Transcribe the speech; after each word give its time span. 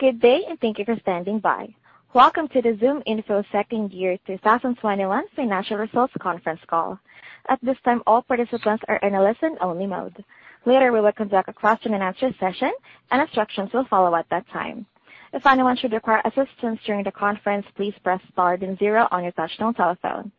Good 0.00 0.20
day, 0.20 0.40
and 0.48 0.58
thank 0.60 0.80
you 0.80 0.84
for 0.84 0.98
standing 1.02 1.38
by. 1.38 1.68
Welcome 2.14 2.48
to 2.48 2.60
the 2.60 2.70
ZoomInfo 2.70 3.44
second 3.52 3.92
year 3.92 4.18
2021 4.26 5.24
financial 5.36 5.76
results 5.76 6.12
conference 6.20 6.58
call. 6.66 6.98
At 7.48 7.60
this 7.62 7.76
time, 7.84 8.02
all 8.04 8.20
participants 8.20 8.82
are 8.88 8.96
in 8.96 9.14
a 9.14 9.22
listen-only 9.22 9.86
mode. 9.86 10.24
Later, 10.66 10.90
we 10.90 11.00
will 11.00 11.12
conduct 11.12 11.48
a 11.48 11.52
question 11.52 11.94
and 11.94 12.02
answer 12.02 12.34
session, 12.40 12.72
and 13.12 13.22
instructions 13.22 13.72
will 13.72 13.84
follow 13.84 14.16
at 14.16 14.28
that 14.30 14.48
time. 14.48 14.84
If 15.32 15.46
anyone 15.46 15.76
should 15.76 15.92
require 15.92 16.22
assistance 16.24 16.80
during 16.84 17.04
the 17.04 17.12
conference, 17.12 17.64
please 17.76 17.94
press 18.02 18.20
star 18.32 18.56
then 18.56 18.76
zero 18.78 19.06
on 19.12 19.22
your 19.22 19.32
touchtone 19.32 19.76
telephone. 19.76 20.32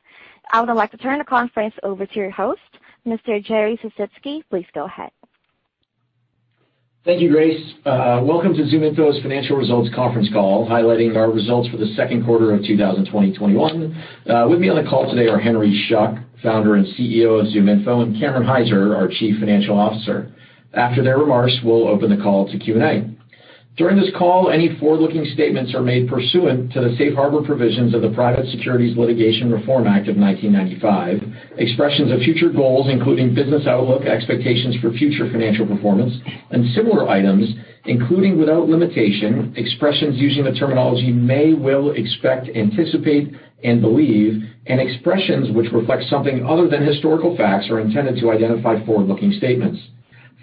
I 0.52 0.60
would 0.60 0.74
like 0.74 0.92
to 0.92 0.98
turn 0.98 1.20
the 1.20 1.24
conference 1.24 1.76
over 1.82 2.06
to 2.06 2.16
your 2.16 2.30
host, 2.30 2.60
Mr. 3.08 3.42
Jerry 3.42 3.80
Sisitsky. 3.82 4.44
Please 4.50 4.68
go 4.74 4.84
ahead. 4.84 5.12
Thank 7.06 7.22
you, 7.22 7.30
Grace. 7.30 7.62
Uh 7.86 8.20
welcome 8.24 8.56
to 8.56 8.64
ZoomInfo's 8.64 9.22
financial 9.22 9.56
results 9.58 9.94
conference 9.94 10.28
call, 10.34 10.68
highlighting 10.68 11.16
our 11.16 11.30
results 11.30 11.70
for 11.70 11.78
the 11.78 11.94
second 11.96 12.26
quarter 12.26 12.52
of 12.52 12.66
2021. 12.66 14.04
With 14.50 14.60
me 14.60 14.70
on 14.70 14.84
the 14.84 14.90
call 14.90 15.08
today 15.14 15.28
are 15.30 15.38
Henry 15.38 15.86
Schuck, 15.88 16.24
Founder 16.42 16.74
and 16.74 16.88
CEO 16.98 17.40
of 17.40 17.46
ZoomInfo, 17.54 18.02
and 18.02 18.20
Cameron 18.20 18.42
Hyzer, 18.48 18.96
our 18.98 19.08
Chief 19.08 19.40
Financial 19.40 19.78
Officer. 19.80 20.34
After 20.74 21.04
their 21.04 21.20
remarks, 21.20 21.54
we'll 21.64 21.88
open 21.88 22.10
the 22.10 22.18
call 22.24 22.52
to 22.52 22.58
Q&A. 22.58 23.15
During 23.78 23.98
this 24.00 24.12
call, 24.18 24.52
any 24.52 24.74
forward-looking 24.80 25.26
statements 25.34 25.76
are 25.76 25.82
made 25.82 26.08
pursuant 26.08 26.72
to 26.72 26.80
the 26.80 26.96
safe 26.96 27.14
harbor 27.14 27.42
provisions 27.42 27.94
of 27.94 28.02
the 28.02 28.12
Private 28.12 28.48
Securities 28.52 28.96
Litigation 28.96 29.52
Reform 29.52 29.86
Act 29.86 30.08
of 30.08 30.16
1995. 30.16 31.60
Expressions 31.60 32.10
of 32.10 32.20
future 32.20 32.48
goals, 32.48 32.88
including 32.90 33.36
business 33.36 33.68
outlook, 33.68 34.04
expectations 34.06 34.78
for 34.80 34.94
future 34.94 35.30
financial 35.30 35.68
performance, 35.68 36.14
and 36.52 36.74
similar 36.74 37.10
items, 37.10 37.54
including, 37.84 38.40
without 38.40 38.70
limitation, 38.70 39.54
expressions 39.58 40.16
using 40.16 40.46
the 40.46 40.54
terminology 40.54 41.12
may, 41.12 41.54
will, 41.54 41.92
expect, 41.92 42.48
anticipate, 42.56 43.34
and 43.66 43.82
believe, 43.82 44.42
and 44.68 44.80
expressions 44.80 45.52
which 45.52 45.74
reflect 45.74 46.04
something 46.10 46.46
other 46.46 46.70
than 46.70 46.88
historical 46.88 47.36
facts 47.36 47.70
are 47.70 47.82
intended 47.82 48.22
to 48.22 48.32
identify 48.32 48.80
forward-looking 48.86 49.34
statements. 49.34 49.82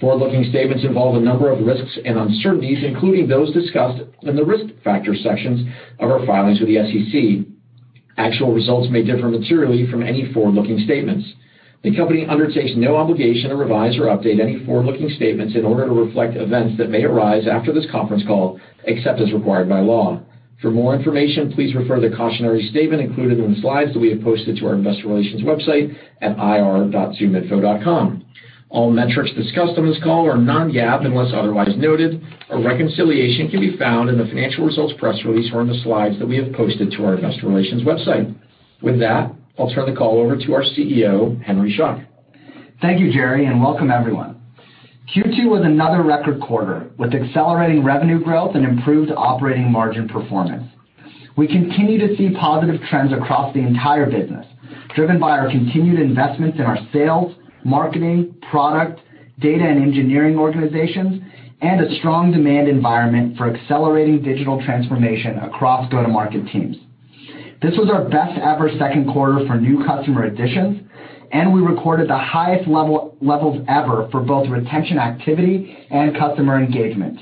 Forward-looking 0.03 0.51
statements 0.51 0.83
involve 0.85 1.15
a 1.15 1.21
number 1.21 1.49
of 1.53 1.65
risks 1.65 1.97
and 2.05 2.19
uncertainties, 2.19 2.83
including 2.83 3.29
those 3.29 3.55
discussed 3.55 4.03
in 4.23 4.35
the 4.35 4.45
Risk 4.45 4.65
Factors 4.83 5.23
sections 5.23 5.65
of 6.01 6.11
our 6.11 6.27
filings 6.27 6.59
with 6.59 6.69
the 6.69 6.83
SEC. 6.83 7.47
Actual 8.19 8.53
results 8.53 8.91
may 8.91 9.05
differ 9.05 9.29
materially 9.29 9.89
from 9.89 10.03
any 10.03 10.33
forward-looking 10.33 10.81
statements. 10.87 11.25
The 11.85 11.95
company 11.95 12.27
undertakes 12.27 12.73
no 12.75 12.97
obligation 12.97 13.51
to 13.51 13.57
revise 13.57 13.97
or 13.97 14.07
update 14.07 14.41
any 14.41 14.67
forward-looking 14.67 15.11
statements 15.11 15.55
in 15.55 15.65
order 15.65 15.87
to 15.87 15.93
reflect 15.93 16.35
events 16.35 16.79
that 16.79 16.91
may 16.91 17.05
arise 17.05 17.47
after 17.47 17.73
this 17.73 17.89
conference 17.93 18.25
call, 18.27 18.59
except 18.83 19.21
as 19.21 19.33
required 19.33 19.69
by 19.69 19.79
law. 19.79 20.21
For 20.61 20.73
more 20.73 20.97
information, 20.97 21.53
please 21.53 21.77
refer 21.77 22.01
to 22.01 22.09
the 22.09 22.17
cautionary 22.17 22.69
statement 22.71 23.03
included 23.03 23.39
in 23.39 23.55
the 23.55 23.61
slides 23.61 23.93
that 23.93 24.01
we 24.01 24.11
have 24.11 24.23
posted 24.23 24.57
to 24.57 24.67
our 24.67 24.75
investor 24.75 25.07
relations 25.07 25.43
website 25.43 25.97
at 26.21 26.33
ir.zoominfo.com. 26.33 28.22
All 28.73 28.91
metrics 28.91 29.31
discussed 29.37 29.77
on 29.77 29.87
this 29.87 30.03
call 30.03 30.27
are 30.27 30.39
non-GAAP 30.39 31.05
unless 31.05 31.31
otherwise 31.35 31.77
noted. 31.77 32.25
A 32.49 32.59
reconciliation 32.59 33.51
can 33.51 33.61
be 33.61 33.77
found 33.77 34.09
in 34.09 34.17
the 34.17 34.25
financial 34.25 34.65
results 34.65 34.95
press 34.99 35.23
release 35.27 35.53
or 35.53 35.61
in 35.61 35.69
the 35.69 35.79
slides 35.83 36.19
that 36.19 36.27
we 36.27 36.39
have 36.39 36.55
posted 36.55 36.91
to 36.93 37.05
our 37.05 37.15
investor 37.17 37.49
relations 37.49 37.83
website. 37.83 38.35
With 38.81 38.99
that, 39.01 39.31
I'll 39.59 39.71
turn 39.75 39.93
the 39.93 39.97
call 39.97 40.19
over 40.19 40.39
to 40.39 40.55
our 40.55 40.63
CEO, 40.63 41.39
Henry 41.43 41.77
Schuck. 41.79 42.07
Thank 42.81 42.99
you, 42.99 43.13
Jerry, 43.13 43.45
and 43.45 43.61
welcome 43.63 43.91
everyone. 43.91 44.41
Q2 45.15 45.51
was 45.51 45.67
another 45.67 46.03
record 46.03 46.41
quarter, 46.41 46.93
with 46.97 47.13
accelerating 47.13 47.85
revenue 47.85 48.25
growth 48.25 48.57
and 48.57 48.65
improved 48.65 49.13
operating 49.15 49.71
margin 49.71 50.09
performance. 50.09 50.65
We 51.37 51.47
continue 51.47 51.99
to 51.99 52.17
see 52.17 52.31
positive 52.41 52.81
trends 52.89 53.13
across 53.13 53.53
the 53.53 53.61
entire 53.61 54.07
business, 54.11 54.47
driven 54.95 55.21
by 55.21 55.33
our 55.33 55.51
continued 55.51 56.01
investments 56.01 56.59
in 56.59 56.65
our 56.65 56.79
sales, 56.91 57.35
marketing, 57.65 58.35
product, 58.51 59.01
data, 59.41 59.65
and 59.65 59.83
engineering 59.83 60.39
organizations, 60.39 61.23
and 61.61 61.81
a 61.81 61.95
strong 61.97 62.33
demand 62.33 62.69
environment 62.69 63.37
for 63.37 63.55
accelerating 63.55 64.23
digital 64.23 64.63
transformation 64.65 65.39
across 65.39 65.91
go-to-market 65.91 66.47
teams. 66.53 66.77
This 67.63 67.77
was 67.77 67.89
our 67.89 68.09
best 68.09 68.39
ever 68.41 68.69
second 68.79 69.13
quarter 69.13 69.47
for 69.47 69.55
new 69.61 69.85
customer 69.85 70.25
additions, 70.25 70.83
and 71.31 71.55
we 71.55 71.61
recorded 71.61 72.09
the 72.09 72.19
highest 72.19 72.69
levels 72.69 73.65
ever 73.69 74.09
for 74.11 74.21
both 74.21 74.49
retention 74.49 74.99
activity 74.99 75.87
and 75.91 76.17
customer 76.19 76.59
engagement. 76.59 77.19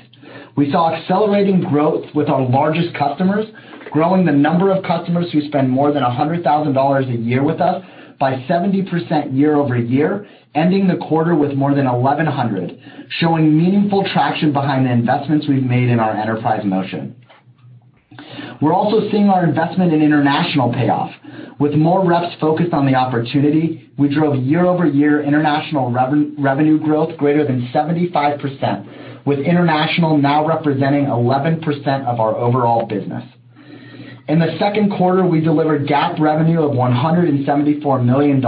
We 0.57 0.71
saw 0.71 0.93
accelerating 0.93 1.61
growth 1.61 2.05
with 2.15 2.27
our 2.27 2.41
largest 2.41 2.95
customers, 2.95 3.45
growing 3.91 4.25
the 4.25 4.31
number 4.31 4.71
of 4.71 4.83
customers 4.83 5.31
who 5.31 5.41
spend 5.41 5.69
more 5.69 5.93
than 5.93 6.03
$100,000 6.03 7.09
a 7.09 7.17
year 7.17 7.43
with 7.43 7.61
us 7.61 7.83
by 8.21 8.35
70% 8.47 9.35
year-over-year, 9.35 10.27
ending 10.53 10.87
the 10.87 10.95
quarter 11.07 11.35
with 11.35 11.53
more 11.53 11.73
than 11.73 11.85
1,100, 11.91 13.07
showing 13.19 13.57
meaningful 13.57 14.07
traction 14.13 14.53
behind 14.53 14.85
the 14.85 14.91
investments 14.91 15.47
we've 15.49 15.63
made 15.63 15.89
in 15.89 15.99
our 15.99 16.15
enterprise 16.15 16.63
motion. 16.63 17.15
We're 18.61 18.73
also 18.73 19.09
seeing 19.09 19.29
our 19.29 19.43
investment 19.43 19.91
in 19.91 20.03
international 20.03 20.71
pay 20.71 20.89
off. 20.89 21.11
With 21.59 21.73
more 21.73 22.05
reps 22.07 22.35
focused 22.39 22.73
on 22.73 22.85
the 22.85 22.93
opportunity, 22.93 23.89
we 23.97 24.13
drove 24.13 24.35
year-over-year 24.35 25.23
international 25.23 25.91
revenue 25.91 26.79
growth 26.79 27.17
greater 27.17 27.43
than 27.45 27.69
75%, 27.73 29.25
with 29.25 29.39
international 29.39 30.17
now 30.17 30.45
representing 30.47 31.05
11% 31.05 32.05
of 32.05 32.19
our 32.19 32.35
overall 32.35 32.85
business. 32.85 33.23
In 34.31 34.39
the 34.39 34.55
second 34.59 34.91
quarter, 34.91 35.25
we 35.25 35.41
delivered 35.41 35.85
GAAP 35.87 36.17
revenue 36.17 36.61
of 36.61 36.71
$174 36.71 38.05
million, 38.05 38.41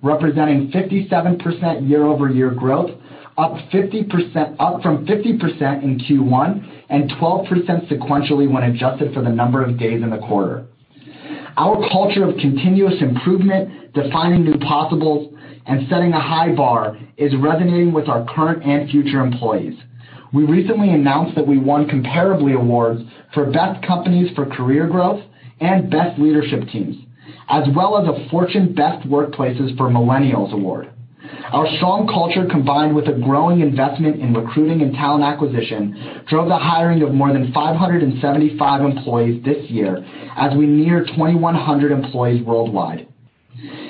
representing 0.00 0.70
57% 0.70 1.86
year-over-year 1.86 2.52
growth, 2.52 2.92
up 3.36 3.52
from 3.52 3.68
50% 5.06 5.82
in 5.82 5.98
Q1 6.00 6.84
and 6.88 7.10
12% 7.10 7.88
sequentially 7.90 8.50
when 8.50 8.62
adjusted 8.62 9.12
for 9.12 9.20
the 9.20 9.28
number 9.28 9.62
of 9.62 9.78
days 9.78 10.02
in 10.02 10.08
the 10.08 10.16
quarter. 10.16 10.64
Our 11.58 11.86
culture 11.90 12.24
of 12.24 12.38
continuous 12.38 12.94
improvement, 13.02 13.92
defining 13.92 14.42
new 14.42 14.56
possibles, 14.56 15.34
and 15.66 15.86
setting 15.90 16.14
a 16.14 16.20
high 16.20 16.54
bar 16.54 16.96
is 17.18 17.34
resonating 17.36 17.92
with 17.92 18.08
our 18.08 18.24
current 18.34 18.64
and 18.64 18.88
future 18.88 19.20
employees. 19.20 19.74
We 20.32 20.44
recently 20.44 20.90
announced 20.90 21.34
that 21.34 21.46
we 21.46 21.58
won 21.58 21.88
Comparably 21.88 22.54
awards 22.54 23.02
for 23.34 23.50
best 23.50 23.84
companies 23.84 24.30
for 24.36 24.46
career 24.46 24.86
growth 24.86 25.22
and 25.60 25.90
best 25.90 26.20
leadership 26.20 26.68
teams, 26.68 26.96
as 27.48 27.64
well 27.74 27.98
as 27.98 28.06
a 28.06 28.28
Fortune 28.30 28.72
Best 28.74 29.06
Workplaces 29.08 29.76
for 29.76 29.88
Millennials 29.88 30.52
award. 30.52 30.90
Our 31.52 31.66
strong 31.76 32.06
culture, 32.06 32.46
combined 32.48 32.94
with 32.94 33.08
a 33.08 33.12
growing 33.12 33.60
investment 33.60 34.20
in 34.20 34.32
recruiting 34.32 34.82
and 34.82 34.94
talent 34.94 35.24
acquisition, 35.24 36.22
drove 36.28 36.48
the 36.48 36.56
hiring 36.56 37.02
of 37.02 37.12
more 37.12 37.32
than 37.32 37.52
575 37.52 38.82
employees 38.82 39.44
this 39.44 39.68
year 39.68 40.04
as 40.36 40.56
we 40.56 40.66
near 40.66 41.04
2,100 41.04 41.92
employees 41.92 42.44
worldwide. 42.44 43.09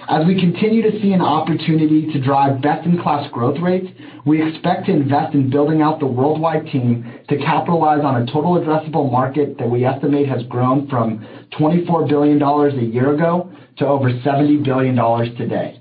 As 0.08 0.26
we 0.26 0.40
continue 0.40 0.82
to 0.82 1.00
see 1.00 1.12
an 1.12 1.20
opportunity 1.20 2.10
to 2.12 2.20
drive 2.20 2.62
best-in-class 2.62 3.30
growth 3.30 3.60
rates, 3.60 3.86
we 4.24 4.42
expect 4.42 4.86
to 4.86 4.92
invest 4.92 5.34
in 5.34 5.50
building 5.50 5.82
out 5.82 6.00
the 6.00 6.06
worldwide 6.06 6.66
team 6.66 7.04
to 7.28 7.36
capitalize 7.36 8.00
on 8.02 8.22
a 8.22 8.26
total 8.26 8.58
addressable 8.58 9.10
market 9.10 9.58
that 9.58 9.68
we 9.68 9.84
estimate 9.84 10.28
has 10.28 10.42
grown 10.44 10.88
from 10.88 11.26
$24 11.58 12.08
billion 12.08 12.42
a 12.42 12.92
year 12.92 13.14
ago 13.14 13.52
to 13.76 13.86
over 13.86 14.10
$70 14.10 14.64
billion 14.64 14.96
today. 15.36 15.80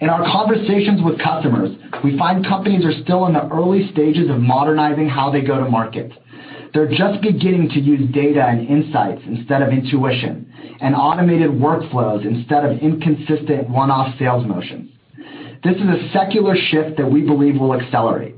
In 0.00 0.08
our 0.08 0.24
conversations 0.24 1.00
with 1.04 1.18
customers, 1.20 1.76
we 2.02 2.16
find 2.18 2.44
companies 2.46 2.84
are 2.84 3.02
still 3.02 3.26
in 3.26 3.34
the 3.34 3.48
early 3.48 3.90
stages 3.92 4.30
of 4.30 4.38
modernizing 4.38 5.08
how 5.08 5.30
they 5.30 5.42
go 5.42 5.62
to 5.62 5.68
market. 5.68 6.12
They're 6.74 6.88
just 6.88 7.20
beginning 7.20 7.68
to 7.70 7.80
use 7.80 8.10
data 8.12 8.42
and 8.42 8.66
insights 8.66 9.20
instead 9.26 9.60
of 9.60 9.68
intuition, 9.70 10.50
and 10.80 10.94
automated 10.94 11.50
workflows 11.50 12.26
instead 12.26 12.64
of 12.64 12.78
inconsistent 12.78 13.68
one-off 13.68 14.18
sales 14.18 14.46
motions. 14.46 14.90
This 15.62 15.76
is 15.76 15.82
a 15.82 16.10
secular 16.12 16.56
shift 16.56 16.96
that 16.96 17.10
we 17.10 17.20
believe 17.20 17.60
will 17.60 17.78
accelerate. 17.78 18.36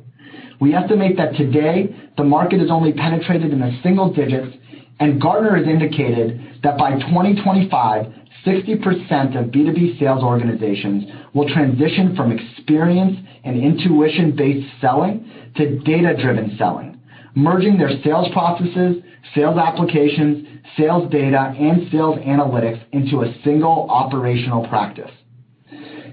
We 0.60 0.74
estimate 0.74 1.16
that 1.16 1.36
today, 1.36 1.94
the 2.16 2.24
market 2.24 2.60
is 2.60 2.70
only 2.70 2.92
penetrated 2.92 3.52
in 3.52 3.60
the 3.60 3.78
single 3.82 4.12
digits, 4.12 4.56
and 5.00 5.20
Gartner 5.20 5.56
has 5.56 5.66
indicated 5.66 6.60
that 6.62 6.76
by 6.76 6.92
2025, 6.92 8.06
60% 8.44 9.38
of 9.38 9.46
B2B 9.50 9.98
sales 9.98 10.22
organizations 10.22 11.04
will 11.34 11.48
transition 11.48 12.14
from 12.14 12.32
experience 12.32 13.16
and 13.44 13.62
intuition-based 13.62 14.80
selling 14.80 15.30
to 15.56 15.78
data-driven 15.80 16.56
selling, 16.58 16.93
merging 17.34 17.76
their 17.76 17.90
sales 18.02 18.28
processes, 18.32 19.02
sales 19.34 19.58
applications, 19.58 20.46
sales 20.76 21.10
data, 21.10 21.54
and 21.58 21.90
sales 21.90 22.18
analytics 22.20 22.80
into 22.92 23.22
a 23.22 23.34
single 23.44 23.86
operational 23.90 24.66
practice. 24.68 25.10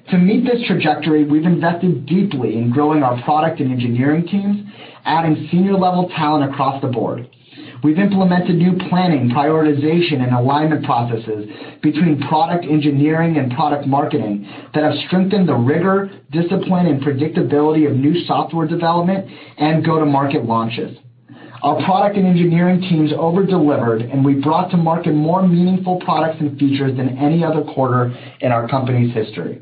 To 0.10 0.18
meet 0.18 0.44
this 0.44 0.66
trajectory, 0.68 1.24
we've 1.24 1.46
invested 1.46 2.06
deeply 2.06 2.58
in 2.58 2.72
growing 2.72 3.04
our 3.04 3.22
product 3.24 3.60
and 3.60 3.72
engineering 3.72 4.28
teams, 4.28 4.68
adding 5.06 5.48
senior-level 5.52 6.12
talent 6.16 6.52
across 6.52 6.82
the 6.82 6.88
board. 6.88 7.30
We've 7.84 7.98
implemented 7.98 8.58
new 8.58 8.78
planning, 8.90 9.30
prioritization, 9.30 10.22
and 10.22 10.34
alignment 10.36 10.86
processes 10.86 11.50
between 11.82 12.22
product 12.28 12.66
engineering 12.66 13.38
and 13.38 13.52
product 13.54 13.88
marketing 13.88 14.48
that 14.74 14.84
have 14.84 14.94
strengthened 15.08 15.50
the 15.50 15.56
rigor, 15.56 16.12
discipline, 16.32 16.86
and 16.86 17.02
predictability 17.02 17.90
of 17.90 17.96
new 17.96 18.24
software 18.26 18.68
development 18.68 19.28
and 19.58 19.84
go-to-market 19.84 20.46
launches. 20.46 20.98
Our 21.64 21.76
product 21.86 22.18
and 22.18 22.26
engineering 22.26 22.82
teams 22.82 23.12
over-delivered, 23.16 24.02
and 24.02 24.26
we 24.26 24.36
brought 24.36 24.72
to 24.72 24.78
market 24.78 25.14
more 25.14 25.48
meaningful 25.48 26.00
products 26.00 26.38
and 26.40 26.58
features 26.58 26.98
than 26.98 27.18
any 27.18 27.44
other 27.44 27.62
quarter 27.62 28.16
in 28.40 28.52
our 28.52 28.68
company's 28.68 29.14
history. 29.14 29.62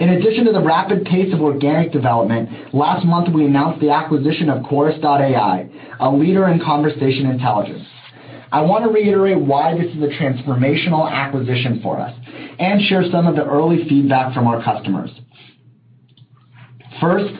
In 0.00 0.08
addition 0.08 0.44
to 0.46 0.52
the 0.52 0.60
rapid 0.60 1.04
pace 1.04 1.32
of 1.32 1.40
organic 1.40 1.92
development, 1.92 2.74
last 2.74 3.06
month, 3.06 3.32
we 3.32 3.44
announced 3.44 3.80
the 3.80 3.90
acquisition 3.90 4.50
of 4.50 4.64
Chorus.ai, 4.64 5.68
a 6.00 6.10
leader 6.10 6.48
in 6.48 6.58
conversation 6.58 7.26
intelligence. 7.26 7.86
I 8.50 8.60
want 8.62 8.84
to 8.84 8.90
reiterate 8.90 9.40
why 9.40 9.74
this 9.74 9.86
is 9.94 10.02
a 10.02 10.08
transformational 10.20 11.10
acquisition 11.10 11.80
for 11.80 12.00
us 12.00 12.12
and 12.58 12.82
share 12.88 13.04
some 13.10 13.28
of 13.28 13.36
the 13.36 13.44
early 13.44 13.88
feedback 13.88 14.34
from 14.34 14.48
our 14.48 14.62
customers. 14.62 15.10
First, 17.00 17.34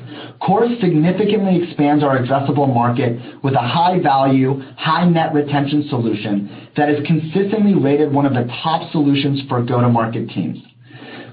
Chorus 0.47 0.79
significantly 0.81 1.63
expands 1.63 2.05
our 2.05 2.19
addressable 2.19 2.73
market 2.73 3.19
with 3.43 3.55
a 3.55 3.61
high-value, 3.61 4.61
high 4.77 5.09
net 5.09 5.33
retention 5.33 5.87
solution 5.89 6.69
that 6.77 6.91
is 6.91 7.07
consistently 7.07 7.75
rated 7.75 8.13
one 8.13 8.27
of 8.27 8.35
the 8.35 8.51
top 8.63 8.91
solutions 8.93 9.41
for 9.49 9.63
go-to-market 9.63 10.29
teams. 10.31 10.59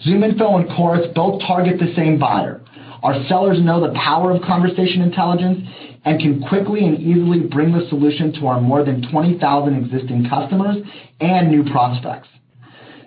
ZoomInfo 0.05 0.61
and 0.61 0.69
Chorus 0.77 1.07
both 1.13 1.41
target 1.41 1.77
the 1.77 1.93
same 1.95 2.19
buyer. 2.19 2.61
Our 3.03 3.23
sellers 3.27 3.59
know 3.61 3.81
the 3.81 3.93
power 3.93 4.31
of 4.31 4.41
conversation 4.43 5.01
intelligence 5.01 5.67
and 6.05 6.19
can 6.19 6.43
quickly 6.47 6.85
and 6.85 6.99
easily 6.99 7.41
bring 7.41 7.73
the 7.73 7.87
solution 7.89 8.31
to 8.33 8.47
our 8.47 8.61
more 8.61 8.85
than 8.85 9.11
20,000 9.11 9.85
existing 9.85 10.29
customers 10.29 10.77
and 11.19 11.49
new 11.49 11.69
prospects. 11.69 12.29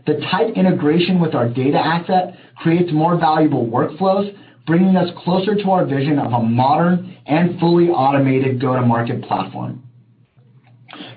The 0.07 0.21
tight 0.31 0.57
integration 0.57 1.19
with 1.19 1.35
our 1.35 1.49
data 1.49 1.79
asset 1.79 2.35
creates 2.57 2.93
more 2.93 3.19
valuable 3.19 3.67
workflows, 3.67 4.37
bringing 4.67 4.97
us 4.97 5.11
closer 5.25 5.55
to 5.55 5.71
our 5.71 5.85
vision 5.85 6.19
of 6.19 6.33
a 6.33 6.41
modern 6.41 7.17
and 7.27 7.59
fully 7.61 7.89
automated 7.89 8.61
go-to-market 8.61 9.23
platform. 9.23 9.83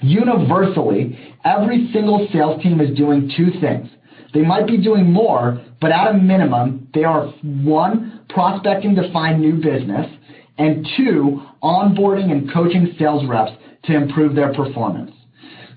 Universally, 0.01 1.35
every 1.45 1.89
single 1.93 2.27
sales 2.31 2.61
team 2.61 2.81
is 2.81 2.95
doing 2.97 3.31
two 3.37 3.51
things. 3.59 3.89
They 4.33 4.41
might 4.41 4.67
be 4.67 4.77
doing 4.77 5.11
more, 5.11 5.63
but 5.79 5.91
at 5.91 6.11
a 6.11 6.13
minimum, 6.13 6.89
they 6.93 7.03
are, 7.03 7.27
one, 7.43 8.25
prospecting 8.29 8.95
to 8.95 9.11
find 9.13 9.39
new 9.39 9.53
business, 9.53 10.07
and 10.57 10.87
two, 10.97 11.41
onboarding 11.63 12.31
and 12.31 12.51
coaching 12.51 12.95
sales 12.99 13.25
reps 13.27 13.51
to 13.85 13.95
improve 13.95 14.35
their 14.35 14.53
performance. 14.53 15.11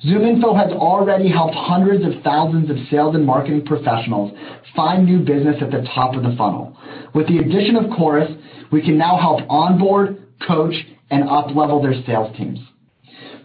ZoomInfo 0.05 0.57
has 0.57 0.73
already 0.73 1.29
helped 1.31 1.55
hundreds 1.55 2.05
of 2.05 2.23
thousands 2.23 2.71
of 2.71 2.77
sales 2.91 3.15
and 3.15 3.25
marketing 3.25 3.67
professionals 3.67 4.33
find 4.75 5.05
new 5.05 5.19
business 5.19 5.57
at 5.61 5.71
the 5.71 5.87
top 5.95 6.17
of 6.17 6.23
the 6.23 6.35
funnel. 6.39 6.77
With 7.15 7.27
the 7.29 7.39
addition 7.39 7.77
of 7.77 7.91
Chorus, 7.97 8.31
we 8.71 8.83
can 8.83 8.97
now 8.97 9.19
help 9.19 9.41
onboard, 9.49 10.29
coach, 10.47 10.75
and 11.11 11.29
up-level 11.29 11.83
their 11.83 11.95
sales 12.07 12.37
teams. 12.37 12.61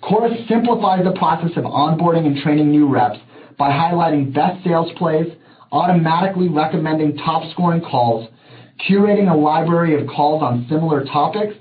Chorus 0.02 0.38
simplifies 0.48 1.04
the 1.04 1.14
process 1.14 1.52
of 1.58 1.64
onboarding 1.64 2.28
and 2.28 2.38
training 2.44 2.70
new 2.70 2.88
reps 2.88 3.18
by 3.58 3.72
highlighting 3.72 4.34
best 4.34 4.64
sales 4.64 4.92
plays, 4.98 5.28
automatically 5.72 6.48
recommending 6.48 7.18
top-scoring 7.18 7.82
calls, 7.82 8.30
curating 8.88 9.32
a 9.32 9.36
library 9.36 10.00
of 10.00 10.08
calls 10.08 10.44
on 10.44 10.68
similar 10.70 11.04
topics, 11.06 11.56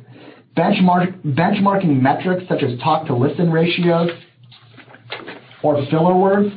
benchmarking 0.57 2.01
metrics 2.03 2.47
such 2.49 2.63
as 2.63 2.79
talk-to-listen 2.81 3.51
ratios 3.51 4.11
or 5.63 5.83
filler 5.91 6.15
words, 6.15 6.55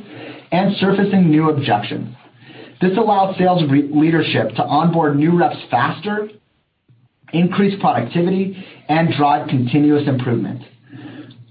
and 0.52 0.76
surfacing 0.76 1.30
new 1.30 1.48
objections. 1.48 2.14
This 2.80 2.96
allows 2.96 3.36
sales 3.36 3.62
leadership 3.68 4.50
to 4.56 4.62
onboard 4.62 5.16
new 5.16 5.36
reps 5.36 5.56
faster, 5.70 6.28
increase 7.32 7.78
productivity, 7.80 8.64
and 8.88 9.12
drive 9.16 9.48
continuous 9.48 10.06
improvement. 10.06 10.62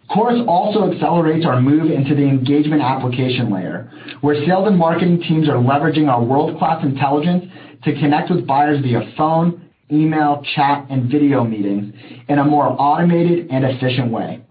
Chorus 0.10 0.42
also 0.48 0.90
accelerates 0.90 1.46
our 1.46 1.60
move 1.60 1.92
into 1.92 2.16
the 2.16 2.24
engagement 2.24 2.82
application 2.82 3.52
layer, 3.52 3.92
where 4.22 4.36
sales 4.46 4.68
and 4.68 4.78
marketing 4.78 5.22
teams 5.28 5.50
are 5.50 5.58
leveraging 5.58 6.08
our 6.08 6.24
world-class 6.24 6.84
intelligence 6.84 7.44
to 7.84 7.94
connect 7.94 8.32
with 8.32 8.48
buyers 8.48 8.82
via 8.82 9.02
phone, 9.18 9.70
email, 9.92 10.42
chat, 10.56 10.88
and 10.90 11.12
video 11.12 11.44
meetings 11.44 11.94
in 12.30 12.40
a 12.40 12.44
more 12.44 12.68
automated 12.80 13.48
and 13.52 13.66
efficient 13.66 14.12
way. 14.12 14.42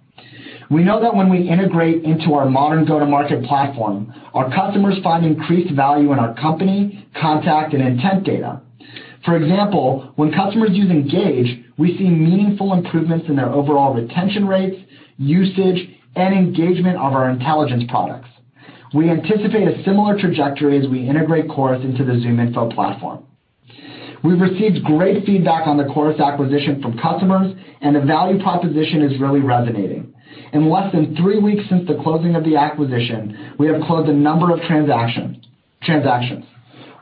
We 0.71 0.83
know 0.83 1.01
that 1.01 1.15
when 1.15 1.31
we 1.31 1.49
integrate 1.49 2.03
into 2.03 2.35
our 2.35 2.49
modern 2.51 2.85
go-to-market 2.85 3.45
platform, 3.45 4.13
our 4.35 4.53
customers 4.53 4.97
find 5.03 5.25
increased 5.25 5.73
value 5.75 6.13
in 6.13 6.19
our 6.19 6.35
company, 6.35 7.07
contact, 7.21 7.73
and 7.73 7.83
intent 7.83 8.25
data. 8.25 8.61
For 9.25 9.37
example, 9.37 10.13
when 10.17 10.33
customers 10.33 10.71
use 10.73 10.91
Engage, 10.91 11.65
we 11.79 11.97
see 11.99 12.09
meaningful 12.09 12.73
improvements 12.73 13.27
in 13.29 13.37
their 13.37 13.51
overall 13.51 13.95
retention 13.95 14.47
rates, 14.47 14.77
usage, 15.19 15.89
and 16.17 16.35
engagement 16.35 16.97
of 16.97 17.13
our 17.13 17.31
intelligence 17.31 17.85
products. 17.89 18.29
We 18.95 19.11
anticipate 19.11 19.69
a 19.69 19.85
similar 19.85 20.19
trajectory 20.19 20.79
as 20.79 20.89
we 20.89 21.09
integrate 21.09 21.49
Chorus 21.49 21.85
into 21.85 22.05
the 22.05 22.13
ZoomInfo 22.13 22.75
platform. 22.75 23.25
We've 24.25 24.41
received 24.41 24.85
great 24.85 25.25
feedback 25.27 25.67
on 25.67 25.77
the 25.77 25.85
Chorus 25.85 26.21
acquisition 26.21 26.81
from 26.83 26.99
customers, 26.99 27.55
and 27.83 27.95
the 27.95 28.01
value 28.01 28.43
proposition 28.43 29.03
is 29.03 29.21
really 29.21 29.41
resonating. 29.41 30.15
In 30.53 30.71
less 30.71 30.93
than 30.93 31.17
three 31.17 31.39
weeks 31.39 31.65
since 31.69 31.87
the 31.87 32.01
closing 32.03 32.37
of 32.37 32.45
the 32.45 32.57
acquisition, 32.57 33.55
we 33.59 33.67
have 33.67 33.83
closed 33.83 34.09
a 34.09 34.13
number 34.13 34.53
of 34.53 34.61
transactions. 34.63 36.45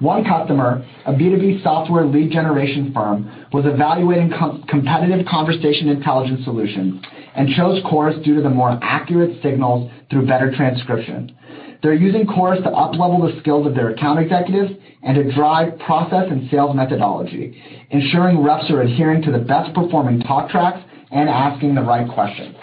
One 0.01 0.25
customer, 0.25 0.85
a 1.07 1.13
B2B 1.13 1.63
software 1.63 2.05
lead 2.05 2.33
generation 2.33 2.93
firm, 2.93 3.47
was 3.53 3.65
evaluating 3.65 4.33
competitive 4.69 5.25
conversation 5.27 5.89
intelligence 5.89 6.45
solutions 6.45 7.03
and 7.37 7.49
chose 7.55 7.81
Chorus 7.89 8.17
due 8.25 8.35
to 8.35 8.43
the 8.43 8.51
more 8.51 8.79
accurate 8.83 9.41
signals 9.43 9.91
through 10.11 10.27
better 10.27 10.53
transcription. 10.55 11.37
They're 11.83 11.95
using 11.95 12.27
Chorus 12.27 12.63
to 12.65 12.71
up-level 12.71 13.23
the 13.23 13.39
skills 13.41 13.67
of 13.67 13.75
their 13.75 13.91
account 13.91 14.19
executives 14.19 14.73
and 15.03 15.17
to 15.17 15.33
drive 15.35 15.79
process 15.81 16.27
and 16.31 16.51
sales 16.51 16.75
methodology, 16.75 17.63
ensuring 17.91 18.43
reps 18.43 18.71
are 18.71 18.81
adhering 18.83 19.23
to 19.23 19.31
the 19.31 19.39
best-performing 19.39 20.21
talk 20.21 20.51
tracks 20.51 20.81
and 21.11 21.29
asking 21.29 21.75
the 21.75 21.83
right 21.83 22.09
questions. 22.11 22.57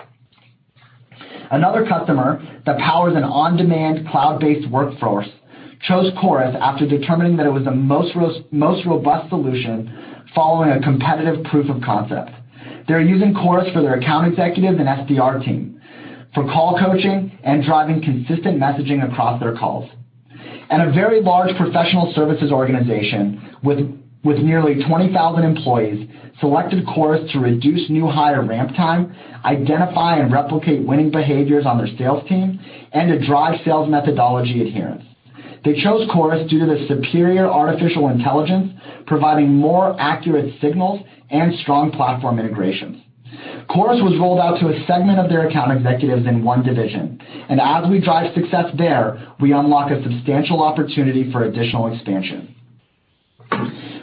Another 1.51 1.85
customer 1.85 2.41
that 2.65 2.77
powers 2.79 3.15
an 3.15 3.23
on-demand 3.23 4.07
cloud-based 4.07 4.69
workforce 4.69 5.27
chose 5.81 6.11
Chorus 6.21 6.55
after 6.59 6.87
determining 6.87 7.35
that 7.37 7.45
it 7.45 7.51
was 7.51 7.65
the 7.65 7.71
most 7.71 8.85
robust 8.85 9.29
solution 9.29 10.25
following 10.33 10.71
a 10.71 10.81
competitive 10.81 11.43
proof 11.45 11.69
of 11.69 11.81
concept. 11.83 12.31
They're 12.87 13.01
using 13.01 13.33
Chorus 13.33 13.71
for 13.73 13.81
their 13.81 13.95
account 13.95 14.27
executives 14.27 14.79
and 14.79 14.87
SDR 14.87 15.43
team 15.43 15.81
for 16.33 16.45
call 16.45 16.79
coaching 16.79 17.37
and 17.43 17.63
driving 17.63 18.01
consistent 18.01 18.57
messaging 18.59 19.03
across 19.11 19.41
their 19.41 19.57
calls. 19.57 19.89
And 20.69 20.81
a 20.81 20.93
very 20.93 21.21
large 21.21 21.55
professional 21.57 22.13
services 22.15 22.51
organization 22.51 23.57
with 23.61 23.79
nearly 24.23 24.83
20,000 24.83 25.43
employees 25.43 26.07
selected 26.39 26.85
Chorus 26.87 27.31
to 27.31 27.39
reduce 27.39 27.89
new 27.89 28.07
hire 28.07 28.45
ramp 28.45 28.75
time, 28.75 29.15
identify 29.45 30.17
and 30.17 30.31
replicate 30.31 30.85
winning 30.85 31.11
behaviors 31.11 31.65
on 31.65 31.77
their 31.77 31.95
sales 31.97 32.27
team, 32.27 32.59
and 32.93 33.09
to 33.09 33.25
drive 33.25 33.59
sales 33.65 33.89
methodology 33.89 34.67
adherence. 34.67 35.03
They 35.63 35.81
chose 35.81 36.09
Chorus 36.11 36.49
due 36.49 36.59
to 36.59 36.65
the 36.65 36.87
superior 36.87 37.47
artificial 37.47 38.09
intelligence, 38.09 38.73
providing 39.05 39.53
more 39.53 39.95
accurate 39.99 40.53
signals 40.59 41.01
and 41.29 41.53
strong 41.59 41.91
platform 41.91 42.39
integrations. 42.39 42.97
Chorus 43.69 44.01
was 44.01 44.17
rolled 44.19 44.39
out 44.39 44.59
to 44.59 44.67
a 44.67 44.85
segment 44.85 45.19
of 45.19 45.29
their 45.29 45.47
account 45.47 45.71
executives 45.71 46.27
in 46.27 46.43
one 46.43 46.63
division. 46.63 47.19
And 47.49 47.61
as 47.61 47.89
we 47.89 48.01
drive 48.01 48.33
success 48.33 48.65
there, 48.77 49.33
we 49.39 49.53
unlock 49.53 49.91
a 49.91 50.03
substantial 50.03 50.61
opportunity 50.61 51.31
for 51.31 51.43
additional 51.43 51.93
expansion. 51.93 52.55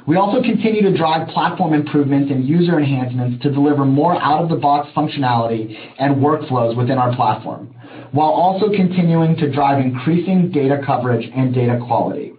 We 0.09 0.17
also 0.17 0.41
continue 0.41 0.81
to 0.81 0.97
drive 0.97 1.29
platform 1.29 1.75
improvements 1.75 2.31
and 2.31 2.49
user 2.49 2.79
enhancements 2.79 3.43
to 3.43 3.53
deliver 3.53 3.85
more 3.85 4.15
out-of-the-box 4.15 4.89
functionality 4.97 5.77
and 5.99 6.17
workflows 6.17 6.75
within 6.79 6.97
our 6.97 7.15
platform, 7.15 7.75
while 8.13 8.31
also 8.31 8.71
continuing 8.75 9.37
to 9.37 9.53
drive 9.53 9.85
increasing 9.85 10.51
data 10.51 10.81
coverage 10.87 11.31
and 11.37 11.55
data 11.55 11.79
quality. 11.87 12.33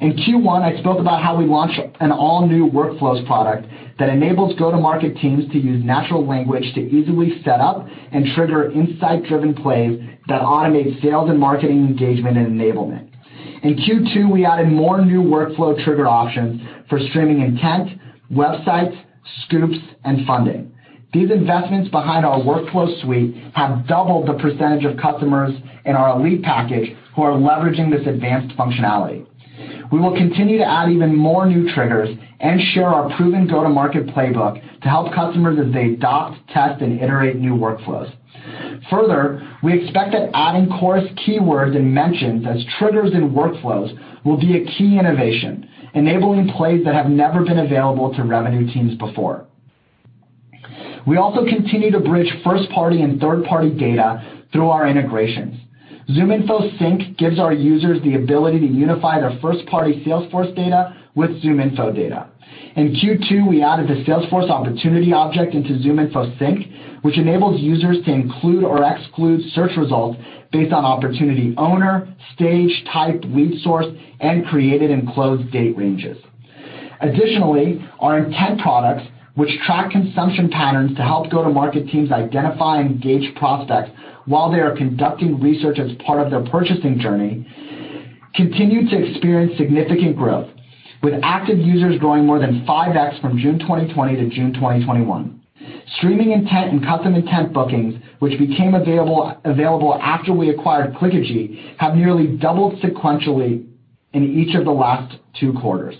In 0.00 0.14
Q1, 0.14 0.62
I 0.62 0.80
spoke 0.80 0.98
about 0.98 1.22
how 1.22 1.36
we 1.36 1.44
launched 1.44 1.78
an 2.00 2.10
all-new 2.10 2.68
workflows 2.72 3.24
product 3.28 3.68
that 4.00 4.08
enables 4.08 4.58
go-to-market 4.58 5.18
teams 5.18 5.48
to 5.52 5.58
use 5.58 5.84
natural 5.84 6.26
language 6.26 6.74
to 6.74 6.80
easily 6.80 7.40
set 7.44 7.60
up 7.60 7.86
and 8.10 8.26
trigger 8.34 8.72
insight-driven 8.72 9.54
plays 9.54 10.00
that 10.26 10.40
automate 10.42 11.00
sales 11.00 11.30
and 11.30 11.38
marketing 11.38 11.86
engagement 11.86 12.36
and 12.36 12.60
enablement. 12.60 13.08
In 13.62 13.74
Q2, 13.74 14.32
we 14.32 14.44
added 14.44 14.68
more 14.68 15.04
new 15.04 15.22
workflow 15.22 15.74
trigger 15.84 16.06
options 16.06 16.60
for 16.88 16.98
streaming 17.10 17.42
intent, 17.42 17.98
websites, 18.32 18.96
scoops, 19.44 19.78
and 20.04 20.26
funding. 20.26 20.74
These 21.12 21.30
investments 21.30 21.88
behind 21.90 22.26
our 22.26 22.38
workflow 22.38 23.00
suite 23.02 23.34
have 23.54 23.86
doubled 23.86 24.28
the 24.28 24.34
percentage 24.34 24.84
of 24.84 24.98
customers 24.98 25.54
in 25.86 25.96
our 25.96 26.20
Elite 26.20 26.42
package 26.42 26.94
who 27.16 27.22
are 27.22 27.32
leveraging 27.32 27.90
this 27.90 28.06
advanced 28.06 28.54
functionality. 28.56 29.26
We 29.90 29.98
will 29.98 30.14
continue 30.14 30.58
to 30.58 30.68
add 30.68 30.90
even 30.90 31.16
more 31.16 31.46
new 31.46 31.72
triggers 31.74 32.10
and 32.40 32.60
share 32.72 32.86
our 32.86 33.16
proven 33.16 33.48
go-to-market 33.48 34.06
playbook 34.08 34.60
to 34.82 34.88
help 34.88 35.14
customers 35.14 35.58
as 35.58 35.72
they 35.72 35.94
adopt, 35.94 36.46
test, 36.50 36.82
and 36.82 37.00
iterate 37.00 37.36
new 37.36 37.54
workflows. 37.54 38.12
Further, 38.90 39.42
we 39.62 39.82
expect 39.82 40.12
that 40.12 40.30
adding 40.34 40.68
Chorus 40.78 41.08
keywords 41.26 41.74
and 41.74 41.92
mentions 41.92 42.46
as 42.46 42.64
triggers 42.78 43.12
in 43.12 43.30
workflows 43.30 43.96
will 44.24 44.38
be 44.38 44.58
a 44.58 44.64
key 44.64 44.98
innovation, 44.98 45.68
enabling 45.98 46.48
plays 46.56 46.84
that 46.84 46.94
have 46.94 47.06
never 47.10 47.44
been 47.44 47.58
available 47.58 48.14
to 48.14 48.22
revenue 48.22 48.72
teams 48.72 48.94
before. 48.96 49.46
We 51.06 51.16
also 51.16 51.44
continue 51.44 51.90
to 51.90 52.00
bridge 52.00 52.32
first-party 52.44 53.02
and 53.02 53.20
third-party 53.20 53.78
data 53.78 54.42
through 54.52 54.68
our 54.68 54.86
integrations. 54.86 55.56
ZoomInfo 56.10 56.78
Sync 56.78 57.18
gives 57.18 57.38
our 57.38 57.52
users 57.52 58.02
the 58.02 58.14
ability 58.14 58.60
to 58.60 58.66
unify 58.66 59.20
their 59.20 59.38
first-party 59.42 60.04
Salesforce 60.06 60.54
data 60.56 60.96
with 61.18 61.42
ZoomInfo 61.42 61.96
data. 61.96 62.28
In 62.76 62.94
Q2, 62.94 63.48
we 63.48 63.60
added 63.60 63.88
the 63.88 64.04
Salesforce 64.04 64.48
opportunity 64.48 65.12
object 65.12 65.52
into 65.52 65.70
ZoomInfo 65.70 66.38
Sync, 66.38 66.66
which 67.02 67.18
enables 67.18 67.60
users 67.60 67.96
to 68.04 68.12
include 68.12 68.62
or 68.62 68.84
exclude 68.84 69.40
search 69.52 69.72
results 69.76 70.16
based 70.52 70.72
on 70.72 70.84
opportunity 70.84 71.54
owner, 71.58 72.14
stage, 72.34 72.70
type, 72.92 73.20
lead 73.24 73.60
source, 73.62 73.86
and 74.20 74.46
created 74.46 74.92
and 74.92 75.08
closed 75.08 75.50
date 75.50 75.76
ranges. 75.76 76.16
Additionally, 77.00 77.84
our 77.98 78.18
intent 78.18 78.60
products, 78.60 79.02
which 79.34 79.50
track 79.66 79.90
consumption 79.90 80.48
patterns 80.48 80.96
to 80.96 81.02
help 81.02 81.30
go-to-market 81.32 81.88
teams 81.88 82.12
identify 82.12 82.78
and 82.78 82.92
engage 82.92 83.34
prospects 83.34 83.90
while 84.26 84.52
they 84.52 84.60
are 84.60 84.76
conducting 84.76 85.40
research 85.40 85.80
as 85.80 85.90
part 86.06 86.24
of 86.24 86.30
their 86.30 86.48
purchasing 86.48 87.00
journey, 87.00 87.44
continue 88.36 88.88
to 88.88 89.10
experience 89.10 89.58
significant 89.58 90.16
growth, 90.16 90.48
with 91.02 91.14
active 91.22 91.58
users 91.58 91.98
growing 91.98 92.26
more 92.26 92.38
than 92.38 92.64
5x 92.66 93.20
from 93.20 93.38
June 93.38 93.58
2020 93.58 94.16
to 94.16 94.28
June 94.34 94.52
2021. 94.54 95.40
Streaming 95.96 96.32
intent 96.32 96.72
and 96.72 96.84
custom 96.84 97.14
intent 97.14 97.52
bookings, 97.52 97.94
which 98.18 98.38
became 98.38 98.74
available 98.74 99.98
after 100.02 100.32
we 100.32 100.50
acquired 100.50 100.94
Clickagy, 100.94 101.76
have 101.78 101.94
nearly 101.94 102.36
doubled 102.36 102.80
sequentially 102.80 103.66
in 104.12 104.24
each 104.24 104.54
of 104.54 104.64
the 104.64 104.70
last 104.70 105.16
two 105.38 105.52
quarters. 105.54 105.94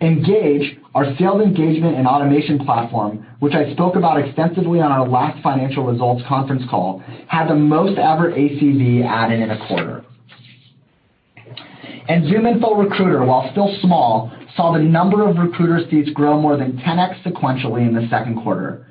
Engage, 0.00 0.78
our 0.94 1.16
sales 1.16 1.42
engagement 1.42 1.96
and 1.96 2.08
automation 2.08 2.58
platform, 2.64 3.24
which 3.38 3.54
I 3.54 3.72
spoke 3.72 3.94
about 3.94 4.18
extensively 4.18 4.80
on 4.80 4.90
our 4.90 5.08
last 5.08 5.40
financial 5.42 5.84
results 5.84 6.22
conference 6.26 6.62
call, 6.68 7.02
had 7.28 7.48
the 7.48 7.54
most 7.54 7.98
ever 7.98 8.32
ACV 8.32 9.06
added 9.06 9.40
in 9.40 9.50
a 9.50 9.66
quarter. 9.68 10.04
ZoomInfo 12.08 12.78
Recruiter, 12.78 13.24
while 13.24 13.50
still 13.52 13.76
small, 13.80 14.32
saw 14.56 14.72
the 14.72 14.82
number 14.82 15.28
of 15.28 15.36
recruiter 15.36 15.80
seats 15.90 16.10
grow 16.10 16.40
more 16.40 16.56
than 16.56 16.72
10x 16.78 17.22
sequentially 17.22 17.86
in 17.86 17.94
the 17.94 18.06
second 18.10 18.42
quarter. 18.42 18.86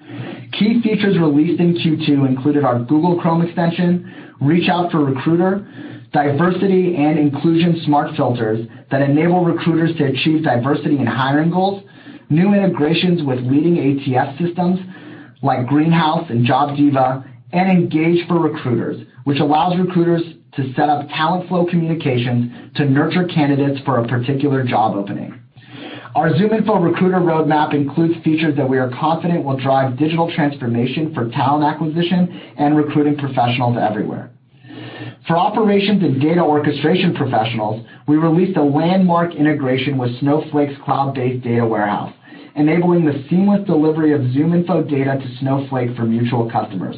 Key 0.54 0.82
features 0.82 1.18
released 1.20 1.60
in 1.60 1.76
Q2 1.76 2.28
included 2.28 2.64
our 2.64 2.80
Google 2.80 3.20
Chrome 3.22 3.42
extension, 3.42 4.34
Reach 4.42 4.70
Out 4.70 4.92
for 4.92 5.04
Recruiter, 5.04 5.68
diversity 6.12 6.96
and 6.98 7.18
inclusion 7.18 7.82
smart 7.86 8.16
filters 8.18 8.68
that 8.90 9.02
enable 9.02 9.46
recruiters 9.46 9.96
to 9.98 10.06
achieve 10.06 10.44
diversity 10.44 10.98
in 10.98 11.06
hiring 11.06 11.52
goals, 11.52 11.84
new 12.30 12.54
integrations 12.54 13.24
with 13.24 13.40
leading 13.40 13.78
ATS 13.78 14.38
systems 14.40 14.80
like 15.42 15.68
Greenhouse 15.68 16.30
and 16.30 16.46
JobDiva, 16.46 17.28
and 17.54 17.70
Engage 17.70 18.28
for 18.28 18.40
Recruiters, 18.40 19.06
which 19.26 19.40
allows 19.40 19.78
recruiters 19.78 20.22
to 20.56 20.74
set 20.74 20.90
up 20.90 21.08
talent 21.10 21.48
flow 21.48 21.66
communications 21.66 22.76
to 22.76 22.86
nurture 22.86 23.28
candidates 23.28 23.80
for 23.86 24.00
a 24.00 24.08
particular 24.08 24.64
job 24.64 24.96
opening. 24.96 25.42
Our 26.14 26.30
ZoomInfo 26.32 26.84
Recruiter 26.84 27.20
roadmap 27.20 27.74
includes 27.74 28.22
features 28.22 28.58
that 28.58 28.70
we 28.70 28.78
are 28.78 28.92
confident 29.00 29.46
will 29.46 29.58
drive 29.58 29.98
digital 29.98 30.30
transformation 30.36 31.14
for 31.14 31.30
talent 31.30 31.64
acquisition 31.64 32.54
and 32.58 32.76
recruiting 32.76 33.18
professionals 33.18 33.78
everywhere. 33.82 34.32
For 35.28 35.38
operations 35.38 36.04
and 36.04 36.20
data 36.20 36.42
orchestration 36.42 37.16
professionals, 37.16 37.86
we 38.08 38.18
released 38.18 38.58
a 38.58 38.64
landmark 38.64 39.36
integration 39.36 39.98
with 39.98 40.20
Snowflake's 40.20 40.74
cloud-based 40.84 41.44
data 41.44 41.66
warehouse, 41.66 42.14
enabling 42.56 43.06
the 43.06 43.24
seamless 43.30 43.66
delivery 43.66 44.14
of 44.14 44.22
ZoomInfo 44.22 44.90
data 44.90 45.18
to 45.18 45.38
Snowflake 45.40 45.96
for 45.96 46.04
mutual 46.04 46.52
customers. 46.52 46.98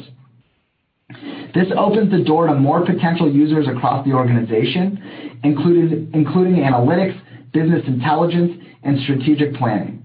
This 1.54 1.68
opens 1.78 2.10
the 2.10 2.24
door 2.24 2.48
to 2.48 2.54
more 2.54 2.84
potential 2.84 3.30
users 3.32 3.68
across 3.68 4.04
the 4.04 4.12
organization, 4.12 5.40
including 5.44 6.56
analytics, 6.56 7.18
business 7.52 7.82
intelligence, 7.86 8.52
and 8.82 9.00
strategic 9.02 9.54
planning. 9.54 10.00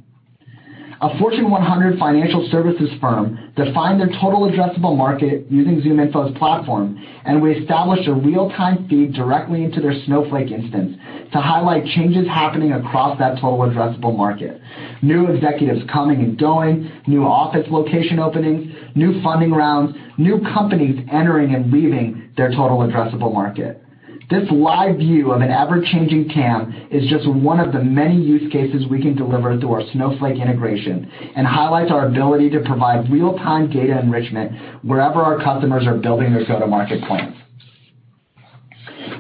A 1.02 1.18
Fortune 1.18 1.50
100 1.50 1.98
financial 1.98 2.46
services 2.52 2.90
firm 3.00 3.40
defined 3.56 4.02
their 4.02 4.10
total 4.20 4.52
addressable 4.52 4.98
market 4.98 5.50
using 5.50 5.82
ZoomInfo's 5.82 6.38
platform, 6.38 7.02
and 7.24 7.42
we 7.42 7.54
established 7.54 8.06
a 8.10 8.14
real-time 8.14 8.86
feed 8.90 9.14
directly 9.14 9.64
into 9.64 9.80
their 9.80 9.94
Snowflake 10.06 10.52
instance 10.52 10.98
to 11.32 11.40
highlight 11.40 11.86
changes 11.86 12.28
happening 12.28 12.74
across 12.74 13.18
that 13.18 13.36
total 13.40 13.60
addressable 13.60 14.16
market. 14.16 14.60
New 15.02 15.28
executives 15.28 15.80
coming 15.90 16.20
and 16.20 16.38
going, 16.38 16.92
new 17.08 17.24
office 17.24 17.66
location 17.72 18.20
openings, 18.20 18.70
new 19.00 19.22
funding 19.24 19.52
rounds, 19.52 19.96
new 20.18 20.42
companies 20.54 21.00
entering 21.12 21.56
and 21.56 21.72
leaving 21.72 22.32
their 22.36 22.50
total 22.50 22.80
addressable 22.80 23.34
market. 23.34 23.82
This 24.30 24.48
live 24.52 24.98
view 24.98 25.32
of 25.32 25.42
an 25.42 25.50
ever-changing 25.50 26.30
TAM 26.30 26.90
is 26.92 27.10
just 27.10 27.28
one 27.28 27.60
of 27.60 27.74
the 27.74 27.82
many 27.82 28.22
use 28.22 28.52
cases 28.52 28.86
we 28.88 29.02
can 29.02 29.16
deliver 29.16 29.58
through 29.60 29.74
our 29.74 29.82
Snowflake 29.92 30.40
integration 30.40 31.12
and 31.36 31.48
highlights 31.48 31.92
our 31.92 32.06
ability 32.06 32.52
to 32.52 32.60
provide 32.60 33.10
real-time 33.12 33.72
data 33.72 33.98
enrichment 33.98 34.52
wherever 34.84 35.20
our 35.20 35.44
customers 35.44 35.88
are 35.88 35.98
building 35.98 36.32
their 36.32 36.46
go-to-market 36.46 37.04
plans. 37.06 37.36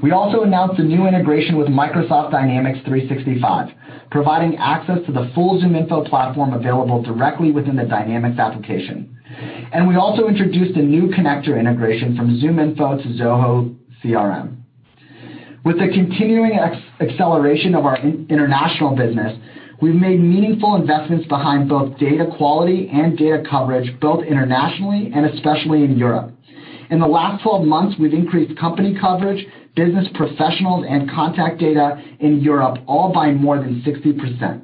We 0.03 0.11
also 0.11 0.43
announced 0.43 0.79
a 0.79 0.83
new 0.83 1.07
integration 1.07 1.57
with 1.57 1.69
Microsoft 1.69 2.31
Dynamics 2.31 2.79
365, 2.85 3.69
providing 4.11 4.57
access 4.57 4.99
to 5.07 5.11
the 5.11 5.31
full 5.33 5.59
ZoomInfo 5.59 6.07
platform 6.07 6.53
available 6.53 7.01
directly 7.01 7.51
within 7.51 7.75
the 7.75 7.85
Dynamics 7.85 8.37
application. 8.37 9.18
And 9.71 9.87
we 9.87 9.95
also 9.95 10.27
introduced 10.27 10.77
a 10.77 10.81
new 10.81 11.07
connector 11.09 11.59
integration 11.59 12.15
from 12.15 12.39
ZoomInfo 12.39 13.03
to 13.03 13.09
Zoho 13.21 13.75
CRM. 14.03 14.57
With 15.63 15.77
the 15.77 15.87
continuing 15.93 16.57
acceleration 16.99 17.75
of 17.75 17.85
our 17.85 17.97
international 17.97 18.95
business, 18.95 19.37
we've 19.81 19.93
made 19.93 20.19
meaningful 20.19 20.75
investments 20.75 21.27
behind 21.27 21.69
both 21.69 21.97
data 21.99 22.25
quality 22.37 22.89
and 22.91 23.17
data 23.17 23.43
coverage, 23.47 23.99
both 23.99 24.25
internationally 24.25 25.11
and 25.13 25.25
especially 25.27 25.83
in 25.83 25.97
Europe. 25.97 26.33
In 26.89 26.99
the 26.99 27.07
last 27.07 27.43
12 27.43 27.65
months, 27.65 27.95
we've 27.99 28.13
increased 28.13 28.57
company 28.57 28.97
coverage, 28.99 29.45
business 29.75 30.07
professionals, 30.15 30.85
and 30.89 31.09
contact 31.11 31.59
data 31.59 32.01
in 32.19 32.41
Europe, 32.41 32.79
all 32.87 33.13
by 33.13 33.31
more 33.31 33.59
than 33.59 33.83
60%. 33.83 34.61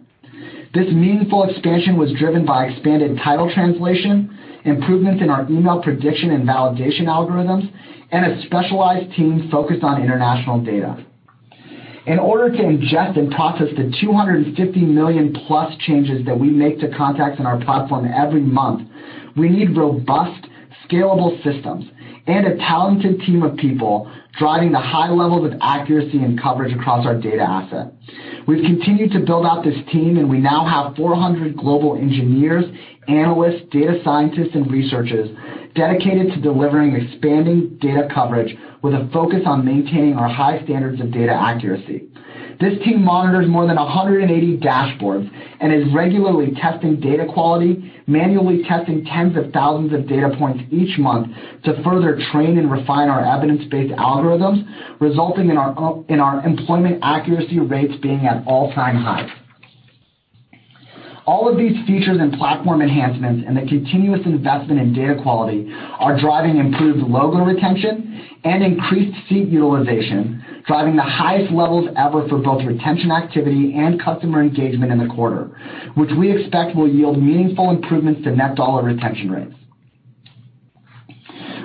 This 0.73 0.87
meaningful 0.91 1.43
expansion 1.43 1.97
was 1.97 2.11
driven 2.17 2.45
by 2.45 2.65
expanded 2.65 3.19
title 3.23 3.51
translation, 3.53 4.35
improvements 4.65 5.21
in 5.21 5.29
our 5.29 5.49
email 5.49 5.81
prediction 5.81 6.31
and 6.31 6.47
validation 6.47 7.03
algorithms, 7.03 7.71
and 8.11 8.25
a 8.25 8.45
specialized 8.45 9.15
team 9.15 9.49
focused 9.51 9.83
on 9.83 10.01
international 10.01 10.63
data. 10.63 11.03
In 12.05 12.19
order 12.19 12.55
to 12.55 12.61
ingest 12.61 13.17
and 13.17 13.31
process 13.31 13.67
the 13.75 13.91
250 13.99 14.79
million-plus 14.81 15.73
changes 15.87 16.23
that 16.25 16.39
we 16.39 16.49
make 16.49 16.79
to 16.79 16.95
contacts 16.95 17.39
in 17.39 17.47
our 17.47 17.63
platform 17.63 18.05
every 18.05 18.41
month, 18.41 18.87
we 19.35 19.49
need 19.49 19.75
robust, 19.75 20.47
scalable 20.87 21.35
systems 21.43 21.85
and 22.27 22.47
a 22.47 22.57
talented 22.57 23.19
team 23.21 23.43
of 23.43 23.55
people 23.57 24.11
driving 24.37 24.71
the 24.71 24.79
high 24.79 25.09
levels 25.09 25.45
of 25.51 25.57
accuracy 25.61 26.17
and 26.17 26.41
coverage 26.41 26.73
across 26.73 27.05
our 27.05 27.19
data 27.19 27.41
asset. 27.41 27.93
We've 28.47 28.63
continued 28.63 29.11
to 29.11 29.19
build 29.19 29.45
out 29.45 29.63
this 29.63 29.77
team, 29.91 30.17
and 30.17 30.29
we 30.29 30.39
now 30.39 30.65
have 30.65 30.95
400 30.95 31.57
global 31.57 31.95
engineers, 31.95 32.65
analysts, 33.07 33.63
data 33.71 33.99
scientists, 34.03 34.53
and 34.53 34.69
researchers 34.69 35.29
dedicated 35.75 36.33
to 36.33 36.41
delivering 36.41 36.95
expanding 36.95 37.77
data 37.81 38.07
coverage 38.13 38.55
with 38.81 38.93
a 38.93 39.09
focus 39.11 39.41
on 39.45 39.65
maintaining 39.65 40.15
our 40.15 40.29
high 40.29 40.63
standards 40.63 41.01
of 41.01 41.11
data 41.11 41.33
accuracy. 41.33 42.07
This 42.59 42.77
team 42.83 43.03
monitors 43.03 43.47
more 43.49 43.67
than 43.67 43.75
180 43.75 44.57
dashboards 44.57 45.29
and 45.59 45.73
is 45.73 45.93
regularly 45.93 46.53
testing 46.61 46.99
data 46.99 47.25
quality, 47.31 47.91
manually 48.07 48.63
testing 48.63 49.05
tens 49.05 49.35
of 49.37 49.51
thousands 49.51 49.93
of 49.93 50.07
data 50.07 50.35
points 50.37 50.63
each 50.71 50.97
month 50.97 51.35
to 51.63 51.81
further 51.83 52.19
train 52.31 52.57
and 52.57 52.71
refine 52.71 53.09
our 53.09 53.25
evidence-based 53.25 53.93
algorithms, 53.95 54.65
resulting 54.99 55.49
in 55.49 55.57
our 55.57 56.03
in 56.09 56.19
our 56.19 56.45
employment 56.45 56.99
accuracy 57.03 57.59
rates 57.59 57.93
being 58.01 58.25
at 58.25 58.45
all-time 58.47 58.95
highs. 58.95 59.29
All 61.25 61.49
of 61.49 61.57
these 61.57 61.75
features 61.87 62.17
and 62.19 62.33
platform 62.33 62.83
enhancements 62.83 63.45
and 63.47 63.57
the 63.57 63.65
continuous 63.65 64.21
investment 64.25 64.79
in 64.79 64.93
data 64.93 65.19
quality 65.23 65.67
are 65.99 66.19
driving 66.19 66.57
improved 66.57 66.99
logo 66.99 67.43
retention 67.43 68.39
and 68.43 68.63
increased 68.63 69.17
seat 69.27 69.47
utilization, 69.47 70.63
driving 70.67 70.95
the 70.95 71.01
highest 71.01 71.51
levels 71.51 71.89
ever 71.97 72.27
for 72.29 72.37
both 72.37 72.63
retention 72.63 73.11
activity 73.11 73.73
and 73.75 73.99
customer 73.99 74.43
engagement 74.43 74.91
in 74.91 74.99
the 74.99 75.11
quarter, 75.15 75.49
which 75.95 76.11
we 76.17 76.31
expect 76.31 76.75
will 76.75 76.87
yield 76.87 77.17
meaningful 77.17 77.71
improvements 77.71 78.23
to 78.23 78.35
net 78.35 78.55
dollar 78.55 78.83
retention 78.83 79.31
rates. 79.31 79.55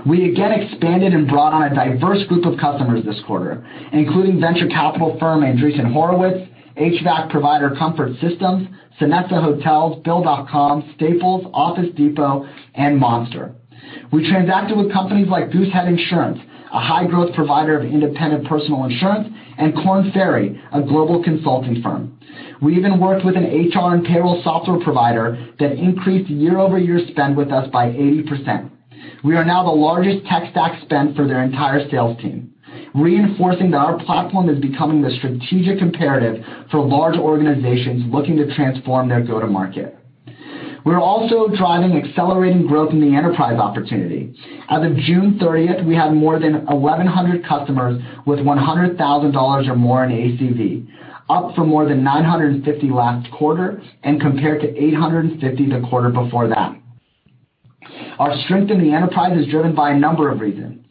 We 0.07 0.31
again 0.33 0.53
expanded 0.53 1.13
and 1.13 1.29
brought 1.29 1.53
on 1.53 1.71
a 1.71 1.75
diverse 1.75 2.27
group 2.29 2.47
of 2.47 2.59
customers 2.59 3.05
this 3.05 3.21
quarter, 3.27 3.67
including 3.93 4.41
venture 4.41 4.69
capital 4.69 5.19
firm 5.21 5.43
Andreessen 5.43 5.93
Horowitz, 5.93 6.49
HVAC 6.79 7.31
provider 7.31 7.75
Comfort 7.77 8.13
Systems, 8.23 8.69
Sonesta 9.01 9.43
Hotels, 9.43 10.03
Bill.com, 10.05 10.93
Staples, 10.97 11.51
Office 11.55 11.89
Depot, 11.97 12.47
and 12.75 12.99
Monster. 12.99 13.55
We 14.13 14.29
transacted 14.29 14.77
with 14.77 14.93
companies 14.93 15.29
like 15.29 15.51
Goosehead 15.51 15.89
Insurance, 15.89 16.39
a 16.73 16.81
high-growth 16.81 17.35
provider 17.35 17.79
of 17.79 17.85
independent 17.85 18.47
personal 18.47 18.85
insurance, 18.85 19.29
and 19.59 19.75
Korn 19.75 20.11
Ferry, 20.13 20.61
a 20.73 20.83
global 20.83 21.23
consulting 21.23 21.83
firm. 21.83 22.19
We 22.63 22.77
even 22.77 23.01
worked 23.01 23.25
with 23.25 23.37
an 23.37 23.45
HR 23.45 23.95
and 23.95 24.05
payroll 24.05 24.43
software 24.45 24.79
provider 24.83 25.49
that 25.59 25.73
increased 25.73 26.31
year-over-year 26.31 27.01
spend 27.11 27.37
with 27.37 27.51
us 27.51 27.69
by 27.73 27.87
80%. 27.87 28.71
We 29.25 29.35
are 29.37 29.45
now 29.45 29.65
the 29.65 29.71
largest 29.71 30.27
tech 30.27 30.51
stack 30.51 30.81
spend 30.83 31.17
for 31.17 31.27
their 31.27 31.43
entire 31.43 31.89
sales 31.91 32.21
team, 32.21 32.50
reinforcing 32.95 33.71
that 33.71 33.79
our 33.79 34.03
platform 34.05 34.49
is 34.49 34.59
becoming 34.61 35.03
the 35.03 35.11
strategic 35.19 35.81
imperative 35.81 36.45
for 36.71 36.85
large 36.85 37.17
organizations 37.17 38.05
looking 38.13 38.37
to 38.37 38.55
transform 38.55 39.09
their 39.09 39.23
go-to-market. 39.23 39.97
We're 40.85 41.01
also 41.01 41.49
driving 41.55 41.97
accelerating 41.97 42.67
growth 42.67 42.93
in 42.93 43.01
the 43.01 43.15
enterprise 43.15 43.59
opportunity. 43.59 44.35
As 44.71 44.83
of 44.83 44.97
June 44.97 45.39
30th, 45.41 45.85
we 45.85 45.95
had 45.95 46.13
more 46.13 46.39
than 46.39 46.65
1,100 46.65 47.47
customers 47.47 48.03
with 48.27 48.39
$100,000 48.39 49.69
or 49.69 49.77
more 49.77 50.05
in 50.05 50.11
ACV, 50.11 50.89
up 51.29 51.55
from 51.55 51.69
more 51.69 51.87
than 51.87 52.03
950 52.03 52.91
last 52.91 53.31
quarter 53.31 53.83
and 54.03 54.21
compared 54.21 54.63
to 54.63 54.69
850 54.69 55.69
the 55.69 55.87
quarter 55.89 56.09
before 56.09 56.49
that. 56.49 56.77
Our 58.19 58.35
strength 58.45 58.71
in 58.71 58.83
the 58.83 58.95
enterprise 58.95 59.39
is 59.39 59.47
driven 59.51 59.75
by 59.75 59.91
a 59.91 59.99
number 59.99 60.31
of 60.31 60.41
reasons. 60.41 60.85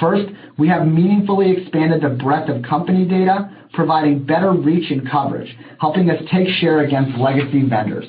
First, 0.00 0.30
we 0.58 0.68
have 0.68 0.86
meaningfully 0.86 1.50
expanded 1.50 2.02
the 2.02 2.10
breadth 2.10 2.48
of 2.48 2.62
company 2.62 3.04
data, 3.04 3.50
providing 3.72 4.24
better 4.24 4.52
reach 4.52 4.90
and 4.90 5.08
coverage, 5.10 5.56
helping 5.80 6.10
us 6.10 6.22
take 6.32 6.48
share 6.60 6.80
against 6.80 7.18
legacy 7.18 7.68
vendors. 7.68 8.06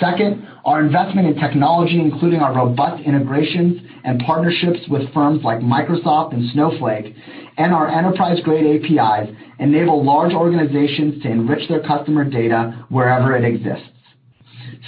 Second, 0.00 0.46
our 0.64 0.84
investment 0.84 1.28
in 1.28 1.34
technology, 1.36 2.00
including 2.00 2.40
our 2.40 2.54
robust 2.54 3.02
integrations 3.04 3.80
and 4.04 4.20
partnerships 4.26 4.80
with 4.88 5.12
firms 5.14 5.42
like 5.44 5.60
Microsoft 5.60 6.32
and 6.32 6.50
Snowflake, 6.52 7.14
and 7.56 7.72
our 7.72 7.88
enterprise-grade 7.88 8.84
APIs, 8.84 9.30
enable 9.60 10.04
large 10.04 10.32
organizations 10.32 11.22
to 11.22 11.30
enrich 11.30 11.68
their 11.68 11.82
customer 11.82 12.24
data 12.28 12.84
wherever 12.88 13.36
it 13.36 13.44
exists. 13.44 13.88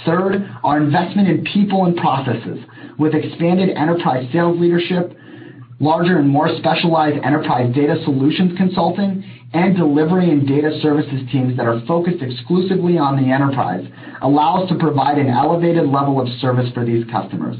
Third, 0.05 0.49
our 0.63 0.77
investment 0.77 1.29
in 1.29 1.45
people 1.45 1.85
and 1.85 1.95
processes 1.95 2.59
with 2.99 3.15
expanded 3.15 3.69
enterprise 3.69 4.27
sales 4.33 4.59
leadership, 4.59 5.15
larger 5.79 6.17
and 6.17 6.29
more 6.29 6.49
specialized 6.57 7.23
enterprise 7.23 7.73
data 7.75 7.95
solutions 8.03 8.57
consulting, 8.57 9.23
and 9.53 9.77
delivery 9.77 10.29
and 10.29 10.47
data 10.47 10.77
services 10.81 11.21
teams 11.31 11.55
that 11.55 11.65
are 11.65 11.81
focused 11.87 12.21
exclusively 12.21 12.97
on 12.97 13.15
the 13.15 13.31
enterprise, 13.31 13.85
allow 14.21 14.63
us 14.63 14.69
to 14.69 14.75
provide 14.75 15.17
an 15.17 15.29
elevated 15.29 15.87
level 15.87 16.19
of 16.19 16.27
service 16.39 16.69
for 16.73 16.83
these 16.83 17.05
customers. 17.09 17.55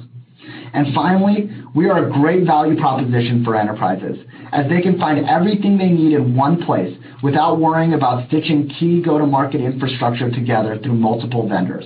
And 0.73 0.93
finally, 0.93 1.49
we 1.73 1.89
are 1.89 2.05
a 2.05 2.11
great 2.11 2.45
value 2.45 2.77
proposition 2.79 3.43
for 3.45 3.55
enterprises, 3.55 4.17
as 4.51 4.67
they 4.69 4.81
can 4.81 4.99
find 4.99 5.27
everything 5.27 5.77
they 5.77 5.89
need 5.89 6.13
in 6.13 6.35
one 6.35 6.65
place 6.65 6.95
without 7.23 7.59
worrying 7.59 7.93
about 7.93 8.27
stitching 8.27 8.69
key 8.79 9.01
go-to-market 9.01 9.61
infrastructure 9.61 10.29
together 10.29 10.77
through 10.83 10.95
multiple 10.95 11.47
vendors. 11.47 11.85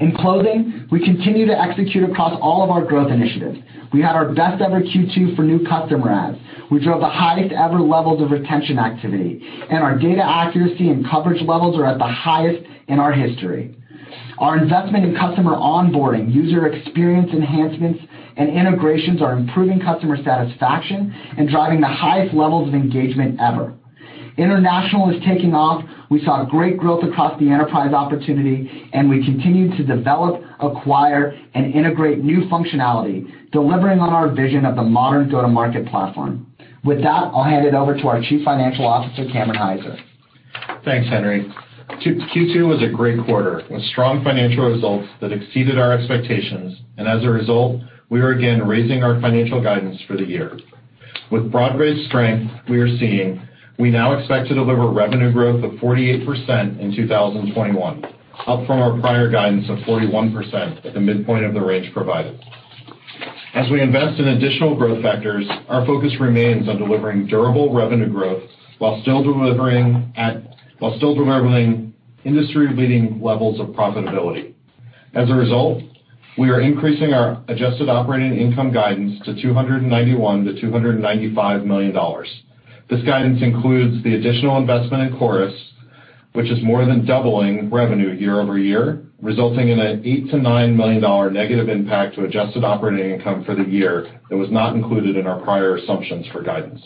In 0.00 0.16
closing, 0.16 0.88
we 0.90 1.04
continue 1.04 1.46
to 1.46 1.60
execute 1.60 2.08
across 2.08 2.38
all 2.40 2.64
of 2.64 2.70
our 2.70 2.82
growth 2.82 3.10
initiatives. 3.10 3.58
We 3.92 4.00
had 4.00 4.16
our 4.16 4.32
best 4.32 4.62
ever 4.62 4.80
Q2 4.80 5.36
for 5.36 5.42
new 5.42 5.66
customer 5.66 6.10
adds. 6.10 6.38
We 6.70 6.82
drove 6.82 7.00
the 7.00 7.08
highest 7.08 7.52
ever 7.52 7.80
levels 7.80 8.22
of 8.22 8.30
retention 8.30 8.78
activity, 8.78 9.42
and 9.68 9.84
our 9.84 9.98
data 9.98 10.22
accuracy 10.24 10.88
and 10.88 11.06
coverage 11.06 11.42
levels 11.42 11.76
are 11.76 11.84
at 11.84 11.98
the 11.98 12.06
highest 12.06 12.66
in 12.88 12.98
our 12.98 13.12
history. 13.12 13.76
Our 14.38 14.56
investment 14.56 15.04
in 15.04 15.14
customer 15.14 15.52
onboarding, 15.52 16.32
user 16.32 16.66
experience 16.66 17.28
enhancements, 17.34 18.00
and 18.38 18.48
integrations 18.48 19.20
are 19.20 19.34
improving 19.36 19.80
customer 19.80 20.16
satisfaction 20.24 21.14
and 21.36 21.46
driving 21.50 21.82
the 21.82 21.88
highest 21.88 22.34
levels 22.34 22.68
of 22.68 22.74
engagement 22.74 23.38
ever. 23.38 23.74
International 24.40 25.10
is 25.10 25.22
taking 25.26 25.54
off. 25.54 25.84
We 26.10 26.24
saw 26.24 26.44
great 26.44 26.78
growth 26.78 27.04
across 27.04 27.38
the 27.38 27.50
enterprise 27.50 27.92
opportunity, 27.92 28.88
and 28.92 29.08
we 29.08 29.24
continue 29.24 29.76
to 29.76 29.84
develop, 29.84 30.42
acquire, 30.60 31.38
and 31.54 31.74
integrate 31.74 32.24
new 32.24 32.48
functionality, 32.48 33.26
delivering 33.52 34.00
on 34.00 34.10
our 34.10 34.34
vision 34.34 34.64
of 34.64 34.76
the 34.76 34.82
modern 34.82 35.30
go-to-market 35.30 35.86
platform. 35.88 36.46
With 36.84 37.02
that, 37.02 37.30
I'll 37.34 37.44
hand 37.44 37.66
it 37.66 37.74
over 37.74 37.94
to 37.94 38.08
our 38.08 38.22
Chief 38.22 38.42
Financial 38.44 38.86
Officer, 38.86 39.26
Cameron 39.30 39.58
Hyzer. 39.58 39.98
Thanks, 40.84 41.08
Henry. 41.08 41.52
Q2 41.90 42.66
was 42.66 42.82
a 42.82 42.88
great 42.88 43.22
quarter 43.26 43.62
with 43.70 43.82
strong 43.84 44.24
financial 44.24 44.64
results 44.64 45.08
that 45.20 45.32
exceeded 45.32 45.78
our 45.78 45.92
expectations. 45.92 46.78
And 46.96 47.06
as 47.06 47.24
a 47.24 47.28
result, 47.28 47.82
we 48.08 48.20
are 48.20 48.30
again 48.30 48.66
raising 48.66 49.02
our 49.02 49.20
financial 49.20 49.62
guidance 49.62 50.00
for 50.06 50.16
the 50.16 50.24
year. 50.24 50.58
With 51.30 51.52
broad-based 51.52 52.08
strength 52.08 52.50
we 52.68 52.78
are 52.80 52.96
seeing, 52.96 53.42
we 53.80 53.90
now 53.90 54.12
expect 54.12 54.46
to 54.48 54.54
deliver 54.54 54.88
revenue 54.90 55.32
growth 55.32 55.64
of 55.64 55.72
48% 55.80 56.78
in 56.80 56.94
2021, 56.94 58.04
up 58.46 58.66
from 58.66 58.78
our 58.78 59.00
prior 59.00 59.30
guidance 59.30 59.70
of 59.70 59.78
41% 59.78 60.84
at 60.84 60.92
the 60.92 61.00
midpoint 61.00 61.46
of 61.46 61.54
the 61.54 61.60
range 61.60 61.90
provided. 61.94 62.38
As 63.54 63.70
we 63.70 63.80
invest 63.80 64.20
in 64.20 64.28
additional 64.28 64.76
growth 64.76 65.02
factors, 65.02 65.48
our 65.68 65.86
focus 65.86 66.12
remains 66.20 66.68
on 66.68 66.76
delivering 66.76 67.26
durable 67.26 67.74
revenue 67.74 68.08
growth 68.08 68.42
while 68.78 69.00
still 69.00 69.22
delivering 69.24 70.12
at 70.14 70.42
while 70.78 70.96
still 70.96 71.14
delivering 71.14 71.92
industry-leading 72.24 73.20
levels 73.22 73.60
of 73.60 73.68
profitability. 73.68 74.54
As 75.14 75.28
a 75.30 75.34
result, 75.34 75.82
we 76.38 76.48
are 76.50 76.60
increasing 76.60 77.12
our 77.12 77.42
adjusted 77.48 77.88
operating 77.88 78.38
income 78.38 78.72
guidance 78.72 79.20
to 79.24 79.32
$291 79.32 79.88
million-$295 79.90 81.64
million. 81.64 81.94
This 82.90 83.02
guidance 83.04 83.40
includes 83.40 84.02
the 84.02 84.16
additional 84.16 84.58
investment 84.58 85.12
in 85.12 85.18
Chorus, 85.18 85.54
which 86.32 86.50
is 86.50 86.58
more 86.62 86.84
than 86.84 87.06
doubling 87.06 87.70
revenue 87.70 88.10
year-over-year, 88.10 89.04
resulting 89.22 89.68
in 89.68 89.78
an 89.78 90.02
$8 90.02 90.32
million-$9 90.32 90.76
million 90.76 91.32
negative 91.32 91.68
impact 91.68 92.16
to 92.16 92.24
adjusted 92.24 92.64
operating 92.64 93.12
income 93.12 93.44
for 93.44 93.54
the 93.54 93.62
year 93.62 94.20
that 94.28 94.36
was 94.36 94.50
not 94.50 94.74
included 94.74 95.16
in 95.16 95.26
our 95.28 95.40
prior 95.40 95.76
assumptions 95.76 96.26
for 96.32 96.42
guidance. 96.42 96.80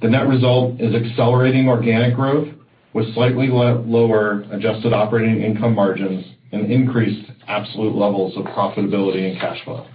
The 0.00 0.08
net 0.08 0.28
result 0.28 0.80
is 0.80 0.94
accelerating 0.94 1.68
organic 1.68 2.14
growth 2.14 2.48
with 2.92 3.12
slightly 3.14 3.48
lower 3.48 4.44
adjusted 4.52 4.92
operating 4.92 5.42
income 5.42 5.74
margins 5.74 6.24
and 6.52 6.70
increased 6.70 7.30
absolute 7.48 7.96
levels 7.96 8.36
of 8.36 8.44
profitability 8.44 9.28
and 9.28 9.40
cash 9.40 9.62
flow. 9.64 9.86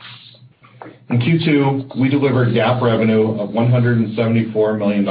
In 1.10 1.20
Q2, 1.20 2.00
we 2.00 2.10
delivered 2.10 2.50
GAAP 2.50 2.82
revenue 2.82 3.40
of 3.40 3.50
$174 3.50 4.78
million. 4.78 5.06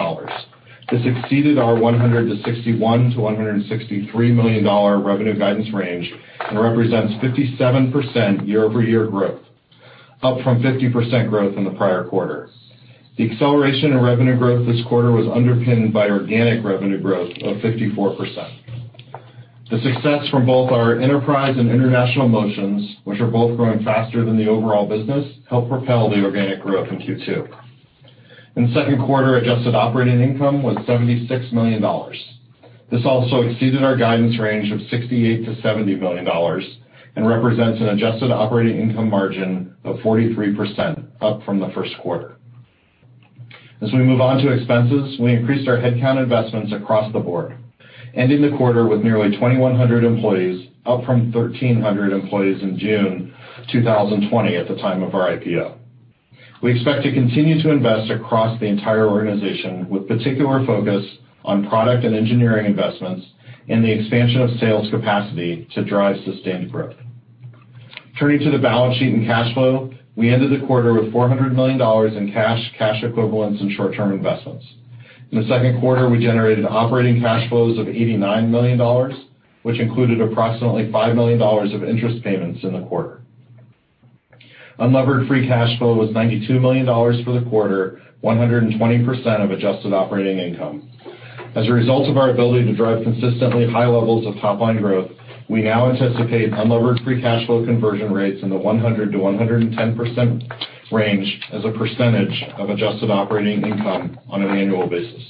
This 0.90 1.02
exceeded 1.04 1.58
our 1.58 1.74
$161 1.74 2.78
million-$163 2.78 4.34
million 4.34 5.04
revenue 5.04 5.38
guidance 5.38 5.72
range 5.72 6.10
and 6.48 6.58
represents 6.58 7.12
57% 7.22 8.48
year-over-year 8.48 9.06
growth, 9.06 9.42
up 10.22 10.40
from 10.42 10.60
50% 10.62 11.28
growth 11.28 11.56
in 11.56 11.64
the 11.64 11.70
prior 11.70 12.04
quarter. 12.04 12.50
The 13.16 13.30
acceleration 13.30 13.92
in 13.92 14.00
revenue 14.00 14.36
growth 14.36 14.66
this 14.66 14.82
quarter 14.88 15.12
was 15.12 15.28
underpinned 15.32 15.92
by 15.92 16.08
organic 16.08 16.64
revenue 16.64 17.00
growth 17.00 17.30
of 17.42 17.58
54%. 17.58 18.59
The 19.70 19.78
success 19.82 20.28
from 20.30 20.46
both 20.46 20.72
our 20.72 20.98
enterprise 20.98 21.56
and 21.56 21.70
international 21.70 22.28
motions, 22.28 22.96
which 23.04 23.20
are 23.20 23.30
both 23.30 23.56
growing 23.56 23.84
faster 23.84 24.24
than 24.24 24.36
the 24.36 24.48
overall 24.48 24.88
business, 24.88 25.24
helped 25.48 25.68
propel 25.68 26.10
the 26.10 26.24
organic 26.24 26.60
growth 26.60 26.88
in 26.88 26.98
Q2. 26.98 27.48
In 28.56 28.66
the 28.66 28.74
second 28.74 28.98
quarter, 29.06 29.36
adjusted 29.36 29.76
operating 29.76 30.20
income 30.20 30.64
was 30.64 30.76
$76 30.88 31.52
million. 31.52 31.80
This 32.90 33.06
also 33.06 33.42
exceeded 33.42 33.84
our 33.84 33.96
guidance 33.96 34.40
range 34.40 34.72
of 34.72 34.80
$68 34.90 35.46
million-$70 35.46 36.00
million 36.00 36.26
and 37.14 37.28
represents 37.28 37.80
an 37.80 37.90
adjusted 37.90 38.32
operating 38.32 38.80
income 38.80 39.08
margin 39.08 39.76
of 39.84 39.96
43%, 39.98 41.06
up 41.20 41.44
from 41.44 41.60
the 41.60 41.70
first 41.76 41.92
quarter. 42.02 42.38
As 43.80 43.92
we 43.92 43.98
move 43.98 44.20
on 44.20 44.38
to 44.38 44.52
expenses, 44.52 45.16
we 45.20 45.32
increased 45.32 45.68
our 45.68 45.76
headcount 45.76 46.20
investments 46.20 46.72
across 46.72 47.12
the 47.12 47.20
board, 47.20 47.56
ending 48.14 48.42
the 48.42 48.56
quarter 48.56 48.86
with 48.86 49.02
nearly 49.02 49.30
2,100 49.30 50.04
employees, 50.04 50.68
up 50.86 51.04
from 51.04 51.32
1,300 51.32 52.12
employees 52.12 52.62
in 52.62 52.78
June 52.78 53.34
2020 53.72 54.56
at 54.56 54.68
the 54.68 54.76
time 54.76 55.02
of 55.02 55.14
our 55.14 55.36
IPO. 55.36 55.76
We 56.62 56.74
expect 56.74 57.04
to 57.04 57.12
continue 57.12 57.62
to 57.62 57.70
invest 57.70 58.10
across 58.10 58.58
the 58.60 58.66
entire 58.66 59.08
organization 59.08 59.88
with 59.88 60.08
particular 60.08 60.64
focus 60.66 61.04
on 61.44 61.68
product 61.68 62.04
and 62.04 62.14
engineering 62.14 62.66
investments 62.66 63.26
and 63.68 63.84
the 63.84 63.90
expansion 63.90 64.42
of 64.42 64.50
sales 64.58 64.90
capacity 64.90 65.68
to 65.74 65.84
drive 65.84 66.16
sustained 66.24 66.70
growth. 66.70 66.96
Turning 68.18 68.40
to 68.40 68.50
the 68.50 68.58
balance 68.58 68.98
sheet 68.98 69.14
and 69.14 69.24
cash 69.26 69.54
flow, 69.54 69.90
we 70.16 70.32
ended 70.32 70.50
the 70.50 70.66
quarter 70.66 70.92
with 70.92 71.12
$400 71.12 71.54
million 71.54 71.80
in 72.16 72.32
cash 72.32 72.60
cash 72.76 73.02
equivalents, 73.02 73.60
and 73.62 73.72
short-term 73.72 74.12
investments. 74.12 74.66
In 75.32 75.40
the 75.40 75.46
second 75.46 75.80
quarter, 75.80 76.08
we 76.08 76.18
generated 76.18 76.66
operating 76.66 77.20
cash 77.20 77.48
flows 77.48 77.78
of 77.78 77.86
$89 77.86 78.48
million, 78.48 78.80
which 79.62 79.78
included 79.78 80.20
approximately 80.20 80.90
$5 80.90 81.14
million 81.14 81.40
of 81.40 81.84
interest 81.84 82.24
payments 82.24 82.64
in 82.64 82.72
the 82.72 82.82
quarter. 82.86 83.22
Unlevered 84.80 85.28
free 85.28 85.46
cash 85.46 85.78
flow 85.78 85.94
was 85.94 86.10
$92 86.10 86.60
million 86.60 86.86
for 87.24 87.38
the 87.38 87.48
quarter, 87.48 88.00
120% 88.24 89.44
of 89.44 89.50
adjusted 89.50 89.92
operating 89.92 90.38
income. 90.38 90.90
As 91.54 91.68
a 91.68 91.72
result 91.72 92.08
of 92.08 92.16
our 92.16 92.30
ability 92.30 92.64
to 92.66 92.74
drive 92.74 93.04
consistently 93.04 93.70
high 93.70 93.86
levels 93.86 94.26
of 94.26 94.34
top-line 94.40 94.80
growth, 94.80 95.10
we 95.48 95.62
now 95.62 95.90
anticipate 95.90 96.50
unlevered 96.52 97.04
free 97.04 97.20
cash 97.20 97.46
flow 97.46 97.64
conversion 97.64 98.12
rates 98.12 98.42
in 98.42 98.50
the 98.50 98.56
100%-110% 98.56 100.52
range 100.92 101.40
as 101.52 101.64
a 101.64 101.70
percentage 101.70 102.42
of 102.58 102.70
adjusted 102.70 103.10
operating 103.10 103.62
income 103.62 104.18
on 104.28 104.42
an 104.42 104.56
annual 104.56 104.88
basis. 104.88 105.22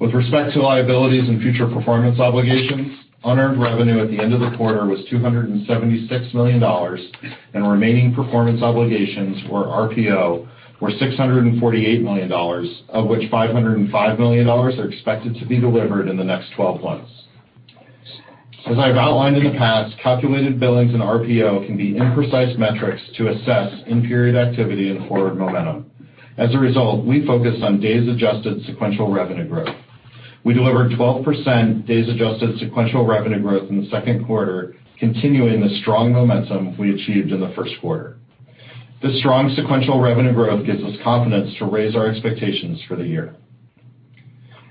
With 0.00 0.12
respect 0.14 0.52
to 0.54 0.62
liabilities 0.62 1.28
and 1.28 1.40
future 1.40 1.68
performance 1.68 2.18
obligations, 2.18 2.98
unearned 3.24 3.60
revenue 3.60 4.02
at 4.02 4.10
the 4.10 4.18
end 4.18 4.34
of 4.34 4.40
the 4.40 4.56
quarter 4.56 4.84
was 4.86 5.00
$276 5.12 6.34
million, 6.34 6.62
and 7.54 7.70
remaining 7.70 8.14
performance 8.14 8.62
obligations, 8.62 9.42
or 9.48 9.64
RPO, 9.64 10.48
were 10.80 10.90
$648 10.90 12.02
million, 12.02 12.32
of 12.88 13.06
which 13.06 13.30
$505 13.30 14.18
million 14.18 14.48
are 14.48 14.88
expected 14.88 15.36
to 15.36 15.46
be 15.46 15.60
delivered 15.60 16.08
in 16.08 16.16
the 16.16 16.24
next 16.24 16.52
12 16.56 16.80
months. 16.82 17.10
As 18.64 18.78
I've 18.78 18.96
outlined 18.96 19.36
in 19.36 19.52
the 19.52 19.58
past, 19.58 19.96
calculated 20.00 20.60
billings 20.60 20.94
and 20.94 21.02
RPO 21.02 21.66
can 21.66 21.76
be 21.76 21.94
imprecise 21.94 22.56
metrics 22.56 23.02
to 23.16 23.28
assess 23.28 23.72
in-period 23.88 24.36
activity 24.36 24.88
and 24.88 25.08
forward 25.08 25.36
momentum. 25.36 25.90
As 26.38 26.54
a 26.54 26.58
result, 26.58 27.04
we 27.04 27.26
focus 27.26 27.56
on 27.60 27.80
days 27.80 28.08
adjusted 28.08 28.64
sequential 28.64 29.12
revenue 29.12 29.48
growth. 29.48 29.74
We 30.44 30.54
delivered 30.54 30.92
12% 30.92 31.86
days 31.86 32.08
adjusted 32.08 32.58
sequential 32.60 33.04
revenue 33.04 33.42
growth 33.42 33.68
in 33.68 33.82
the 33.82 33.90
second 33.90 34.26
quarter, 34.26 34.76
continuing 34.98 35.60
the 35.60 35.80
strong 35.80 36.12
momentum 36.12 36.78
we 36.78 36.94
achieved 36.94 37.32
in 37.32 37.40
the 37.40 37.52
first 37.56 37.74
quarter. 37.80 38.18
This 39.02 39.18
strong 39.18 39.52
sequential 39.56 40.00
revenue 40.00 40.32
growth 40.32 40.64
gives 40.64 40.84
us 40.84 40.94
confidence 41.02 41.52
to 41.58 41.64
raise 41.64 41.96
our 41.96 42.06
expectations 42.06 42.80
for 42.86 42.94
the 42.94 43.04
year. 43.04 43.34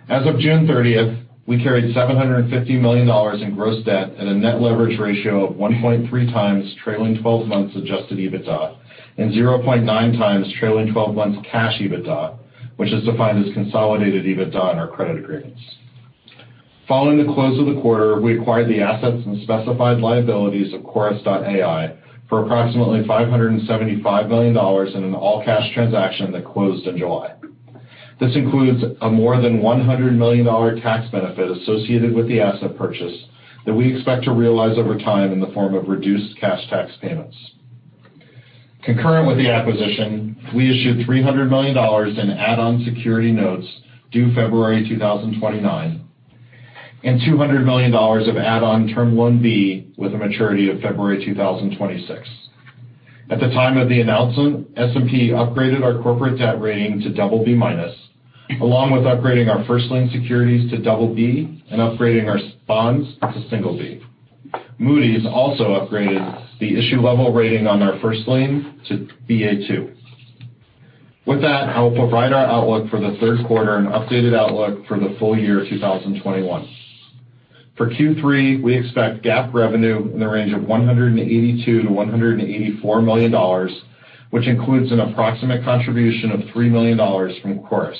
As 0.08 0.26
of 0.26 0.40
June 0.40 0.66
30th, 0.66 1.21
we 1.48 1.62
carried 1.62 1.96
$750 1.96 2.80
million 2.80 3.10
in 3.42 3.56
gross 3.56 3.84
debt 3.84 4.12
at 4.12 4.28
a 4.28 4.34
net 4.34 4.62
leverage 4.62 5.00
ratio 5.00 5.48
of 5.48 5.56
1.3x 5.56 6.78
trailing 6.84 7.22
12 7.22 7.48
months 7.48 7.76
adjusted 7.76 8.18
EBITDA 8.18 8.78
and 9.18 9.34
0.9x 9.34 10.60
trailing 10.60 10.94
12 10.94 11.16
months 11.16 11.48
cash 11.52 11.80
EBITDA, 11.80 12.38
which 12.78 12.94
is 12.94 13.04
defined 13.04 13.44
as 13.46 13.54
consolidated 13.54 14.24
EBITDA 14.26 14.74
in 14.74 14.80
our 14.80 14.88
credit 14.88 15.18
agreements. 15.18 15.60
Following 16.88 17.26
the 17.26 17.34
close 17.34 17.60
of 17.60 17.74
the 17.74 17.82
quarter, 17.82 18.20
we 18.20 18.40
acquired 18.40 18.68
the 18.68 18.82
assets 18.82 19.24
and 19.26 19.42
specified 19.44 20.00
liabilities 20.00 20.74
of 20.74 20.84
Chorus.ai 20.84 21.98
for 22.28 22.46
approximately 22.46 23.02
$575 23.04 24.30
million 24.30 24.96
in 24.96 25.04
an 25.04 25.14
all-cash 25.14 25.74
transaction 25.74 26.32
that 26.32 26.46
closed 26.46 26.88
in 26.88 26.98
July. 26.98 27.36
This 28.22 28.36
includes 28.36 28.84
a 29.02 29.10
more 29.10 29.42
than 29.42 29.62
$100 29.62 30.16
million 30.16 30.46
tax 30.80 31.10
benefit 31.10 31.50
associated 31.58 32.14
with 32.14 32.28
the 32.28 32.40
asset 32.40 32.78
purchase 32.78 33.26
that 33.66 33.74
we 33.74 33.96
expect 33.96 34.26
to 34.26 34.32
realize 34.32 34.78
over 34.78 34.96
time 34.96 35.32
in 35.32 35.40
the 35.40 35.52
form 35.56 35.74
of 35.74 35.88
reduced 35.88 36.40
cash 36.40 36.62
tax 36.70 36.92
payments. 37.02 37.36
Concurrent 38.84 39.28
with 39.28 39.38
the 39.38 39.50
acquisition, 39.50 40.38
we 40.56 40.70
issued 40.70 41.08
$300 41.08 41.50
million 41.50 41.76
in 42.20 42.38
add-on 42.38 42.86
security 42.86 43.32
notes 43.32 43.66
due 44.12 44.32
February 44.36 44.88
2029 44.88 46.08
and 47.04 47.22
$200 47.22 47.66
million 47.66 47.92
of 47.92 48.38
add-on 48.38 48.88
Term 48.90 49.18
Loan 49.18 49.42
B 49.42 49.92
with 49.98 50.14
a 50.14 50.18
maturity 50.18 50.70
of 50.70 50.80
February 50.82 51.26
2026. 51.26 52.30
At 53.32 53.40
the 53.40 53.48
time 53.48 53.78
of 53.78 53.90
the 53.90 54.00
announcement, 54.00 54.68
S&P 54.78 55.30
upgraded 55.30 55.84
our 55.84 56.04
corporate 56.04 56.38
debt 56.38 56.62
rating 56.62 57.02
to 57.02 57.10
BB-, 57.10 58.11
along 58.60 58.92
with 58.92 59.04
upgrading 59.04 59.54
our 59.54 59.64
first 59.66 59.86
lien 59.92 60.10
securities 60.12 60.70
to 60.72 60.78
BB 60.78 61.64
and 61.72 61.80
upgrading 61.80 62.28
our 62.28 62.40
bonds 62.68 63.08
to 63.22 63.50
single 63.50 63.78
B. 63.78 64.02
Moody's 64.78 65.26
also 65.26 65.80
upgraded 65.80 66.60
the 66.60 66.78
issue 66.78 67.00
level 67.02 67.32
rating 67.32 67.68
on 67.68 67.82
our 67.82 68.00
first 68.00 68.28
lien 68.28 68.82
to 68.88 69.08
Ba2. 69.30 69.96
With 71.26 71.42
that, 71.42 71.70
I 71.70 71.80
will 71.82 71.96
provide 71.96 72.34
our 72.34 72.46
outlook 72.46 72.90
for 72.90 73.00
the 73.00 73.16
third 73.20 73.46
quarter 73.48 73.78
and 73.78 73.88
updated 73.88 74.36
outlook 74.38 74.86
for 74.88 75.00
the 75.00 75.16
full 75.20 75.38
year 75.38 75.66
2021. 75.70 76.68
For 77.78 77.90
Q3, 77.90 78.62
we 78.62 78.76
expect 78.76 79.24
GAAP 79.24 79.54
revenue 79.54 80.12
in 80.14 80.20
the 80.20 80.28
range 80.28 80.54
of 80.54 80.62
$182 80.62 81.66
million-$184 81.84 83.04
million, 83.06 83.76
which 84.32 84.48
includes 84.48 84.92
an 84.92 85.00
approximate 85.00 85.64
contribution 85.64 86.32
of 86.32 86.42
$3 86.56 86.72
million 86.72 86.98
from 87.42 87.60
Chorus, 87.68 87.98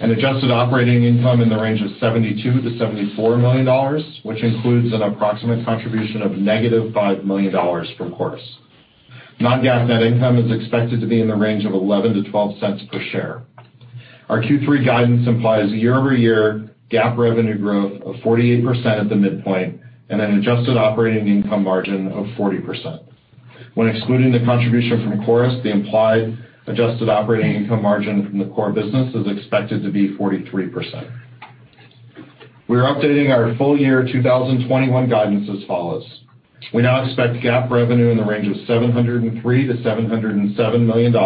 and 0.00 0.12
adjusted 0.12 0.50
operating 0.50 1.04
income 1.04 1.40
in 1.40 1.48
the 1.48 1.58
range 1.58 1.80
of 1.82 1.88
$72 2.00 2.44
million-$74 2.44 3.40
million, 3.40 4.04
which 4.22 4.42
includes 4.42 4.94
an 4.94 5.02
approximate 5.02 5.64
contribution 5.64 6.22
of 6.22 6.32
-$5 6.32 7.24
million 7.24 7.96
from 7.96 8.14
Chorus. 8.14 8.42
Non-GAAP 9.40 9.88
net 9.88 10.02
income 10.02 10.36
is 10.38 10.50
expected 10.60 11.00
to 11.00 11.06
be 11.06 11.20
in 11.20 11.28
the 11.28 11.34
range 11.34 11.64
of 11.64 11.72
$0.11-$0.12 11.72 12.90
per 12.90 13.02
share. 13.10 13.42
Our 14.28 14.42
Q3 14.42 14.84
guidance 14.84 15.26
implies 15.26 15.70
year-over-year 15.70 16.70
GAAP 16.90 17.16
revenue 17.16 17.58
growth 17.58 18.00
of 18.02 18.16
48% 18.16 18.86
at 18.86 19.08
the 19.08 19.16
midpoint 19.16 19.80
and 20.10 20.20
an 20.20 20.38
adjusted 20.38 20.76
operating 20.76 21.28
income 21.28 21.64
margin 21.64 22.08
of 22.08 22.26
40%. 22.36 23.04
When 23.74 23.88
excluding 23.88 24.32
the 24.32 24.44
contribution 24.44 25.08
from 25.08 25.24
Chorus, 25.24 25.62
the 25.62 25.70
implied 25.70 26.36
adjusted 26.68 27.08
operating 27.08 27.54
income 27.54 27.82
margin 27.82 28.26
from 28.28 28.38
the 28.38 28.46
core 28.54 28.72
business 28.72 29.14
is 29.14 29.26
expected 29.36 29.82
to 29.82 29.90
be 29.90 30.16
43%. 30.16 31.10
We 32.68 32.76
are 32.76 32.94
updating 32.94 33.30
our 33.34 33.56
full 33.56 33.78
year 33.78 34.06
2021 34.10 35.08
guidance 35.08 35.48
as 35.48 35.66
follows. 35.66 36.04
We 36.74 36.82
now 36.82 37.02
expect 37.04 37.42
GAAP 37.42 37.70
revenue 37.70 38.10
in 38.10 38.18
the 38.18 38.24
range 38.24 38.46
of 38.46 38.56
$703 38.68 39.42
million-$707 39.42 40.86
million, 40.86 41.16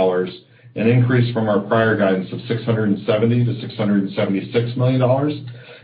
an 0.76 0.86
increase 0.86 1.34
from 1.34 1.48
our 1.48 1.58
prior 1.60 1.96
guidance 1.96 2.32
of 2.32 2.38
$670 2.40 3.06
million-$676 3.06 4.76
million, 4.76 5.02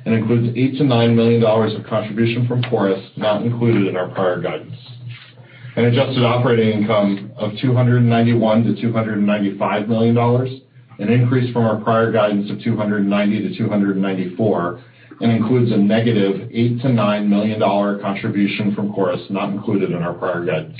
and 0.04 0.14
includes 0.14 0.56
$8 0.56 0.80
million-$9 0.86 1.14
million 1.16 1.44
of 1.44 1.86
contribution 1.88 2.46
from 2.46 2.62
Chorus, 2.64 3.02
not 3.16 3.42
included 3.42 3.88
in 3.88 3.96
our 3.96 4.08
prior 4.14 4.40
guidance. 4.40 4.76
An 5.78 5.84
adjusted 5.84 6.24
operating 6.24 6.80
income 6.80 7.30
of 7.36 7.52
$291 7.52 8.02
million-$295 8.04 9.86
million, 9.86 10.18
an 10.98 11.08
increase 11.08 11.52
from 11.52 11.66
our 11.66 11.76
prior 11.76 12.10
guidance 12.10 12.50
of 12.50 12.56
$290 12.58 13.06
million-$294 13.06 13.96
million, 13.96 14.84
and 15.20 15.30
includes 15.30 15.70
a 15.70 15.76
negative 15.76 16.50
-$8 16.50 16.82
million-$9 16.82 17.28
million 17.28 18.00
contribution 18.00 18.74
from 18.74 18.92
Chorus, 18.92 19.20
not 19.30 19.50
included 19.50 19.92
in 19.92 20.02
our 20.02 20.14
prior 20.14 20.44
guidance. 20.44 20.76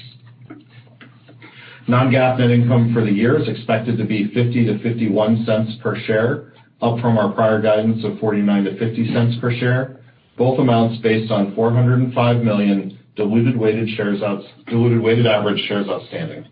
Non-GAAP 1.86 2.40
net 2.40 2.50
income 2.50 2.92
for 2.92 3.04
the 3.04 3.12
year 3.12 3.40
is 3.40 3.46
expected 3.46 3.98
to 3.98 4.04
be 4.04 4.28
$0.50-$0.51 4.30 5.80
per 5.80 5.96
share, 6.06 6.54
up 6.82 6.98
from 6.98 7.18
our 7.18 7.30
prior 7.30 7.62
guidance 7.62 8.04
of 8.04 8.14
$0.49-$0.50 8.14 9.40
per 9.40 9.56
share, 9.60 10.00
both 10.36 10.58
amounts 10.58 11.00
based 11.02 11.30
on 11.30 11.54
405 11.54 12.42
million 12.42 12.97
diluted 13.18 13.58
weighted 13.58 15.26
average 15.26 15.60
shares 15.66 15.88
outstanding. 15.88 16.46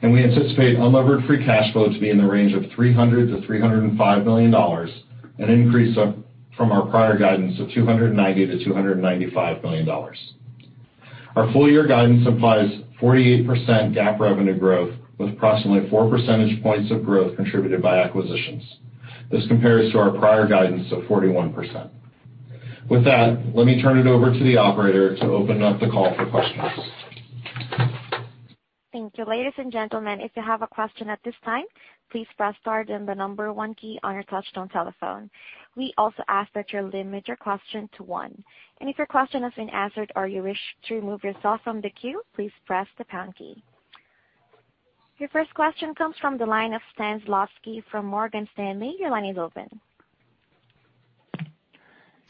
and 0.00 0.12
we 0.12 0.24
anticipate 0.24 0.78
unlevered 0.78 1.26
free 1.26 1.44
cash 1.44 1.72
flow 1.72 1.92
to 1.92 2.00
be 2.00 2.08
in 2.10 2.16
the 2.18 2.26
range 2.26 2.54
of 2.54 2.62
$300 2.70 3.28
million-$305 3.28 4.24
million, 4.24 4.54
an 5.38 5.50
increase 5.50 5.94
from 6.56 6.72
our 6.72 6.86
prior 6.86 7.18
guidance 7.18 7.60
of 7.60 7.68
$290 7.68 8.14
million-$295 8.14 9.62
million. 9.62 9.88
Our 11.36 11.52
full 11.52 11.70
year 11.70 11.86
guidance 11.86 12.26
implies 12.26 12.70
48% 13.00 13.46
GAAP 13.94 14.18
revenue 14.18 14.58
growth 14.58 14.94
with 15.18 15.30
approximately 15.30 15.88
four 15.90 16.08
percentage 16.10 16.62
points 16.62 16.90
of 16.90 17.04
growth 17.04 17.36
contributed 17.36 17.82
by 17.82 17.98
acquisitions. 17.98 18.62
This 19.30 19.46
compares 19.48 19.90
to 19.92 19.98
our 19.98 20.10
prior 20.10 20.46
guidance 20.46 20.92
of 20.92 21.00
41%. 21.04 21.90
With 22.90 23.04
that, 23.04 23.38
let 23.54 23.66
me 23.66 23.80
turn 23.80 23.98
it 23.98 24.06
over 24.06 24.32
to 24.32 24.44
the 24.44 24.56
operator 24.56 25.16
to 25.16 25.24
open 25.24 25.62
up 25.62 25.80
the 25.80 25.88
call 25.88 26.14
for 26.16 26.26
questions. 26.26 26.62
Thank 28.92 29.16
you. 29.16 29.24
Ladies 29.24 29.54
and 29.56 29.72
gentlemen, 29.72 30.20
if 30.20 30.32
you 30.36 30.42
have 30.42 30.60
a 30.60 30.66
question 30.66 31.08
at 31.08 31.18
this 31.24 31.34
time, 31.44 31.64
please 32.10 32.26
press 32.36 32.54
star 32.60 32.84
then 32.86 33.06
the 33.06 33.14
number 33.14 33.50
one 33.50 33.74
key 33.74 33.98
on 34.02 34.14
your 34.14 34.24
touchtone 34.24 34.70
telephone. 34.70 35.30
We 35.76 35.94
also 35.96 36.22
ask 36.28 36.52
that 36.52 36.72
you 36.72 36.82
limit 36.82 37.26
your 37.26 37.38
question 37.38 37.88
to 37.96 38.02
one. 38.02 38.44
And 38.80 38.90
if 38.90 38.98
your 38.98 39.06
question 39.06 39.42
has 39.44 39.54
been 39.54 39.70
answered 39.70 40.12
or 40.14 40.26
you 40.26 40.42
wish 40.42 40.60
to 40.88 40.94
remove 40.94 41.24
yourself 41.24 41.62
from 41.64 41.80
the 41.80 41.88
queue, 41.88 42.20
please 42.34 42.52
press 42.66 42.86
the 42.98 43.04
pound 43.06 43.34
key. 43.36 43.62
Your 45.18 45.30
first 45.30 45.54
question 45.54 45.94
comes 45.94 46.16
from 46.20 46.36
the 46.36 46.44
line 46.44 46.74
of 46.74 46.82
Stan 46.92 47.20
Zlotsky 47.20 47.82
from 47.90 48.04
Morgan 48.04 48.46
Stanley. 48.52 48.96
Your 48.98 49.10
line 49.10 49.24
is 49.24 49.38
open. 49.38 49.68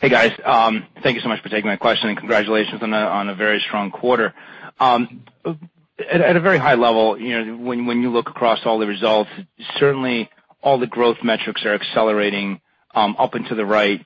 Hey, 0.03 0.09
guys. 0.09 0.33
Um 0.45 0.85
thank 1.05 1.15
you 1.15 1.21
so 1.23 1.29
much 1.29 1.43
for 1.43 1.49
taking 1.49 1.69
my 1.69 1.77
question, 1.77 2.09
and 2.09 2.19
congratulations 2.19 2.83
on 2.83 3.29
a 3.29 3.37
very 3.37 3.61
strong 3.61 3.93
quarter. 3.93 4.35
Um 4.81 5.23
at 5.47 6.35
a 6.37 6.41
very 6.41 6.59
high 6.59 6.75
level, 6.75 7.17
you 7.17 7.41
know, 7.45 7.57
when 7.57 7.87
when 7.87 8.03
you 8.03 8.11
look 8.11 8.29
across 8.29 8.67
all 8.67 8.81
the 8.81 8.87
results, 8.89 9.31
certainly 9.79 10.29
all 10.61 10.81
the 10.81 10.89
growth 10.89 11.19
metrics 11.23 11.65
are 11.65 11.75
accelerating 11.75 12.61
up 12.93 13.35
and 13.37 13.47
to 13.47 13.55
the 13.55 13.65
right. 13.65 14.05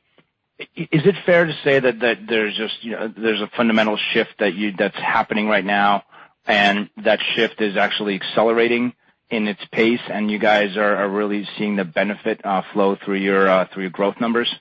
Is 0.76 1.06
it 1.06 1.14
fair 1.24 1.46
to 1.46 1.56
say 1.64 1.80
that 1.80 2.26
there's 2.28 2.54
just 2.58 2.84
you 2.84 2.90
know 2.90 3.10
there's 3.16 3.40
a 3.40 3.48
fundamental 3.56 3.96
shift 4.12 4.34
that 4.40 4.52
you 4.52 4.74
that's 4.78 4.96
happening 4.96 5.48
right 5.48 5.64
now, 5.64 6.02
and 6.46 6.90
that 7.04 7.20
shift 7.34 7.62
is 7.62 7.78
actually 7.78 8.16
accelerating 8.16 8.92
in 9.30 9.48
its 9.48 9.64
pace, 9.72 10.02
and 10.10 10.30
you 10.30 10.38
guys 10.38 10.76
are 10.76 11.08
really 11.08 11.48
seeing 11.56 11.76
the 11.76 11.86
benefit 11.86 12.42
flow 12.74 12.96
through 13.02 13.16
your 13.16 13.48
uh 13.48 13.64
through 13.72 13.84
your 13.84 13.90
growth 13.90 14.20
numbers? 14.20 14.54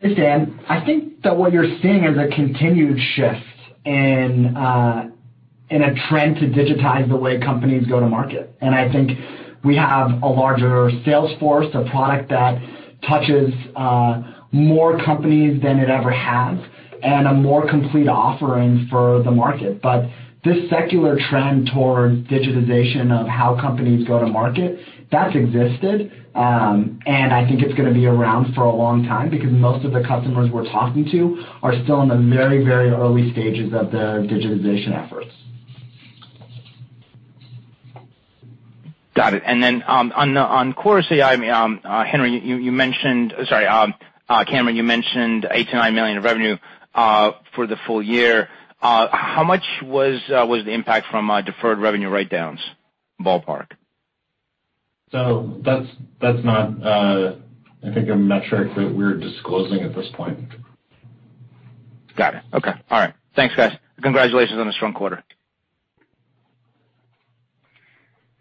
Hey, 0.00 0.12
Stan. 0.12 0.60
I 0.68 0.84
think 0.84 1.22
that 1.22 1.36
what 1.36 1.52
you're 1.52 1.78
seeing 1.80 2.04
is 2.04 2.18
a 2.18 2.34
continued 2.34 2.98
shift 3.14 3.40
uh, 3.86 5.04
in 5.70 5.82
a 5.82 6.08
trend 6.08 6.36
to 6.36 6.46
digitize 6.48 7.08
the 7.08 7.16
way 7.16 7.38
companies 7.38 7.86
go 7.86 8.00
to 8.00 8.06
market. 8.06 8.54
And 8.60 8.74
I 8.74 8.90
think 8.92 9.12
we 9.64 9.76
have 9.76 10.22
a 10.22 10.26
larger 10.26 10.90
sales 11.04 11.30
force, 11.38 11.66
a 11.74 11.88
product 11.90 12.28
that 12.30 12.60
touches 13.08 13.50
uh, 13.76 14.22
more 14.52 15.02
companies 15.04 15.62
than 15.62 15.78
it 15.78 15.88
ever 15.88 16.10
has, 16.10 16.58
and 17.02 17.26
a 17.26 17.32
more 17.32 17.68
complete 17.68 18.08
offering 18.08 18.86
for 18.90 19.22
the 19.22 19.30
market. 19.30 19.80
But 19.80 20.04
this 20.44 20.68
secular 20.68 21.18
trend 21.30 21.70
towards 21.72 22.26
digitization 22.28 23.10
of 23.10 23.26
how 23.26 23.58
companies 23.60 24.06
go 24.06 24.20
to 24.20 24.26
market, 24.26 24.78
that's 25.10 25.34
existed, 25.34 26.23
and 26.34 27.32
I 27.32 27.46
think 27.46 27.62
it's 27.62 27.74
going 27.74 27.88
to 27.88 27.94
be 27.94 28.06
around 28.06 28.54
for 28.54 28.62
a 28.62 28.74
long 28.74 29.04
time 29.04 29.30
because 29.30 29.50
most 29.52 29.84
of 29.84 29.92
the 29.92 30.02
customers 30.02 30.50
we're 30.50 30.68
talking 30.70 31.04
to 31.12 31.44
are 31.62 31.74
still 31.84 32.02
in 32.02 32.08
the 32.08 32.34
very 32.34 32.64
very 32.64 32.90
early 32.90 33.32
stages 33.32 33.72
of 33.72 33.90
their 33.92 34.20
digitization 34.22 34.92
efforts. 34.92 35.30
Got 39.14 39.34
it. 39.34 39.42
And 39.46 39.62
then 39.62 39.84
um, 39.86 40.12
on 40.16 40.34
the, 40.34 40.40
on 40.40 40.72
Chorus 40.72 41.06
AI, 41.08 41.34
um, 41.50 41.80
uh, 41.84 42.04
Henry, 42.04 42.40
you, 42.44 42.56
you 42.56 42.72
mentioned, 42.72 43.32
sorry, 43.48 43.64
um, 43.64 43.94
uh, 44.28 44.44
Cameron, 44.44 44.74
you 44.74 44.82
mentioned 44.82 45.44
$8 45.44 45.72
million-$9 45.72 45.94
million 45.94 46.18
of 46.18 46.24
revenue 46.24 46.56
uh, 46.96 47.30
for 47.54 47.68
the 47.68 47.76
full 47.86 48.02
year. 48.02 48.48
Uh 48.84 49.08
how 49.16 49.42
much 49.44 49.64
was 49.82 50.20
was 50.28 50.64
the 50.66 50.72
impact 50.72 51.06
from 51.10 51.30
deferred 51.46 51.78
revenue 51.78 52.10
write-downs, 52.10 52.60
ballpark? 53.18 53.68
So 55.14 55.54
that's 55.64 55.86
that's 56.20 56.44
not, 56.44 56.82
uh, 56.84 57.36
I 57.86 57.94
think, 57.94 58.08
a 58.08 58.16
metric 58.16 58.74
that 58.74 58.92
we're 58.92 59.14
disclosing 59.14 59.78
at 59.82 59.94
this 59.94 60.08
point. 60.14 60.40
Got 62.16 62.34
it. 62.34 62.42
Okay. 62.52 62.72
All 62.90 62.98
right. 62.98 63.14
Thanks, 63.36 63.54
guys. 63.54 63.78
Congratulations 64.02 64.58
on 64.58 64.66
a 64.66 64.72
strong 64.72 64.92
quarter. 64.92 65.22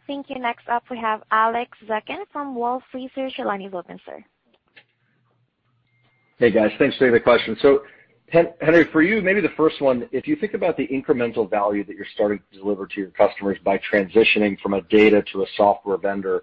Thank 0.07 0.31
you. 0.31 0.39
Next 0.39 0.67
up, 0.67 0.83
we 0.89 0.97
have 0.97 1.21
Alex 1.29 1.77
Zukin 1.87 2.25
from 2.31 2.55
Wolfe 2.55 2.81
Research. 2.91 3.33
Your 3.37 3.45
line 3.45 3.61
is 3.61 3.73
open, 3.75 3.99
sir. 4.03 4.25
Hey, 6.39 6.49
guys. 6.49 6.71
Thanks 6.79 6.95
for 6.97 7.01
taking 7.01 7.13
the 7.13 7.19
question. 7.19 7.55
So, 7.61 7.83
Henry, 8.29 8.85
for 8.91 9.03
you, 9.03 9.21
maybe 9.21 9.41
the 9.41 9.53
first 9.55 9.79
one, 9.79 10.09
if 10.11 10.27
you 10.27 10.35
think 10.35 10.55
about 10.55 10.75
the 10.77 10.87
incremental 10.87 11.47
value 11.47 11.83
that 11.85 11.95
you're 11.95 12.07
starting 12.15 12.39
to 12.51 12.57
deliver 12.57 12.87
to 12.87 12.99
your 12.99 13.11
customers 13.11 13.59
by 13.63 13.79
transitioning 13.91 14.59
from 14.59 14.73
a 14.73 14.81
data 14.81 15.23
to 15.33 15.43
a 15.43 15.45
software 15.55 15.97
vendor, 15.97 16.41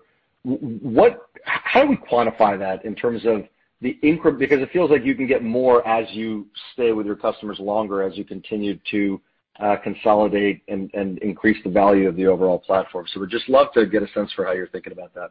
how 1.45 1.83
do 1.83 1.89
we 1.89 1.97
quantify 1.97 2.59
that 2.59 2.85
in 2.85 2.95
terms 2.95 3.25
of 3.27 3.45
the 3.81 3.99
increment? 4.03 4.39
because 4.39 4.61
it 4.61 4.71
feels 4.73 4.91
like 4.91 5.05
you 5.05 5.15
can 5.15 5.27
get 5.27 5.43
more 5.43 5.87
as 5.87 6.07
you 6.11 6.47
stay 6.73 6.93
with 6.93 7.07
your 7.07 7.17
customers 7.17 7.59
longer, 7.59 8.03
as 8.03 8.17
you 8.17 8.25
continue 8.25 8.79
to 8.91 9.21
uh, 9.61 9.77
consolidate 9.83 10.63
and 10.69 10.91
increase 11.19 11.63
the 11.65 11.71
value 11.71 12.09
of 12.09 12.17
the 12.17 12.27
overall 12.27 12.59
platform. 12.59 13.07
So 13.13 13.21
we'd 13.21 13.31
just 13.31 13.49
love 13.49 13.73
to 13.75 13.87
get 13.87 14.03
a 14.03 14.09
sense 14.09 14.33
for 14.33 14.45
how 14.45 14.53
you're 14.53 14.69
thinking 14.69 14.93
about 14.93 15.15
that. 15.15 15.31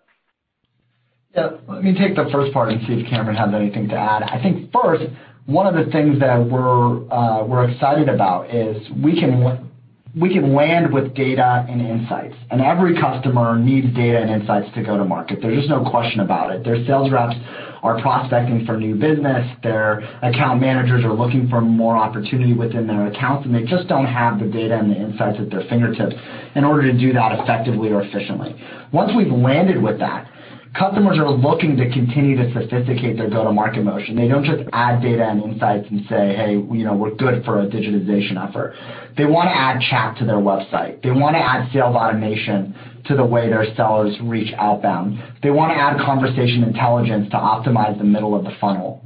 Yeah. 1.36 1.50
Let 1.67 1.84
me 1.84 1.98
take 1.98 2.15
the 2.15 2.28
first 2.32 2.54
part 2.54 2.69
and 2.69 2.82
see 2.88 2.93
if 2.93 3.10
Cameron 3.10 3.36
has 3.36 3.54
anything 3.54 3.88
to 3.89 3.95
add. 3.95 4.24
I 4.24 4.41
think 4.41 4.72
first, 4.72 5.06
one 5.45 5.67
of 5.67 5.74
the 5.74 5.91
things 5.91 6.19
that 6.19 6.38
we're 6.38 7.12
uh, 7.12 7.69
excited 7.69 8.10
about 8.10 8.54
is 8.54 8.78
we 9.04 9.19
can 9.19 9.69
land 10.15 10.91
with 10.91 11.13
data 11.13 11.65
and 11.69 11.82
insights, 11.82 12.36
and 12.50 12.62
every 12.62 13.00
customer 13.00 13.58
needs 13.58 13.95
data 13.95 14.19
and 14.19 14.30
insights 14.30 14.74
to 14.76 14.84
go 14.84 14.98
to 14.98 15.06
market. 15.06 15.39
There's 15.41 15.58
just 15.58 15.69
no 15.69 15.89
question 15.89 16.22
about 16.22 16.52
it. 16.52 16.63
Their 16.63 16.84
sales 16.86 17.12
reps 17.12 17.36
are 17.82 18.02
prospecting 18.02 18.65
for 18.65 18.78
new 18.78 18.95
business. 18.95 19.48
Their 19.63 20.00
account 20.22 20.60
managers 20.60 21.06
are 21.06 21.13
looking 21.13 21.48
for 21.48 21.62
more 21.62 21.95
opportunity 21.95 22.54
within 22.54 22.88
their 22.88 23.08
accounts, 23.08 23.45
and 23.45 23.56
they 23.56 23.63
just 23.63 23.88
don't 23.88 24.08
have 24.08 24.39
the 24.39 24.48
data 24.48 24.78
and 24.78 24.91
the 24.91 24.95
insights 24.95 25.39
at 25.39 25.50
their 25.50 25.63
fingertips 25.69 26.15
in 26.56 26.63
order 26.63 26.91
to 26.91 26.98
do 26.98 27.13
that 27.13 27.39
effectively 27.39 27.89
or 27.89 28.02
efficiently. 28.02 28.56
Once 28.91 29.12
we've 29.15 29.32
landed 29.32 29.82
with 29.82 30.00
that, 30.00 30.30
customers 30.78 31.18
are 31.18 31.32
looking 31.32 31.76
to 31.78 31.90
continue 31.90 32.36
to 32.38 32.52
sophisticate 32.54 33.18
their 33.18 33.30
go-to-market 33.30 33.84
motion. 33.84 34.16
They 34.16 34.28
don't 34.28 34.46
just 34.46 34.70
add 34.74 35.02
data 35.02 35.24
and 35.24 35.42
insights 35.42 35.88
and 35.90 36.06
say, 36.08 36.36
"Hey, 36.36 36.54
you 36.54 36.86
know, 36.86 36.94
we're 36.94 37.16
good 37.16 37.44
for 37.44 37.62
a 37.62 37.68
digitization 37.68 38.38
effort." 38.38 38.76
They 39.18 39.26
want 39.26 39.50
to 39.50 39.56
add 39.56 39.82
chat 39.82 40.18
to 40.18 40.26
their 40.26 40.38
website. 40.38 41.02
They 41.02 41.12
want 41.12 41.36
to 41.36 41.42
add 41.42 41.72
sales 41.72 41.96
automation 41.96 42.76
to 43.06 43.16
the 43.16 43.26
way 43.26 43.50
their 43.50 43.66
sellers 43.76 44.16
reach 44.22 44.54
outbound. 44.58 45.22
They 45.42 45.50
want 45.50 45.72
to 45.72 45.78
add 45.78 46.00
conversation 46.00 46.64
intelligence 46.64 47.30
to 47.32 47.38
optimize 47.38 47.98
the 47.98 48.04
middle 48.04 48.36
of 48.36 48.44
the 48.44 48.52
funnel. 48.62 49.02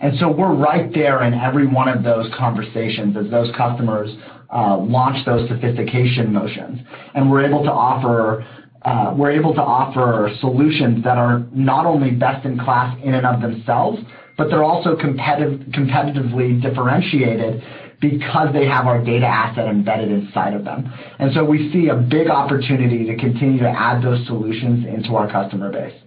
And 0.00 0.16
so 0.18 0.30
we're 0.30 0.54
right 0.54 0.92
there 0.92 1.24
in 1.24 1.34
every 1.34 1.66
one 1.66 1.88
of 1.88 2.02
those 2.02 2.30
conversations 2.38 3.16
as 3.16 3.30
those 3.30 3.50
customers 3.56 4.10
uh, 4.54 4.76
launch 4.78 5.24
those 5.26 5.48
sophistication 5.48 6.32
motions. 6.32 6.80
And 7.14 7.30
we're 7.30 7.44
able 7.44 7.64
to 7.64 7.72
offer 7.72 8.46
Uh, 8.86 9.12
solutions 10.40 11.02
that 11.02 11.18
are 11.18 11.44
not 11.52 11.86
only 11.86 12.12
best 12.12 12.46
in 12.46 12.56
class 12.56 12.96
in 13.02 13.14
and 13.14 13.26
of 13.26 13.40
themselves, 13.42 13.98
but 14.38 14.48
they're 14.48 14.62
also 14.62 14.94
competitively 14.94 16.62
differentiated 16.62 17.60
because 18.00 18.52
they 18.52 18.64
have 18.64 18.86
our 18.86 19.02
data 19.02 19.26
asset 19.26 19.66
embedded 19.66 20.10
inside 20.10 20.54
of 20.54 20.64
them. 20.64 20.92
And 21.18 21.32
so 21.34 21.44
we 21.44 21.72
see 21.72 21.88
a 21.88 21.96
big 21.96 22.28
opportunity 22.28 23.06
to 23.06 23.16
continue 23.16 23.58
to 23.58 23.68
add 23.68 24.04
those 24.04 24.24
solutions 24.26 24.86
into 24.86 25.16
our 25.16 25.28
customer 25.30 25.72
base. 25.72 25.98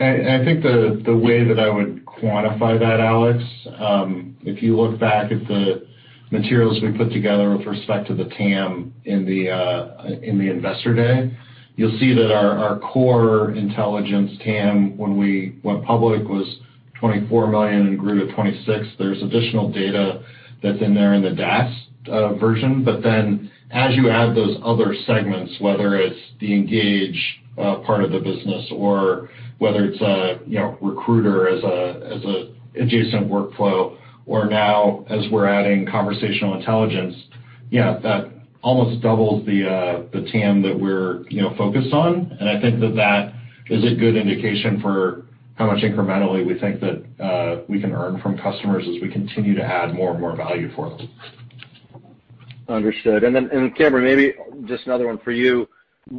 I 0.00 0.44
think 0.44 0.62
the 0.62 1.16
way 1.16 1.42
that 1.42 1.58
I 1.58 1.68
would 1.68 2.04
quantify 2.06 2.78
that, 2.78 3.00
Alex, 3.00 3.42
um, 3.76 4.36
if 4.42 4.62
you 4.62 4.76
look 4.80 5.00
back 5.00 5.32
at 5.32 5.48
the 5.48 5.84
materials 6.30 6.80
we 6.80 6.96
put 6.96 7.10
together 7.10 7.56
with 7.56 7.66
respect 7.66 8.06
to 8.06 8.14
the 8.14 8.26
TAM 8.26 8.94
in 9.04 9.24
the 9.24 9.50
uh, 9.50 10.04
Investor 10.22 10.94
Day, 10.94 11.36
you'll 11.78 11.96
see 12.00 12.12
that 12.12 12.32
our 12.32 12.80
core 12.80 13.52
intelligence 13.52 14.32
TAM, 14.44 14.98
when 14.98 15.16
we 15.16 15.56
went 15.62 15.84
public, 15.84 16.28
was 16.28 16.58
24 16.98 17.46
million 17.46 17.86
and 17.86 17.98
grew 17.98 18.26
to 18.26 18.32
$26 18.34 18.66
million. 18.66 18.94
There's 18.98 19.22
additional 19.22 19.70
data 19.70 20.24
that's 20.60 20.82
in 20.82 20.92
there 20.92 21.14
in 21.14 21.22
the 21.22 21.30
DaaS 21.30 21.72
uh, 22.10 22.34
version. 22.34 22.84
But 22.84 23.04
then 23.04 23.48
as 23.70 23.94
you 23.94 24.10
add 24.10 24.34
those 24.34 24.58
other 24.64 24.92
segments, 25.06 25.54
whether 25.60 25.94
it's 25.94 26.18
the 26.40 26.52
Engage 26.52 27.40
uh, 27.56 27.76
part 27.86 28.02
of 28.02 28.10
the 28.10 28.18
business 28.18 28.66
or 28.72 29.30
whether 29.58 29.84
it's 29.84 30.00
a 30.00 30.40
you 30.48 30.58
know, 30.58 30.76
Recruiter 30.82 31.48
as 31.48 31.62
an 31.62 32.56
adjacent 32.74 33.28
workflow, 33.28 33.96
or 34.26 34.46
now 34.46 35.04
as 35.08 35.20
we're 35.30 35.46
adding 35.46 35.86
conversational 35.86 36.58
intelligence, 36.58 37.14
almost 38.68 39.00
doubles 39.00 39.46
the 39.46 39.66
uh 39.66 40.02
the 40.12 40.30
TAM 40.30 40.60
that 40.60 40.78
we're 40.78 41.26
you 41.30 41.40
know 41.40 41.54
focused 41.56 41.92
on. 41.94 42.36
And 42.38 42.48
I 42.50 42.60
think 42.60 42.80
that 42.80 42.94
that 42.96 43.32
is 43.70 43.82
a 43.82 43.94
good 43.94 44.14
indication 44.14 44.80
for 44.82 45.24
how 45.54 45.66
much 45.66 45.82
incrementally 45.82 46.46
we 46.46 46.58
think 46.58 46.80
that 46.80 47.64
we 47.66 47.80
can 47.80 47.92
earn 47.92 48.20
from 48.20 48.36
customers 48.36 48.84
as 48.86 49.00
we 49.02 49.08
continue 49.10 49.54
to 49.54 49.64
add 49.64 49.94
more 49.94 50.10
and 50.12 50.20
more 50.20 50.36
value 50.36 50.70
for 50.76 50.90
them. 50.90 51.08
Understood. 52.68 53.24
And 53.24 53.34
then 53.34 53.48
and 53.50 53.74
Cameron, 53.74 54.04
maybe 54.04 54.34
just 54.66 54.86
another 54.86 55.06
one 55.06 55.18
for 55.18 55.32
you. 55.32 55.66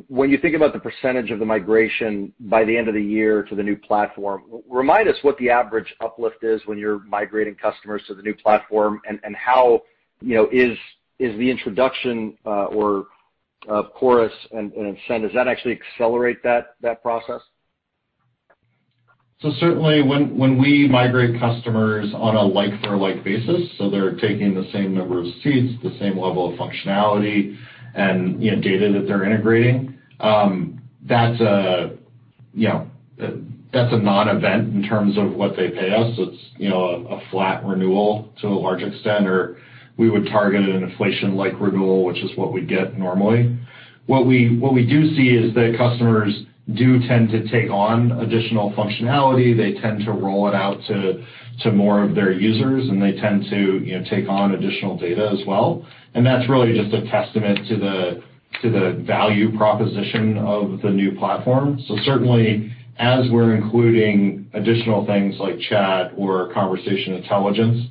When 0.08 0.30
you 0.30 0.38
think 0.38 0.56
about 0.56 0.74
the 0.74 0.80
percentage 0.80 1.32
of 1.32 1.40
the 1.40 1.46
migration 1.46 2.34
by 2.40 2.64
the 2.64 2.76
end 2.76 2.88
of 2.88 2.96
the 2.96 3.04
year 3.04 3.44
to 3.44 3.56
the 3.56 3.64
new 3.64 3.76
platform, 3.76 4.44
remind 4.68 5.08
us 5.08 5.16
what 5.22 5.38
the 5.38 5.50
average 5.52 5.96
uplift 6.02 6.44
is 6.44 6.62
when 6.66 6.78
you're 6.80 7.00
migrating 7.06 7.56
customers 7.56 8.02
to 8.08 8.16
the 8.16 8.22
new 8.22 8.36
platform, 8.36 9.02
and 9.08 9.36
how 9.36 9.82
is 10.22 10.78
the 11.20 11.50
introduction 11.50 12.38
uh, 12.46 12.68
of 12.68 13.06
uh, 13.70 13.84
Chorus 13.96 14.34
and 14.52 14.72
Ascend, 14.74 15.24
does 15.24 15.34
that 15.34 15.48
actually 15.48 15.80
accelerate 15.80 16.42
that 16.44 17.04
process? 17.04 17.42
So 19.42 19.52
certainly 19.60 20.02
when 20.02 20.62
we 20.62 20.88
migrate 20.90 21.40
customers 21.40 22.14
on 22.14 22.36
a 22.36 22.42
like-for-like 22.42 23.24
basis, 23.24 23.70
so 23.78 23.90
they're 23.90 24.16
taking 24.16 24.54
the 24.54 24.70
same 24.74 24.94
number 24.94 25.20
of 25.20 25.26
seats, 25.44 25.82
the 25.82 25.96
same 26.00 26.18
level 26.18 26.52
of 26.52 26.60
functionality 26.60 27.58
and 27.96 28.42
data 28.42 28.92
that 28.92 29.06
they're 29.08 29.24
integrating, 29.24 29.98
um, 30.20 30.82
that's 31.08 31.40
a 31.40 31.98
you 32.54 32.68
know, 32.68 32.90
that's 33.18 33.94
a 33.94 33.98
non-event 33.98 34.76
in 34.76 34.84
terms 34.84 35.18
of 35.18 35.34
what 35.34 35.56
they 35.56 35.70
pay 35.70 35.94
us. 35.94 36.14
It's 36.18 36.44
you 36.58 36.70
know, 36.70 37.08
a 37.10 37.30
flat 37.30 37.64
renewal 37.66 38.34
to 38.42 38.48
a 38.48 38.50
large 38.50 38.82
extent, 38.82 39.28
or 39.28 39.58
we 40.00 40.10
would 40.10 40.26
target 40.28 40.62
an 40.62 40.82
inflation-like 40.82 41.60
renewal, 41.60 42.06
which 42.06 42.24
is 42.24 42.32
what 42.36 42.54
we 42.54 42.62
get 42.62 42.98
normally. 42.98 43.56
What 44.08 44.26
we 44.26 44.86
do 44.90 45.14
see 45.16 45.30
is 45.30 45.54
that 45.54 45.76
customers 45.78 46.34
do 46.74 47.00
tend 47.08 47.30
to 47.30 47.48
take 47.50 47.70
on 47.70 48.14
additional 48.14 48.72
functionality. 48.74 49.56
They 49.56 49.80
tend 49.82 50.06
to 50.06 50.12
roll 50.14 50.48
it 50.48 50.56
out 50.56 50.80
to 50.88 51.72
more 51.72 52.02
of 52.02 52.16
their 52.16 52.32
users, 52.32 52.88
and 52.88 53.02
they 53.02 53.12
tend 53.20 53.46
to 53.50 54.04
take 54.10 54.30
on 54.30 54.54
additional 54.54 54.98
data 54.98 55.30
as 55.38 55.46
well. 55.46 55.86
And 56.16 56.26
that's 56.26 56.50
really 56.50 56.74
just 56.74 56.94
a 56.94 57.02
testament 57.12 57.68
to 57.68 57.76
the 57.78 58.24
to 58.64 58.70
the 58.70 59.04
value 59.06 59.56
proposition 59.58 60.38
of 60.38 60.82
the 60.82 60.90
new 60.90 61.18
platform. 61.18 61.80
So 61.88 61.96
certainly, 62.04 62.74
as 62.98 63.30
we're 63.32 63.56
including 63.56 64.50
additional 64.54 65.06
things 65.06 65.36
like 65.40 65.60
chat 65.60 66.14
or 66.18 66.52
conversation 66.54 67.14
intelligence 67.14 67.86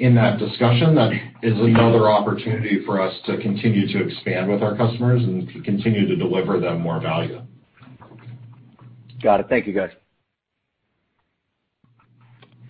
in 0.00 0.14
that 0.14 0.38
discussion, 0.38 0.94
that 0.94 1.12
is 1.42 1.58
another 1.58 2.08
opportunity 2.08 2.82
for 2.86 3.00
us 3.00 3.14
to 3.26 3.36
continue 3.36 3.86
to 3.92 4.06
expand 4.06 4.50
with 4.50 4.62
our 4.62 4.74
customers 4.74 5.22
and 5.22 5.46
to 5.48 5.60
continue 5.60 6.08
to 6.08 6.16
deliver 6.16 6.58
them 6.58 6.80
more 6.80 7.00
value. 7.00 7.42
Got 9.22 9.40
it. 9.40 9.46
Thank 9.50 9.66
you, 9.66 9.74
guys. 9.74 9.90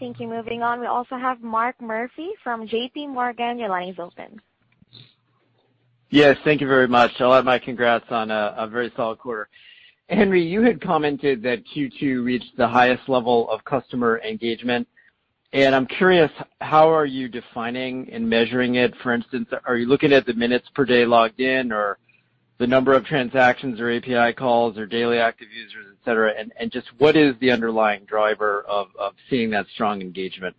Thank 0.01 0.19
you. 0.19 0.27
Moving 0.27 0.63
on, 0.63 0.81
we 0.81 0.87
also 0.87 1.17
have 1.17 1.41
Mark 1.41 1.81
Murphy 1.81 2.31
from 2.43 2.67
JPMorgan. 2.67 3.61
Your 3.61 3.69
line 3.69 3.91
is 3.91 3.99
open. 4.01 4.41
Yes, 6.09 6.37
thank 6.43 6.61
you 6.61 6.67
very 6.67 6.89
much. 6.89 7.13
I'll 7.21 7.35
add 7.35 7.45
my 7.45 7.61
congrats 7.61 8.07
on 8.11 8.33
a 8.33 8.69
very 8.69 8.91
solid 8.97 9.19
quarter. 9.21 9.49
Henry, 10.09 10.43
you 10.43 10.63
had 10.63 10.81
commented 10.81 11.41
that 11.45 11.63
Q2 11.73 12.25
reached 12.25 12.57
the 12.57 12.67
highest 12.67 13.09
level 13.09 13.49
of 13.49 13.65
customer 13.65 14.21
engagement, 14.29 14.79
and 14.79 14.89
I'm 15.53 15.87
curious, 15.87 16.31
how 16.61 16.89
are 16.89 17.07
you 17.07 17.29
defining 17.29 18.09
and 18.13 18.29
measuring 18.29 18.77
it? 18.77 18.95
For 19.03 19.13
instance, 19.13 19.49
are 19.67 19.77
you 19.77 19.87
looking 19.87 20.13
at 20.13 20.27
the 20.27 20.35
minutes 20.35 20.69
per 20.75 20.85
day 20.85 21.05
logged 21.05 21.41
in, 21.41 21.73
or 21.73 21.99
the 22.59 22.67
number 22.67 22.93
of 22.93 23.05
transactions 23.05 23.81
or 23.81 23.91
API 23.91 24.33
calls 24.35 24.79
or 24.79 24.87
daily 24.87 25.19
active 25.19 25.49
users, 25.51 25.87
et 25.91 26.05
cetera? 26.05 26.33
And 26.59 26.71
just 26.71 26.89
what 26.99 27.17
is 27.17 27.35
the 27.41 27.51
underlying 27.51 28.05
driver 28.05 28.63
of 28.63 28.89
seeing 29.29 29.51
that 29.51 29.67
strong 29.75 30.01
engagement? 30.01 30.55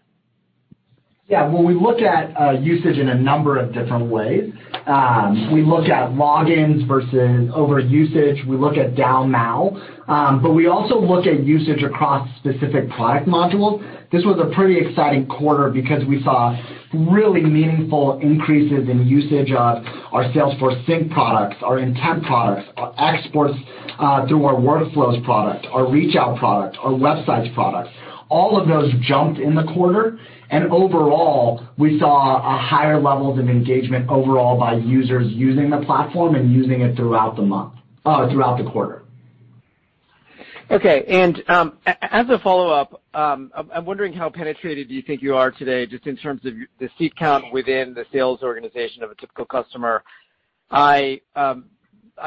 Well, 1.31 1.63
we 1.63 1.73
look 1.73 2.01
at 2.01 2.35
uh, 2.37 2.51
usage 2.59 2.97
in 2.97 3.07
a 3.07 3.15
number 3.15 3.57
of 3.57 3.73
different 3.73 4.07
ways. 4.11 4.51
Um, 4.85 5.53
we 5.53 5.63
look 5.63 5.87
at 5.87 6.09
logins 6.09 6.85
versus 6.85 7.49
over 7.55 7.79
usage. 7.79 8.45
We 8.45 8.57
look 8.57 8.75
at 8.75 8.95
DAU/MAU. 8.95 10.51
We 10.53 10.67
also 10.67 10.99
look 10.99 11.25
at 11.27 11.45
usage 11.45 11.83
across 11.83 12.27
specific 12.39 12.89
product 12.89 13.27
modules. 13.27 13.81
This 14.11 14.25
was 14.25 14.39
a 14.41 14.53
pretty 14.53 14.85
exciting 14.85 15.25
quarter 15.27 15.69
because 15.69 16.03
we 16.03 16.21
saw 16.21 16.53
really 16.93 17.41
meaningful 17.41 18.19
increases 18.19 18.89
in 18.89 19.07
usage 19.07 19.53
of 19.53 19.85
our 20.11 20.25
Salesforce 20.33 20.85
Sync 20.85 21.13
products, 21.13 21.55
our 21.63 21.79
Intent 21.79 22.23
products, 22.23 22.67
our 22.75 22.93
exports 22.97 23.53
uh, 23.99 24.27
through 24.27 24.43
our 24.43 24.55
Workflows 24.55 25.23
product, 25.23 25.65
our 25.71 25.83
ReachOut 25.83 26.37
product, 26.39 26.77
our 26.83 26.91
Websites 26.91 27.53
products. 27.53 27.89
All 28.27 28.59
of 28.59 28.67
those 28.67 28.91
jumped 29.01 29.39
in 29.39 29.55
the 29.55 29.63
quarter, 29.73 30.17
overall, 30.51 31.65
we 31.77 31.99
saw 31.99 32.37
a 32.37 32.57
higher 32.57 32.99
levels 32.99 33.39
of 33.39 33.49
engagement 33.49 34.09
overall 34.09 34.59
by 34.59 34.75
users 34.75 35.31
using 35.31 35.69
the 35.69 35.81
platform 35.81 36.35
and 36.35 36.51
using 36.51 36.81
it 36.81 36.95
throughout 36.95 37.35
the 37.35 37.41
month. 37.41 37.73
Uh, 38.03 38.27
throughout 38.31 38.57
the 38.57 38.67
quarter. 38.67 39.03
Okay. 40.71 41.03
And 41.07 41.35
uhm, 41.49 41.77
as 41.85 42.27
a 42.29 42.39
follow-up, 42.39 43.03
um, 43.13 43.51
I'm 43.53 43.85
wondering 43.85 44.11
how 44.11 44.27
penetrated 44.27 44.87
do 44.87 44.95
you 44.95 45.03
think 45.03 45.21
you 45.21 45.35
are 45.35 45.51
today, 45.51 45.85
just 45.85 46.07
in 46.07 46.17
terms 46.17 46.43
of 46.43 46.53
the 46.79 46.89
seat 46.97 47.15
count 47.15 47.53
within 47.53 47.93
the 47.93 48.05
sales 48.11 48.41
organization 48.41 49.03
of 49.03 49.11
a 49.11 49.15
typical 49.15 49.45
customer? 49.45 50.03
I 50.71 51.21
um, 51.35 51.65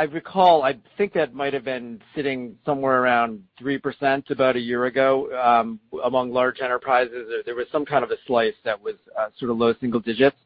recall, 0.03 0.65
I 0.65 0.77
think 0.99 1.13
that 1.13 1.33
might 1.33 1.55
have 1.55 1.65
been 1.65 2.03
sitting 2.15 2.57
somewhere 2.67 3.01
around 3.01 3.45
3% 3.61 4.31
about 4.31 4.57
a 4.57 4.61
year 4.61 4.87
ago 4.87 5.33
um, 5.41 5.79
among 6.03 6.33
large 6.33 6.61
enterprises. 6.61 7.45
There 7.47 7.55
was 7.55 7.67
some 7.71 7.87
kind 7.87 8.05
of 8.05 8.11
a 8.11 8.17
slice 8.27 8.55
that 8.65 8.83
was 8.83 8.97
uh, 9.19 9.29
sort 9.39 9.53
of 9.53 9.57
low 9.57 9.73
single 9.81 10.01
digits. 10.01 10.37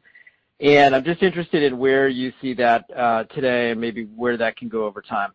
And 0.61 0.95
I'm 0.95 1.03
just 1.03 1.23
interested 1.23 1.63
in 1.63 1.77
where 1.77 2.07
you 2.07 2.31
see 2.41 2.53
that 2.55 2.85
uh, 2.95 3.23
today 3.25 3.71
and 3.71 3.81
maybe 3.81 4.03
where 4.15 4.37
that 4.37 4.55
can 4.55 4.69
go 4.69 4.85
over 4.85 5.01
time. 5.01 5.31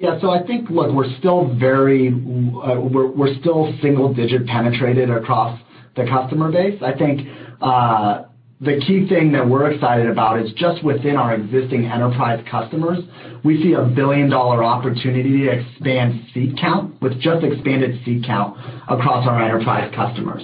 Yeah. 0.00 0.18
So 0.20 0.30
I 0.30 0.46
think, 0.46 0.70
look, 0.70 0.94
we're 0.94 1.14
still 1.18 1.54
very 1.56 2.08
uh 2.08 2.80
we're 2.80 3.10
we're 3.10 3.38
still 3.40 3.74
single-digit 3.82 4.46
penetrated 4.46 5.10
across 5.10 5.60
the 5.94 6.06
customer 6.06 6.50
base. 6.50 6.80
I 6.82 6.96
think 6.96 7.28
uh, 7.60 8.24
the 8.60 8.78
key 8.86 9.08
thing 9.08 9.32
that 9.32 9.48
we're 9.48 9.70
excited 9.72 10.06
about 10.06 10.38
is 10.38 10.52
just 10.52 10.84
within 10.84 11.16
our 11.16 11.34
existing 11.34 11.86
enterprise 11.86 12.44
customers, 12.50 12.98
we 13.42 13.62
see 13.62 13.72
a 13.72 13.82
billion-dollar 13.82 14.62
opportunity 14.62 15.44
to 15.44 15.48
expand 15.48 16.26
seat 16.34 16.58
count 16.60 17.00
with 17.00 17.18
just 17.20 17.42
expanded 17.42 18.04
seat 18.04 18.22
count 18.26 18.58
across 18.88 19.26
our 19.26 19.42
enterprise 19.42 19.90
customers. 19.94 20.42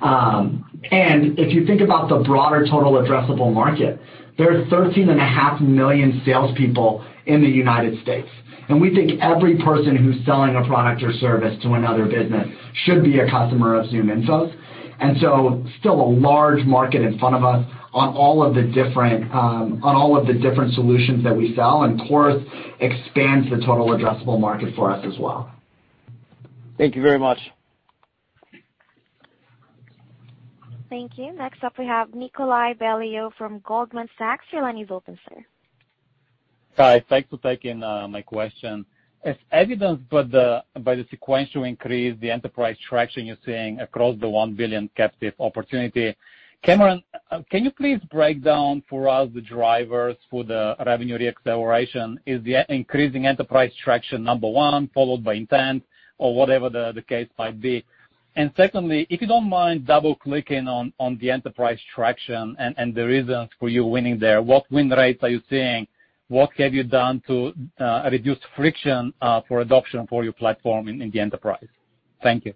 Um, 0.00 0.64
and 0.90 1.38
if 1.38 1.52
you 1.52 1.66
think 1.66 1.82
about 1.82 2.08
the 2.08 2.24
broader 2.24 2.66
total 2.66 2.92
addressable 2.92 3.52
market, 3.52 4.00
there 4.38 4.58
are 4.58 4.64
13.5 4.64 5.60
million 5.60 6.22
salespeople 6.24 7.04
in 7.26 7.42
the 7.42 7.48
United 7.48 8.00
States, 8.02 8.28
and 8.70 8.80
we 8.80 8.94
think 8.94 9.20
every 9.20 9.58
person 9.58 9.96
who's 9.96 10.24
selling 10.24 10.56
a 10.56 10.64
product 10.66 11.02
or 11.02 11.12
service 11.12 11.60
to 11.62 11.74
another 11.74 12.06
business 12.06 12.48
should 12.84 13.04
be 13.04 13.18
a 13.18 13.28
customer 13.28 13.78
of 13.78 13.86
ZoomInfo's. 13.88 14.54
And 15.00 15.16
so 15.20 15.64
still 15.78 16.00
a 16.00 16.10
large 16.10 16.64
market 16.64 17.00
in 17.02 17.18
front 17.18 17.34
of 17.34 17.42
us 17.42 17.66
on 17.92 18.14
all 18.14 18.44
of 18.44 18.54
the 18.54 18.62
different 18.62 19.32
um 19.34 19.80
on 19.82 19.96
all 19.96 20.16
of 20.16 20.26
the 20.26 20.34
different 20.34 20.74
solutions 20.74 21.24
that 21.24 21.34
we 21.34 21.54
sell, 21.56 21.82
and 21.82 22.00
Chorus 22.08 22.42
expands 22.80 23.50
the 23.50 23.56
total 23.56 23.88
addressable 23.88 24.38
market 24.38 24.74
for 24.76 24.90
us 24.92 25.04
as 25.06 25.18
well. 25.18 25.50
Thank 26.78 26.94
you 26.96 27.02
very 27.02 27.18
much. 27.18 27.38
Thank 30.88 31.18
you. 31.18 31.32
Next 31.32 31.62
up, 31.62 31.78
we 31.78 31.86
have 31.86 32.14
Nikolay 32.14 32.74
Beliov 32.74 33.34
from 33.38 33.60
Goldman 33.60 34.08
Sachs. 34.18 34.44
Your 34.52 34.62
line 34.62 34.78
is 34.78 34.88
open, 34.90 35.18
sir. 35.28 35.44
Hi. 36.76 37.04
Thanks 37.08 37.28
for 37.30 37.38
taking 37.38 37.80
my 37.80 38.22
question. 38.22 38.84
As 39.22 39.36
evidenced 39.52 40.08
by 40.08 40.22
the 40.22 40.64
by 40.80 40.94
the 40.94 41.06
sequential 41.10 41.64
increase, 41.64 42.18
the 42.20 42.30
enterprise 42.30 42.76
traction 42.88 43.26
you're 43.26 43.36
seeing 43.44 43.78
across 43.80 44.18
the 44.18 44.28
1 44.28 44.54
billion 44.54 44.88
captive 44.96 45.34
opportunity, 45.38 46.16
Cameron, 46.62 47.02
uh, 47.30 47.40
can 47.50 47.64
you 47.64 47.70
please 47.70 48.00
break 48.10 48.42
down 48.42 48.82
for 48.88 49.08
us 49.08 49.28
the 49.34 49.40
drivers 49.40 50.16
for 50.30 50.44
the 50.44 50.74
revenue 50.86 51.18
re-acceleration? 51.18 52.20
Is 52.26 52.42
the 52.44 52.64
increasing 52.68 53.26
enterprise 53.26 53.72
traction 53.82 54.22
number 54.22 54.48
one, 54.48 54.88
followed 54.94 55.22
by 55.22 55.34
Intent 55.34 55.82
or 56.18 56.34
whatever 56.34 56.68
the 56.68 57.02
case 57.06 57.28
might 57.38 57.60
be? 57.60 57.84
And 58.36 58.50
secondly, 58.56 59.06
if 59.10 59.20
you 59.20 59.26
don't 59.26 59.48
mind 59.48 59.86
double-clicking 59.86 60.68
on 60.68 60.92
on 60.98 61.18
the 61.18 61.30
enterprise 61.30 61.80
traction 61.94 62.56
and 62.58 62.94
the 62.94 63.06
reasons 63.06 63.50
for 63.58 63.68
you 63.68 63.84
winning 63.84 64.18
there, 64.18 64.40
what 64.40 64.64
win 64.70 64.88
rates 64.90 65.22
are 65.22 65.30
you 65.30 65.42
seeing? 65.50 65.86
What 66.30 66.50
have 66.58 66.74
you 66.74 66.84
done 66.84 67.20
to 67.26 67.52
uh, 67.80 68.08
reduce 68.08 68.38
friction 68.54 69.12
uh, 69.20 69.40
for 69.48 69.62
adoption 69.62 70.06
for 70.06 70.22
your 70.22 70.32
platform 70.32 70.86
in 70.86 71.10
the 71.10 71.18
enterprise? 71.18 71.66
Thank 72.22 72.44
you. 72.44 72.54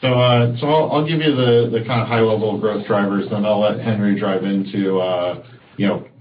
So 0.00 0.06
uh, 0.06 0.54
I'll 0.62 1.04
give 1.06 1.20
you 1.20 1.34
the 1.34 1.82
kind 1.84 2.00
of 2.00 2.06
high-level 2.06 2.60
growth 2.60 2.86
drivers, 2.86 3.28
then 3.28 3.44
I'll 3.44 3.60
let 3.60 3.80
Henry 3.80 4.20
dive 4.20 4.44
into 4.44 5.00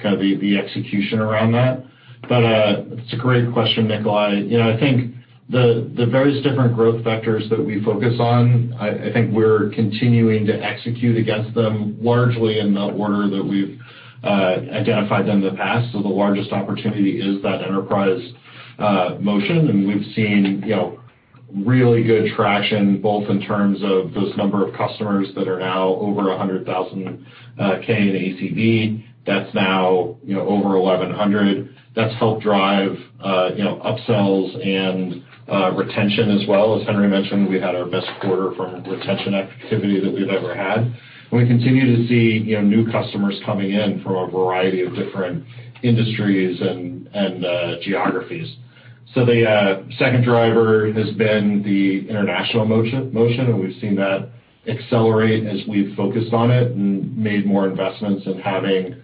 kind 0.02 0.16
of 0.16 0.20
the 0.20 0.58
execution 0.58 1.20
around 1.20 1.52
that. 1.52 1.84
But 2.28 2.44
uh 2.46 2.84
it's 2.98 3.14
a 3.14 3.18
great 3.18 3.54
question, 3.54 3.88
Nikolay. 3.88 4.58
I 4.60 4.80
think 4.80 5.14
the 5.50 6.08
various 6.12 6.42
different 6.44 6.74
growth 6.74 7.06
vectors 7.06 7.48
that 7.52 7.64
we 7.64 7.84
focus 7.84 8.16
on, 8.20 8.74
I 8.80 9.14
think 9.14 9.36
we're 9.36 9.70
continuing 9.70 10.48
to 10.48 10.54
execute 10.54 11.18
against 11.18 11.54
them 11.54 11.98
largely 12.02 12.58
in 12.58 12.74
the 12.74 12.86
order 12.86 13.30
that 13.30 13.44
we've 13.44 13.80
identified 14.28 15.26
them 15.26 15.44
in 15.44 15.54
the 15.54 15.58
past. 15.58 15.92
So 15.94 16.02
the 16.02 16.08
largest 16.08 16.52
opportunity 16.52 17.20
is 17.20 17.42
that 17.44 17.62
enterprise 17.62 18.22
uh 18.80 19.18
motion, 19.20 19.70
and 19.70 19.88
we've 19.88 20.06
seen 20.16 20.64
you 20.66 20.76
know 20.76 21.00
really 21.54 22.04
good 22.04 22.32
traction, 22.36 23.02
both 23.02 23.30
in 23.30 23.42
terms 23.42 23.80
of 23.84 24.14
those 24.14 24.36
number 24.38 24.66
of 24.66 24.74
customers 24.76 25.28
that 25.36 25.48
are 25.48 25.60
now 25.60 25.90
over 25.96 26.22
$100,000 26.22 26.96
in 26.96 27.26
ACV. 27.60 29.04
That's 29.26 29.54
now 29.54 30.18
you 30.24 30.36
know 30.36 30.48
over 30.48 30.80
1,100. 30.80 31.76
That's 31.96 32.14
helped 32.16 32.44
drive 32.44 32.96
uh 33.24 33.50
you 33.56 33.64
know 33.64 33.80
upsells 33.84 34.66
and 34.66 35.24
uh 35.52 35.72
retention 35.74 36.32
as 36.32 36.48
well. 36.48 36.80
As 36.80 36.88
Henry 36.88 37.08
mentioned, 37.08 37.50
we 37.50 37.60
had 37.60 37.76
our 37.76 37.86
best 37.86 38.08
quarter 38.22 38.56
from 38.56 38.84
retention 38.84 39.36
activity 39.36 40.00
that 40.00 40.12
we've 40.12 40.30
ever 40.30 40.56
had. 40.56 40.94
We 41.32 41.48
continue 41.48 41.96
to 41.96 42.08
see 42.08 42.44
new 42.62 42.92
customers 42.92 43.40
coming 43.46 43.72
in 43.72 44.04
from 44.04 44.16
a 44.16 44.28
variety 44.30 44.82
of 44.82 44.94
different 44.94 45.46
industries 45.82 46.60
and 46.62 47.46
uh, 47.46 47.76
geographies. 47.82 48.58
So 49.14 49.26
the 49.26 49.50
uh, 49.50 49.84
second 49.98 50.26
driver 50.26 50.92
has 50.92 51.12
been 51.16 51.64
the 51.64 52.10
international 52.10 52.66
motion, 52.66 53.12
and 53.14 53.60
we've 53.60 53.80
seen 53.80 53.96
that 53.96 54.30
accelerate 54.68 55.46
as 55.46 55.66
we've 55.68 55.96
focused 55.96 56.34
on 56.34 56.52
it 56.52 56.72
and 56.72 57.18
made 57.18 57.46
more 57.46 57.68
investments 57.68 58.26
in 58.26 58.40
having 58.40 59.02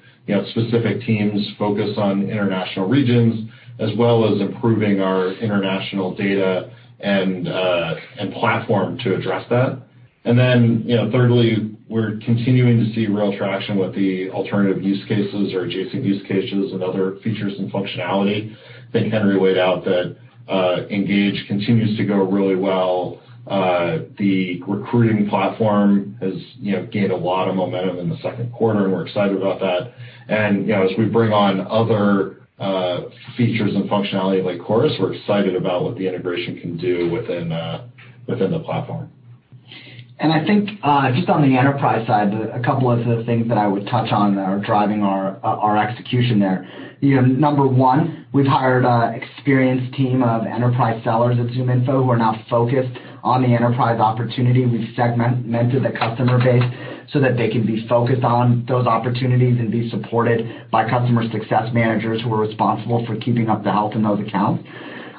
specific 0.51 1.01
teams 1.01 1.47
focus 1.57 1.91
on 1.97 2.29
international 2.29 2.87
regions, 2.87 3.49
as 3.79 3.89
well 3.97 4.33
as 4.33 4.41
improving 4.41 4.99
our 4.99 5.31
international 5.33 6.13
data 6.13 6.71
and 6.99 7.47
uh, 7.47 7.95
platform 8.33 8.97
to 8.99 9.15
address 9.15 9.45
that. 9.49 9.81
And 10.25 10.37
then 10.37 10.83
you 10.85 10.95
know, 10.95 11.09
thirdly, 11.09 11.76
we're 11.89 12.19
continuing 12.25 12.83
to 12.83 12.93
see 12.93 13.07
real 13.07 13.35
traction 13.37 13.77
with 13.77 13.95
the 13.95 14.29
alternative 14.31 14.83
use 14.83 15.03
cases 15.07 15.53
or 15.53 15.61
adjacent 15.61 16.03
use 16.03 16.21
cases 16.27 16.73
and 16.73 16.83
other 16.83 17.17
features 17.23 17.53
and 17.57 17.71
functionality. 17.71 18.53
I 18.53 18.91
think 18.91 19.13
Henry 19.13 19.39
laid 19.39 19.57
out 19.57 19.85
that 19.85 20.17
uh 20.49 20.85
Engage 20.89 21.45
continues 21.47 21.97
to 21.97 22.05
go 22.05 22.17
really 22.17 22.55
well. 22.55 23.21
Uh 23.47 23.99
the 24.17 24.61
recruiting 24.67 25.29
platform 25.29 26.17
has 26.19 26.33
you 26.59 26.73
know 26.73 26.85
gained 26.87 27.11
a 27.11 27.15
lot 27.17 27.47
of 27.47 27.55
momentum 27.55 27.99
in 27.99 28.09
the 28.09 28.17
second 28.17 28.51
quarter, 28.51 28.83
and 28.83 28.93
we're 28.93 29.05
excited 29.05 29.37
about 29.37 29.59
that. 29.61 29.93
And 30.27 30.67
you 30.67 30.73
know, 30.73 30.83
as 30.83 30.91
we 30.97 31.05
bring 31.05 31.31
on 31.31 31.61
other 31.67 32.47
uh 32.59 33.09
features 33.37 33.75
and 33.75 33.89
functionality 33.89 34.43
like 34.43 34.59
Chorus, 34.65 34.93
we're 34.99 35.13
excited 35.13 35.55
about 35.55 35.83
what 35.83 35.97
the 35.97 36.07
integration 36.07 36.59
can 36.59 36.75
do 36.77 37.09
within 37.09 37.51
uh 37.53 37.87
within 38.27 38.51
the 38.51 38.59
platform. 38.59 39.09
I 40.19 40.45
think 40.45 40.69
uh, 40.83 41.11
just 41.13 41.29
on 41.29 41.47
the 41.47 41.57
enterprise 41.57 42.05
side, 42.07 42.33
a 42.33 42.61
couple 42.63 42.91
of 42.91 43.05
the 43.05 43.23
things 43.25 43.47
that 43.49 43.57
I 43.57 43.67
would 43.67 43.85
touch 43.85 44.11
on 44.11 44.35
that 44.35 44.49
are 44.49 44.59
driving 44.59 45.03
our 45.03 45.37
our 45.43 45.77
execution 45.77 46.39
there. 46.39 46.67
You 46.99 47.17
know, 47.17 47.21
number 47.21 47.67
one, 47.67 48.25
we've 48.33 48.47
hired 48.47 48.83
an 48.83 49.13
experienced 49.13 49.95
team 49.95 50.23
of 50.23 50.47
enterprise 50.47 51.03
sellers 51.03 51.37
at 51.37 51.45
ZoomInfo 51.53 52.03
who 52.03 52.09
are 52.09 52.17
now 52.17 52.43
focused 52.49 52.97
on 53.23 53.43
the 53.43 53.49
enterprise 53.49 53.99
opportunity. 53.99 54.65
We've 54.65 54.89
segmented 54.95 55.83
the 55.83 55.91
customer 55.91 56.39
base 56.39 56.63
so 57.13 57.19
that 57.19 57.37
they 57.37 57.49
can 57.49 57.65
be 57.65 57.87
focused 57.87 58.23
on 58.23 58.65
those 58.67 58.87
opportunities 58.87 59.59
and 59.59 59.71
be 59.71 59.89
supported 59.91 60.69
by 60.71 60.89
customer 60.89 61.29
success 61.31 61.69
managers 61.73 62.21
who 62.23 62.33
are 62.33 62.41
responsible 62.41 63.05
for 63.05 63.15
keeping 63.17 63.49
up 63.49 63.63
the 63.63 63.71
health 63.71 63.93
in 63.93 64.01
those 64.01 64.19
accounts. 64.19 64.67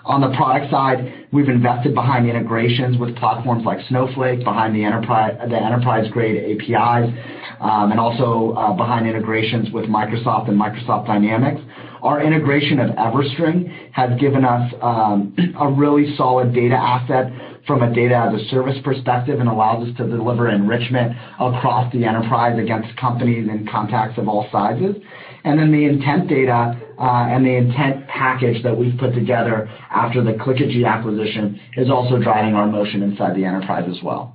On 0.09 0.22
the 0.22 0.34
product 0.38 0.70
side, 0.70 1.26
we've 1.32 1.50
invested 1.50 1.94
behind 1.94 2.26
integrations 2.26 2.96
with 2.96 3.14
platforms 3.16 3.66
like 3.66 3.78
Snowflake, 3.90 4.42
behind 4.42 4.74
the 4.74 4.82
enterprise-grade 4.82 6.62
APIs, 6.62 7.12
um, 7.61 7.92
and 7.92 8.00
also 8.00 8.54
uh, 8.56 8.72
behind 8.72 9.06
integrations 9.06 9.70
with 9.70 9.84
Microsoft 9.84 10.48
and 10.48 10.59
Microsoft 10.59 11.06
Dynamics. 11.06 11.61
Our 12.00 12.22
integration 12.22 12.80
of 12.80 12.90
EverString 12.96 13.92
has 13.92 14.18
given 14.18 14.46
us 14.46 14.72
um, 14.80 15.36
a 15.61 15.70
really 15.70 16.16
solid 16.16 16.54
data 16.54 16.76
asset 16.76 17.30
from 17.66 17.82
a 17.82 17.94
data-as-a-service 17.94 18.78
perspective 18.82 19.40
and 19.40 19.48
allows 19.48 19.86
us 19.86 19.94
to 19.98 20.09
deliver 20.09 20.48
enrichment 20.48 21.12
across 21.38 21.92
the 21.92 22.06
enterprise 22.06 22.59
against 22.59 22.96
companies 22.96 23.46
and 23.50 23.68
contacts 23.68 24.16
of 24.16 24.26
all 24.26 24.48
sizes. 24.50 24.96
And 25.44 25.59
then 25.59 25.70
the 25.70 25.84
intent 25.84 26.28
data 26.28 26.80
Uh, 26.99 27.28
and 27.30 27.46
the 27.46 27.55
intent 27.55 28.07
package 28.09 28.62
that 28.64 28.76
we've 28.76 28.99
put 28.99 29.14
together 29.14 29.70
after 29.90 30.22
the 30.22 30.32
Clickagy 30.32 30.84
acquisition 30.84 31.61
is 31.76 31.88
also 31.90 32.18
driving 32.18 32.55
our 32.55 32.66
motion 32.66 33.03
inside 33.03 33.36
the 33.36 33.44
enterprise 33.44 33.88
as 33.88 34.03
well. 34.03 34.34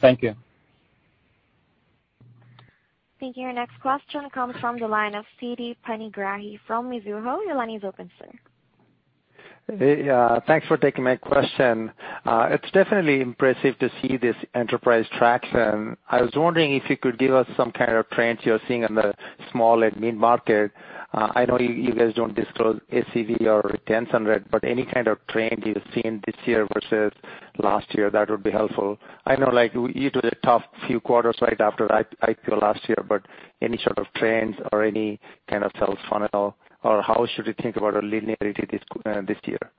Thank 0.00 0.22
you. 0.22 0.34
Thank 3.18 3.36
you. 3.36 3.44
Your 3.44 3.52
next 3.52 3.80
question 3.80 4.28
comes 4.30 4.54
from 4.60 4.78
the 4.78 4.86
line 4.86 5.14
of 5.14 5.24
Siti 5.42 5.74
Panigrahi 5.88 6.60
from 6.66 6.90
Mizuho. 6.90 7.38
Your 7.46 7.56
line 7.56 7.70
is 7.70 7.82
open, 7.82 8.10
sir. 8.18 8.30
Uh, 9.68 10.38
thanks 10.46 10.64
for 10.68 10.76
taking 10.76 11.02
my 11.02 11.16
question. 11.16 11.90
Uh, 12.24 12.46
it's 12.50 12.70
definitely 12.70 13.20
impressive 13.20 13.76
to 13.80 13.90
see 14.00 14.16
this 14.16 14.36
enterprise 14.54 15.04
traction. 15.18 15.96
I 16.08 16.22
was 16.22 16.30
wondering 16.36 16.74
if 16.76 16.88
you 16.88 16.96
could 16.96 17.18
give 17.18 17.34
us 17.34 17.48
some 17.56 17.72
kind 17.72 17.92
of 17.92 18.08
trends 18.10 18.40
you're 18.44 18.60
seeing 18.68 18.84
in 18.84 18.94
the 18.94 19.12
small 19.50 19.82
and 19.82 19.98
mid-market. 19.98 20.70
I 21.18 21.46
know 21.46 21.58
you 21.58 21.94
guys 21.94 22.12
don't 22.12 22.34
disclose 22.34 22.78
ACV 22.92 23.40
or 23.46 23.62
retention 23.62 24.26
rate, 24.26 24.50
but 24.50 24.62
any 24.64 24.84
kind 24.84 25.08
of 25.08 25.16
trend 25.28 25.62
you've 25.64 25.82
seen 25.94 26.22
this 26.26 26.36
year 26.44 26.68
versus 26.74 27.10
last 27.58 27.86
year, 27.94 28.10
that 28.10 28.28
would 28.28 28.42
be 28.42 28.50
helpful. 28.50 28.98
I 29.24 29.36
know 29.36 29.48
like 29.48 29.72
it 29.74 29.78
was 29.78 30.24
a 30.24 30.34
tough 30.44 30.62
few 30.86 31.00
quarters 31.00 31.36
right 31.40 31.58
after 31.58 31.88
IPO 31.88 32.60
last 32.60 32.86
year, 32.86 33.02
but 33.08 33.22
any 33.62 33.78
sort 33.78 33.96
of 33.96 34.06
trends 34.14 34.56
or 34.72 34.84
any 34.84 35.18
kind 35.48 35.64
of 35.64 35.72
sales 35.78 35.96
funnel, 36.10 36.54
or 36.82 37.00
how 37.00 37.26
should 37.34 37.46
we 37.46 37.54
think 37.62 37.76
about 37.76 37.96
a 37.96 38.00
linearity 38.00 38.70
this 39.26 39.38
year? 39.44 39.70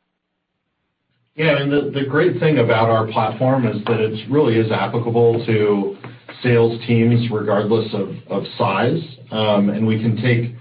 Yeah. 1.35 1.61
And 1.61 1.71
the 1.71 2.05
great 2.09 2.39
thing 2.39 2.57
about 2.57 2.89
our 2.89 3.05
platform 3.11 3.67
is 3.67 3.85
that 3.85 3.99
it 3.99 4.27
really 4.31 4.57
is 4.57 4.71
applicable 4.71 5.45
to 5.45 5.97
sales 6.41 6.81
teams 6.87 7.29
regardless 7.31 7.93
of 7.93 8.43
size. 8.57 9.03
Um 9.29 9.69
and 9.69 9.85
we 9.85 10.01
can 10.01 10.15
take 10.17 10.55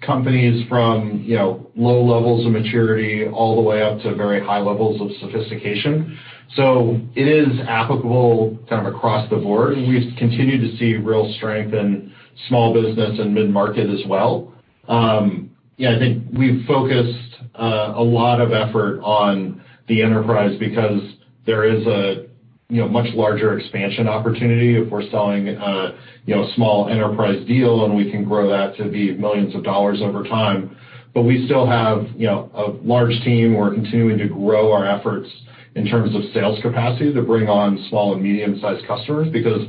companies 0.00 0.66
from 0.68 1.22
you 1.24 1.36
know 1.36 1.70
low 1.76 2.02
levels 2.02 2.46
of 2.46 2.52
maturity 2.52 3.26
all 3.26 3.56
the 3.56 3.62
way 3.62 3.82
up 3.82 4.00
to 4.00 4.14
very 4.14 4.44
high 4.44 4.60
levels 4.60 5.00
of 5.00 5.08
sophistication. 5.20 6.18
So 6.56 7.00
it 7.14 7.28
is 7.28 7.60
applicable 7.68 8.58
kind 8.68 8.86
of 8.86 8.94
across 8.94 9.28
the 9.30 9.36
board, 9.36 9.74
and 9.74 9.88
we 9.88 10.14
continue 10.18 10.58
to 10.60 10.76
see 10.78 10.94
real 10.94 11.32
strength 11.36 11.74
in 11.74 12.12
small 12.48 12.72
business 12.74 13.18
and 13.20 13.34
mid-market 13.34 13.88
as 13.88 14.06
well. 14.06 14.54
Um 14.88 15.50
yeah, 15.76 15.96
I 15.96 15.98
think 15.98 16.24
we've 16.36 16.66
focused 16.66 17.38
a 17.54 18.02
lot 18.02 18.40
of 18.40 18.52
effort 18.52 19.00
on 19.02 19.62
the 19.88 20.02
enterprise 20.02 20.56
because 20.58 21.00
there 21.46 21.64
is 21.64 21.86
a 21.86 22.26
much 22.70 23.12
larger 23.14 23.58
expansion 23.58 24.08
opportunity 24.08 24.76
if 24.76 24.90
we're 24.90 25.08
selling 25.10 25.48
uh 25.48 25.92
you 26.26 26.36
know, 26.36 26.46
small 26.54 26.88
enterprise 26.88 27.44
deal, 27.46 27.84
and 27.84 27.96
we 27.96 28.10
can 28.10 28.24
grow 28.24 28.48
that 28.48 28.76
to 28.76 28.88
be 28.88 29.16
millions 29.16 29.54
of 29.54 29.64
dollars 29.64 30.00
over 30.02 30.22
time. 30.24 30.76
But 31.14 31.22
we 31.22 31.46
still 31.46 31.66
have 31.66 32.06
you 32.14 32.26
know, 32.26 32.50
a 32.54 32.86
large 32.86 33.18
team. 33.24 33.54
We're 33.54 33.74
continuing 33.74 34.18
to 34.18 34.28
grow 34.28 34.72
our 34.72 34.86
efforts 34.86 35.28
in 35.74 35.86
terms 35.86 36.14
of 36.14 36.22
sales 36.32 36.60
capacity 36.62 37.12
to 37.12 37.22
bring 37.22 37.48
on 37.48 37.84
small 37.88 38.14
and 38.14 38.22
medium-sized 38.22 38.86
customers 38.86 39.28
because 39.32 39.62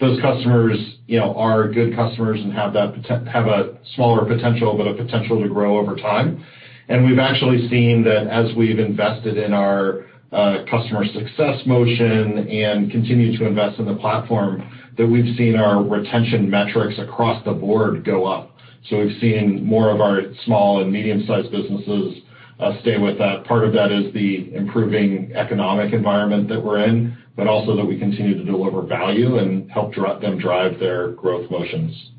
those 0.00 0.20
customers 0.20 0.78
you 1.06 1.18
know, 1.18 1.34
are 1.36 1.68
good 1.68 1.94
customers 1.94 2.40
and 2.40 2.52
have 2.52 2.72
that 2.72 3.02
pot 3.04 3.26
have 3.28 3.46
a 3.46 3.78
smaller 3.94 4.24
potential, 4.24 4.76
but 4.76 4.86
a 4.86 4.94
potential 4.94 5.42
to 5.42 5.48
grow 5.48 5.78
over 5.78 5.96
time. 5.96 6.44
And 6.88 7.04
we've 7.04 7.18
actually 7.18 7.68
seen 7.68 8.02
that 8.04 8.28
as 8.28 8.54
we've 8.56 8.78
invested 8.78 9.36
in 9.36 9.52
our 9.52 10.06
Uh, 10.30 10.62
customer 10.70 11.06
success 11.06 11.58
motion 11.64 12.46
and 12.50 12.90
continue 12.90 13.34
to 13.38 13.46
invest 13.46 13.78
in 13.78 13.86
the 13.86 13.94
platform, 13.94 14.62
that 14.98 15.06
we've 15.06 15.34
seen 15.36 15.56
our 15.56 15.82
retention 15.82 16.50
metrics 16.50 16.98
across 16.98 17.42
the 17.46 17.52
board 17.52 18.04
go 18.04 18.26
up. 18.26 18.54
So 18.90 18.98
we've 18.98 19.18
seen 19.22 19.64
more 19.64 19.90
of 19.90 20.02
our 20.02 20.20
small 20.44 20.82
and 20.82 20.92
medium-sized 20.92 21.50
businesses 21.50 22.22
uh, 22.60 22.78
stay 22.82 22.98
with 22.98 23.16
that. 23.16 23.44
Part 23.44 23.64
of 23.64 23.72
that 23.72 23.90
is 23.90 24.12
the 24.12 24.54
improving 24.54 25.32
economic 25.34 25.94
environment 25.94 26.46
that 26.50 26.62
we're 26.62 26.84
in, 26.84 27.16
but 27.34 27.46
also 27.46 27.74
that 27.74 27.84
we 27.86 27.98
continue 27.98 28.36
to 28.36 28.44
deliver 28.44 28.82
value 28.82 29.38
and 29.38 29.70
help 29.70 29.94
them 30.20 30.38
drive 30.38 30.78
their 30.78 31.12
growth 31.12 31.50
motions. 31.50 32.10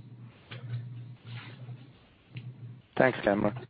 Thanks, 2.97 3.19
Cameron. 3.23 3.67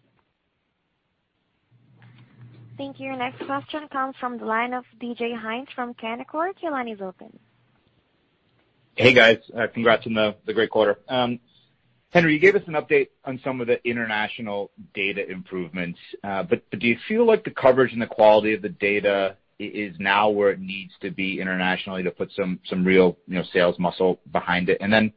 Thank 2.79 2.97
you. 2.97 3.07
Your 3.07 3.17
next 3.17 3.45
question 3.45 3.89
comes 3.91 4.15
from 4.21 4.37
the 4.37 4.45
line 4.45 4.73
of 4.73 4.85
DJ 5.01 5.37
Hynes 5.37 5.67
from 5.75 5.93
Canaccord. 5.95 6.53
Your 6.61 6.71
line 6.71 6.87
is 6.87 7.01
open. 7.01 7.37
Hey, 8.95 9.13
guys. 9.13 9.39
Congrats 9.73 10.07
on 10.07 10.13
the 10.13 10.53
great 10.53 10.69
quarter. 10.69 10.97
Henry, 12.11 12.33
you 12.33 12.39
gave 12.39 12.55
us 12.55 12.61
an 12.67 12.75
update 12.75 13.09
on 13.25 13.37
some 13.43 13.59
of 13.59 13.67
the 13.67 13.85
international 13.85 14.71
data 14.93 15.29
improvements. 15.29 15.99
Uh 16.23 16.41
but 16.41 16.63
do 16.71 16.87
you 16.87 16.97
feel 17.07 17.27
like 17.27 17.43
the 17.43 17.51
coverage 17.51 17.91
and 17.91 18.01
the 18.01 18.07
quality 18.07 18.53
of 18.53 18.61
the 18.61 18.69
data 18.69 19.35
is 19.59 19.93
now 19.99 20.29
where 20.29 20.51
it 20.51 20.61
needs 20.61 20.93
to 21.01 21.11
be 21.11 21.41
internationally 21.41 22.01
to 22.03 22.11
put 22.11 22.31
some 22.33 22.59
real 22.85 23.17
sales 23.51 23.77
muscle 23.77 24.21
behind 24.31 24.69
it? 24.69 24.77
And 24.79 24.91
then 24.91 25.11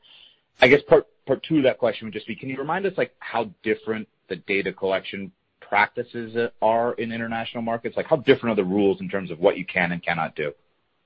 I 0.61 0.67
guess 0.67 0.81
part 0.89 1.07
two 1.45 1.59
of 1.59 1.63
that 1.63 1.79
question 1.79 2.09
would 2.09 2.13
just 2.13 2.27
be, 2.27 2.35
can 2.35 2.49
you 2.49 2.57
remind 2.57 2.87
us 2.87 2.95
like 2.97 3.15
how 3.21 3.51
different 3.63 4.09
the 4.29 4.37
data 4.37 4.73
collection 4.73 5.31
practices 5.73 6.37
are 6.61 6.93
in 6.95 7.11
international 7.13 7.63
markets? 7.63 7.97
Like 7.97 8.05
how 8.05 8.17
different 8.17 8.53
are 8.53 8.63
the 8.63 8.69
rules 8.69 9.01
in 9.01 9.09
terms 9.09 9.31
of 9.31 9.39
what 9.41 9.57
you 9.57 9.65
can 9.65 9.93
and 9.93 10.03
cannot 10.03 10.37
do? 10.37 10.53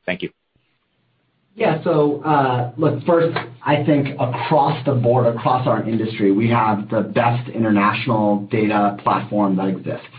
Thank 0.05 0.23
you. 0.23 0.31
Yeah. 1.55 1.81
So 1.85 2.21
uh 2.25 2.73
look, 2.77 3.01
first, 3.05 3.39
I 3.65 3.85
think 3.85 4.09
across 4.19 4.85
the 4.85 4.95
board, 4.95 5.33
across 5.33 5.69
our 5.69 5.89
industry, 5.89 6.33
we 6.33 6.51
have 6.51 6.91
the 6.91 7.03
best 7.03 7.49
international 7.49 8.49
data 8.51 8.97
platform 9.05 9.55
that 9.55 9.69
exists. 9.69 10.17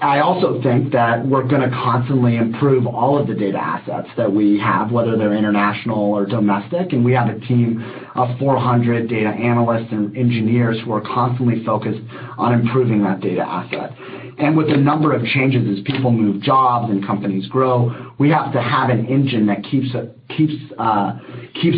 I 0.00 0.20
also 0.20 0.62
think 0.62 0.92
that 0.92 1.26
we're 1.26 1.42
going 1.44 1.62
to 1.62 1.70
constantly 1.70 2.36
improve 2.36 2.86
all 2.86 3.18
of 3.18 3.26
the 3.26 3.34
data 3.34 3.58
assets 3.58 4.08
that 4.16 4.32
we 4.32 4.58
have, 4.58 4.90
whether 4.90 5.16
they're 5.16 5.34
international 5.34 5.98
or 5.98 6.26
domestic, 6.26 6.92
and 6.92 7.04
we 7.04 7.12
have 7.12 7.28
a 7.28 7.38
team 7.40 7.82
of 8.14 8.38
400 8.38 9.08
data 9.08 9.30
analysts 9.30 9.90
and 9.90 10.16
engineers 10.16 10.78
who 10.84 10.92
are 10.92 11.00
constantly 11.00 11.64
focused 11.64 12.00
on 12.38 12.54
improving 12.54 13.02
that 13.04 13.20
data 13.20 13.42
asset. 13.42 13.92
And 14.38 14.56
with 14.56 14.68
the 14.68 14.76
number 14.76 15.12
of 15.12 15.24
changes 15.26 15.78
as 15.78 15.84
people 15.84 16.10
move 16.10 16.42
jobs 16.42 16.90
and 16.90 17.06
companies 17.06 17.46
grow, 17.48 18.12
we 18.18 18.30
have 18.30 18.52
to 18.52 18.60
have 18.60 18.90
an 18.90 19.06
engine 19.06 19.46
that 19.46 19.62
keeps 19.64 19.94
uh, 19.94 21.18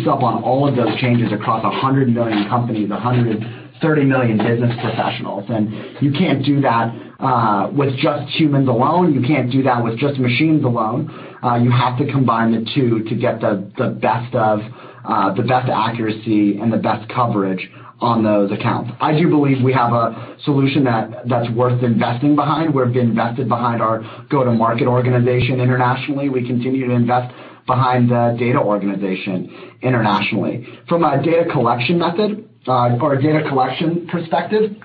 up 0.09 0.23
on 0.23 0.43
all 0.43 0.67
of 0.67 0.75
those 0.75 0.99
changes 0.99 1.31
across 1.31 1.63
100 1.63 2.09
million 2.09 2.47
companies, 2.49 2.89
130 2.89 4.05
million 4.05 4.37
business 4.37 4.75
professionals. 4.81 5.45
And 5.49 6.01
you 6.01 6.11
can't 6.11 6.43
do 6.43 6.61
that 6.61 7.06
Uh, 7.19 7.71
with 7.73 7.97
just 7.97 8.29
humans 8.37 8.69
alone. 8.69 9.11
You 9.11 9.21
can't 9.25 9.51
do 9.51 9.63
that 9.63 9.83
with 9.83 9.97
just 9.97 10.19
machines 10.19 10.63
alone. 10.63 11.09
Uh, 11.43 11.55
you 11.55 11.71
have 11.71 11.97
to 11.97 12.05
combine 12.11 12.51
the 12.51 12.63
two 12.75 13.03
to 13.09 13.15
get 13.15 13.41
the 13.41 13.71
the 13.75 13.89
best 13.89 14.35
of 14.35 14.59
uh, 15.03 15.33
the 15.33 15.41
best 15.41 15.67
accuracy 15.67 16.59
and 16.59 16.71
the 16.71 16.77
best 16.77 17.09
coverage 17.09 17.71
on 17.99 18.23
those 18.23 18.51
accounts. 18.51 18.91
I 19.01 19.17
do 19.17 19.29
believe 19.29 19.63
we 19.63 19.73
have 19.73 19.93
a 19.93 20.37
solution 20.43 20.83
that, 20.83 21.27
that's 21.27 21.49
worth 21.51 21.81
investing 21.83 22.35
behind. 22.35 22.75
We've 22.75 22.95
invested 22.95 23.49
behind 23.49 23.81
our 23.81 24.03
go-to-market 24.29 24.85
organization 24.85 25.59
internationally. 25.59 26.29
We 26.29 26.45
continue 26.45 26.85
to 26.87 26.93
invest 26.93 27.33
behind 27.65 28.09
the 28.09 28.35
data 28.37 28.59
organization 28.59 29.77
internationally. 29.81 30.67
From 30.87 31.03
a 31.03 31.21
data 31.23 31.49
collection 31.51 31.97
method 31.97 32.47
uh, 32.67 32.97
or 33.01 33.15
a 33.15 33.21
data 33.21 33.47
collection 33.49 34.07
perspective, 34.07 34.75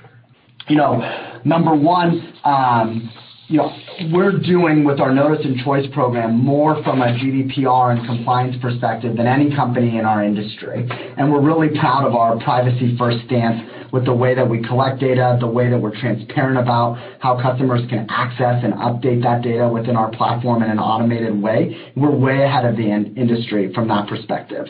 number 1.44 1.74
one, 1.74 2.34
um, 2.44 3.10
you 3.48 3.58
know, 3.58 3.70
we're 4.12 4.38
doing 4.38 4.84
with 4.84 4.98
our 4.98 5.12
Notice 5.12 5.44
and 5.44 5.58
Choice 5.62 5.86
program 5.92 6.38
more 6.38 6.82
from 6.82 7.02
a 7.02 7.06
GDPR 7.06 7.96
and 7.96 8.06
compliance 8.06 8.56
perspective 8.62 9.16
than 9.16 9.26
any 9.26 9.54
company 9.54 9.98
in 9.98 10.06
our 10.06 10.24
industry. 10.24 10.88
And 11.18 11.30
we're 11.30 11.42
really 11.42 11.68
proud 11.78 12.06
of 12.06 12.14
our 12.14 12.38
privacy-first 12.42 13.26
stance 13.26 13.60
with 13.92 14.06
the 14.06 14.12
way 14.12 14.34
that 14.34 14.48
we 14.48 14.62
collect 14.62 14.98
data, 14.98 15.36
the 15.38 15.46
way 15.46 15.68
that 15.70 15.78
we're 15.78 15.98
transparent 16.00 16.58
about 16.58 16.96
how 17.20 17.40
customers 17.40 17.82
can 17.90 18.06
access 18.08 18.64
and 18.64 18.72
update 18.74 19.22
that 19.22 19.42
data 19.42 19.68
within 19.68 19.96
our 19.96 20.10
platform 20.10 20.62
in 20.62 20.70
an 20.70 20.78
automated 20.78 21.40
way. 21.40 21.92
We're 21.94 22.10
way 22.10 22.42
ahead 22.42 22.64
of 22.64 22.76
the 22.76 22.88
industry 22.88 23.72
from 23.74 23.88
that 23.88 24.08
perspective. 24.08 24.66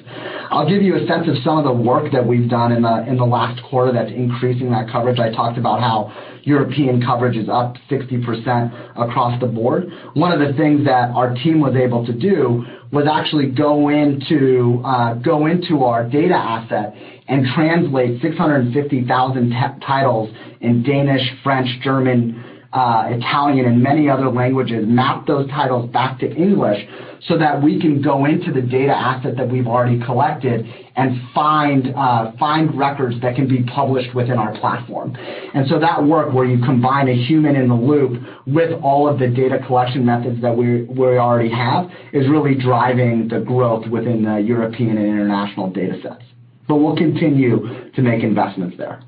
I'll 0.50 0.68
give 0.68 0.82
you 0.82 0.96
a 0.96 1.06
sense 1.06 1.28
of 1.28 1.36
some 1.44 1.56
of 1.58 1.64
the 1.64 1.72
work 1.72 2.12
that 2.12 2.26
we've 2.26 2.50
done 2.50 2.72
in 2.72 2.82
the 2.82 3.24
last 3.24 3.62
quarter 3.70 3.92
that's 3.92 4.10
increasing 4.10 4.70
that 4.72 4.90
coverage. 4.90 5.20
I 5.20 5.30
talked 5.30 5.56
about 5.56 5.80
how 5.80 6.12
European 6.42 7.00
coverage 7.00 7.36
is 7.36 7.48
up 7.48 7.76
60% 7.88 8.98
across 8.98 9.40
the 9.40 9.46
board. 9.46 9.84
One 10.14 10.32
of 10.32 10.40
the 10.40 10.56
things 10.56 10.84
that 10.86 11.10
our 11.14 11.34
team 11.34 11.60
was 11.60 11.76
able 11.76 12.04
to 12.06 12.12
do 12.12 12.64
was 12.92 13.06
actually 13.10 13.50
go 13.50 13.88
into 13.88 14.82
uh, 14.84 15.14
go 15.14 15.46
into 15.46 15.84
our 15.84 16.06
data 16.06 16.34
asset 16.34 16.94
and 17.32 17.46
translate 17.54 18.20
650,000 18.20 19.50
titles 19.80 20.28
in 20.60 20.82
Danish, 20.82 21.22
French, 21.42 21.66
German, 21.82 22.44
Italian, 22.74 23.64
and 23.64 23.82
many 23.82 24.10
other 24.10 24.30
languages, 24.30 24.84
map 24.86 25.26
those 25.26 25.48
titles 25.48 25.90
back 25.92 26.18
to 26.20 26.30
English 26.30 26.86
so 27.28 27.38
that 27.38 27.62
we 27.62 27.80
can 27.80 28.02
go 28.02 28.26
into 28.26 28.52
the 28.52 28.60
data 28.60 28.92
asset 28.92 29.36
that 29.38 29.48
we've 29.48 29.66
already 29.66 29.98
collected 30.04 30.66
and 30.96 31.22
find 31.34 31.94
uh, 31.96 32.32
find 32.38 32.76
records 32.78 33.18
that 33.22 33.34
can 33.34 33.48
be 33.48 33.62
published 33.62 34.14
within 34.14 34.34
our 34.38 34.58
platform. 34.58 35.16
And 35.54 35.66
so 35.68 35.78
that 35.78 36.04
work 36.04 36.34
where 36.34 36.44
you 36.44 36.62
combine 36.62 37.08
a 37.08 37.14
human 37.14 37.56
in 37.56 37.68
the 37.68 37.74
loop 37.74 38.22
with 38.46 38.72
all 38.82 39.08
of 39.08 39.18
the 39.18 39.28
data 39.28 39.58
collection 39.66 40.04
methods 40.04 40.42
that 40.42 40.54
we, 40.54 40.82
we 40.82 41.16
already 41.16 41.50
have 41.50 41.90
is 42.12 42.28
really 42.28 42.56
driving 42.56 43.28
the 43.28 43.40
growth 43.40 43.86
within 43.86 44.22
the 44.22 44.36
European 44.36 44.98
and 44.98 45.06
international 45.06 45.70
data 45.70 45.98
sets. 46.02 46.31
So 46.72 46.76
we'll 46.76 46.96
continue 46.96 47.90
to 47.92 48.00
make 48.00 48.22
investments 48.22 48.78
there. 48.78 49.02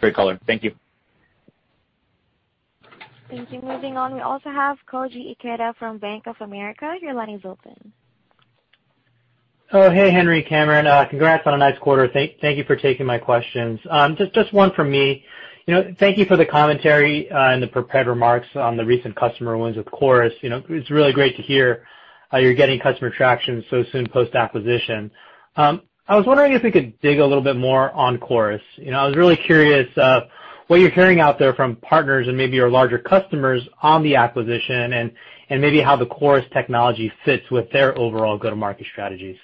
Great 0.00 0.16
color. 0.16 0.36
Thank 0.44 0.64
you. 0.64 0.74
Thank 3.30 3.52
you. 3.52 3.60
Moving 3.60 3.96
on, 3.96 4.12
we 4.12 4.20
also 4.20 4.50
have 4.50 4.78
Koji 4.92 5.36
Ikeda 5.36 5.76
from 5.76 5.98
Bank 5.98 6.26
of 6.26 6.34
America. 6.40 6.96
Your 7.00 7.14
line 7.14 7.30
is 7.30 7.42
open. 7.44 7.92
Oh, 9.72 9.88
hey, 9.88 10.10
Henry, 10.10 10.42
Cameron. 10.42 10.88
Uh, 10.88 11.04
congrats 11.08 11.46
on 11.46 11.54
a 11.54 11.56
nice 11.56 11.78
quarter. 11.78 12.10
Thank 12.12 12.58
you 12.58 12.64
for 12.64 12.74
taking 12.74 13.06
my 13.06 13.18
questions. 13.18 13.78
Um, 13.88 14.16
just 14.34 14.52
one 14.52 14.72
from 14.72 14.90
me. 14.90 15.24
You 15.68 15.74
know, 15.74 15.94
thank 16.00 16.18
you 16.18 16.24
for 16.24 16.36
the 16.36 16.46
commentary 16.46 17.30
uh, 17.30 17.52
and 17.52 17.62
the 17.62 17.68
prepared 17.68 18.08
remarks 18.08 18.48
on 18.56 18.76
the 18.76 18.84
recent 18.84 19.14
customer 19.14 19.56
wins 19.56 19.76
with 19.76 19.86
Chorus. 19.86 20.34
You 20.40 20.50
know 20.50 20.64
it's 20.68 20.90
really 20.90 21.12
great 21.12 21.36
to 21.36 21.42
hear 21.42 21.86
how 22.30 22.38
you're 22.38 22.54
getting 22.54 22.80
customer 22.80 23.10
traction 23.10 23.64
so 23.70 23.84
soon 23.92 24.08
post-acquisition. 24.08 25.12
I 25.56 26.16
was 26.16 26.26
wondering 26.26 26.52
if 26.52 26.62
we 26.62 26.70
could 26.70 27.00
dig 27.00 27.18
a 27.18 27.26
little 27.26 27.42
bit 27.42 27.56
more 27.56 27.90
on 27.92 28.18
Chorus. 28.18 28.62
You 28.76 28.90
know, 28.92 28.98
I 28.98 29.06
was 29.06 29.16
really 29.16 29.36
curious 29.36 29.88
uh 29.96 30.20
what 30.68 30.80
you're 30.80 30.90
hearing 30.90 31.20
out 31.20 31.38
there 31.38 31.54
from 31.54 31.76
partners 31.76 32.26
and 32.26 32.36
maybe 32.36 32.56
your 32.56 32.68
larger 32.68 32.98
customers 32.98 33.62
on 33.82 34.02
the 34.02 34.16
acquisition 34.16 34.92
and 34.94 35.12
and 35.48 35.60
maybe 35.60 35.80
how 35.80 35.96
the 35.96 36.06
Chorus 36.06 36.44
technology 36.52 37.12
fits 37.24 37.48
with 37.50 37.70
their 37.70 37.96
overall 37.96 38.36
go-to-market 38.36 38.86
strategies. 38.90 39.36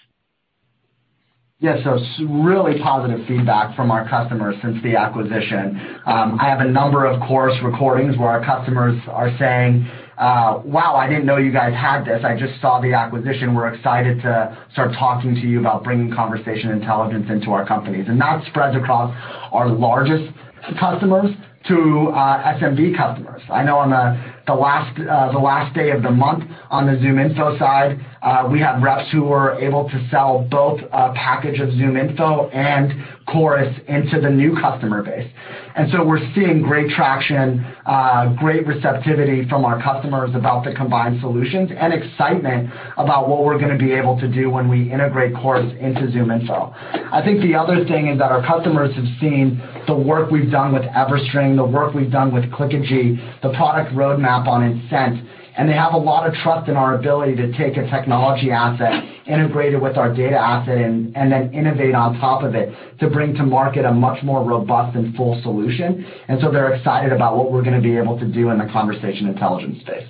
Yeah. 1.60 1.76
So 1.84 1.96
really 2.26 2.80
positive 2.80 3.24
feedback 3.28 3.76
from 3.76 3.92
our 3.92 4.08
customers 4.08 4.56
since 4.62 4.82
the 4.82 4.96
acquisition. 4.96 6.00
Um 6.06 6.38
I 6.40 6.48
have 6.48 6.60
a 6.60 6.68
number 6.68 7.06
of 7.06 7.20
Chorus 7.20 7.56
recordings 7.62 8.16
where 8.18 8.28
our 8.28 8.44
customers 8.44 9.00
are 9.08 9.30
saying, 9.38 9.88
Uh, 10.22 10.60
"Wow, 10.64 10.94
I 10.94 11.08
didn't 11.08 11.26
know 11.26 11.36
you 11.36 11.50
guys 11.50 11.74
had 11.74 12.04
this. 12.04 12.22
I 12.24 12.36
just 12.38 12.60
saw 12.60 12.80
the 12.80 12.94
acquisition. 12.94 13.54
We're 13.56 13.74
excited 13.74 14.22
to 14.22 14.56
start 14.72 14.92
talking 14.94 15.34
to 15.34 15.40
you 15.40 15.58
about 15.58 15.82
bringing 15.82 16.14
conversation 16.14 16.70
intelligence 16.70 17.26
into 17.28 17.50
our 17.50 17.66
companies." 17.66 18.06
And 18.08 18.20
that 18.20 18.44
spreads 18.46 18.76
across 18.76 19.10
our 19.50 19.68
largest 19.68 20.32
customers 20.78 21.30
to 21.66 22.10
uh, 22.14 22.54
SMB 22.58 22.96
customers. 22.96 23.42
I 23.50 23.64
know 23.64 23.78
on 23.78 23.90
the 23.90 24.52
uh, 24.52 25.32
the 25.32 25.38
last 25.38 25.74
day 25.74 25.90
of 25.90 26.02
the 26.04 26.10
month 26.10 26.44
on 26.70 26.86
the 26.86 26.92
ZoomInfo 26.92 27.58
side, 27.58 27.98
Uh, 28.22 28.48
we 28.50 28.60
have 28.60 28.80
reps 28.80 29.10
who 29.10 29.24
were 29.24 29.58
able 29.60 29.88
to 29.90 30.08
sell 30.08 30.46
both 30.48 30.80
a 30.92 31.12
package 31.14 31.58
of 31.58 31.70
ZoomInfo 31.70 32.54
and 32.54 32.92
Chorus 33.26 33.74
into 33.88 34.20
the 34.20 34.30
new 34.30 34.54
customer 34.60 35.02
base. 35.02 35.28
And 35.74 35.90
so 35.90 36.04
we're 36.04 36.20
seeing 36.34 36.62
great 36.62 36.90
traction, 36.90 37.64
uh, 37.84 38.34
great 38.38 38.66
receptivity 38.66 39.48
from 39.48 39.64
our 39.64 39.82
customers 39.82 40.30
about 40.34 40.64
the 40.64 40.72
combined 40.74 41.20
solutions, 41.20 41.70
and 41.76 41.92
excitement 41.92 42.70
about 42.96 43.28
what 43.28 43.44
we're 43.44 43.58
going 43.58 43.76
to 43.76 43.82
be 43.82 43.92
able 43.92 44.18
to 44.20 44.28
do 44.28 44.50
when 44.50 44.68
we 44.68 44.92
integrate 44.92 45.34
Chorus 45.34 45.72
into 45.80 46.02
ZoomInfo. 46.02 46.74
I 47.12 47.22
think 47.24 47.40
the 47.40 47.54
other 47.56 47.84
thing 47.86 48.08
is 48.08 48.18
that 48.18 48.30
our 48.30 48.46
customers 48.46 48.94
have 48.94 49.06
seen 49.20 49.60
the 49.86 49.94
work 49.94 50.30
we've 50.30 50.50
done 50.50 50.72
with 50.72 50.82
EverString, 50.82 51.56
the 51.56 51.64
work 51.64 51.94
we've 51.94 52.12
done 52.12 52.32
with 52.32 52.44
Clickagy, 52.52 53.18
the 53.42 53.50
product 53.50 53.92
roadmap 53.94 54.46
on 54.46 54.62
Insent, 54.62 55.26
and 55.56 55.68
they 55.68 55.74
have 55.74 55.92
a 55.94 55.98
lot 55.98 56.26
of 56.26 56.34
trust 56.42 56.68
in 56.68 56.76
our 56.76 56.94
ability 56.96 57.36
to 57.36 57.52
take 57.58 57.76
a 57.76 57.88
technology 57.90 58.50
asset, 58.50 59.04
integrate 59.26 59.74
it 59.74 59.80
with 59.80 59.96
our 59.96 60.12
data 60.12 60.36
asset, 60.36 60.78
and 60.78 61.14
then 61.14 61.52
innovate 61.52 61.94
on 61.94 62.18
top 62.18 62.42
of 62.42 62.54
it 62.54 62.74
to 63.00 63.10
bring 63.10 63.34
to 63.34 63.44
market 63.44 63.84
a 63.84 63.92
much 63.92 64.22
more 64.22 64.42
robust 64.42 64.96
and 64.96 65.14
full 65.14 65.40
solution. 65.42 66.04
And 66.28 66.40
so 66.40 66.50
they're 66.50 66.72
excited 66.74 67.12
about 67.12 67.36
what 67.36 67.52
we're 67.52 67.62
going 67.62 67.76
to 67.76 67.82
be 67.82 67.96
able 67.96 68.18
to 68.18 68.26
do 68.26 68.50
in 68.50 68.58
the 68.58 68.66
conversation 68.72 69.28
intelligence 69.28 69.80
space. 69.80 70.08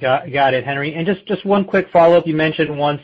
Got 0.00 0.54
it, 0.54 0.64
Henry. 0.64 0.94
And 0.94 1.06
just 1.06 1.26
just 1.26 1.44
one 1.44 1.64
quick 1.64 1.86
follow-up. 1.92 2.26
You 2.26 2.34
mentioned 2.34 2.76
once 2.76 3.02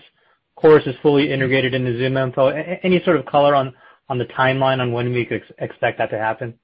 Chorus 0.57 0.87
is 0.87 0.95
fully 1.03 1.31
integrated 1.31 1.75
into 1.75 1.97
Zoom 1.99 2.15
ZoomInfo, 2.15 2.79
any 2.83 3.03
sort 3.05 3.17
of 3.17 3.27
color 3.27 3.55
on 3.55 3.75
the 4.09 4.25
timeline 4.25 4.81
on 4.81 4.93
when 4.93 5.13
we 5.13 5.27
could 5.27 5.43
expect 5.59 5.99
that 5.99 6.11
to 6.11 6.19
happen? 6.19 6.55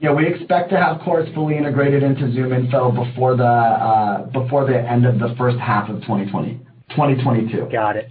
Yeah, 0.00 0.14
we 0.14 0.26
expect 0.26 0.70
to 0.70 0.78
have 0.78 1.02
Chorus 1.02 1.28
fully 1.34 1.58
integrated 1.58 2.02
into 2.02 2.22
ZoomInfo 2.22 2.94
before 2.94 3.36
the 3.36 3.44
uh 3.44 4.24
before 4.30 4.64
the 4.64 4.78
end 4.80 5.04
of 5.04 5.18
the 5.18 5.34
first 5.36 5.58
half 5.58 5.90
of 5.90 6.00
2022. 6.00 7.68
Got 7.70 7.96
it. 7.96 8.10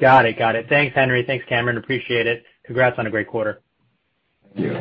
Got 0.00 0.26
it, 0.26 0.36
got 0.36 0.56
it. 0.56 0.66
Thanks, 0.68 0.96
Henry. 0.96 1.22
Thanks, 1.24 1.44
Cameron. 1.48 1.76
Appreciate 1.76 2.26
it. 2.26 2.42
Congrats 2.64 2.98
on 2.98 3.06
a 3.06 3.10
great 3.10 3.28
quarter. 3.28 3.60
Thank 4.56 4.66
you. 4.66 4.76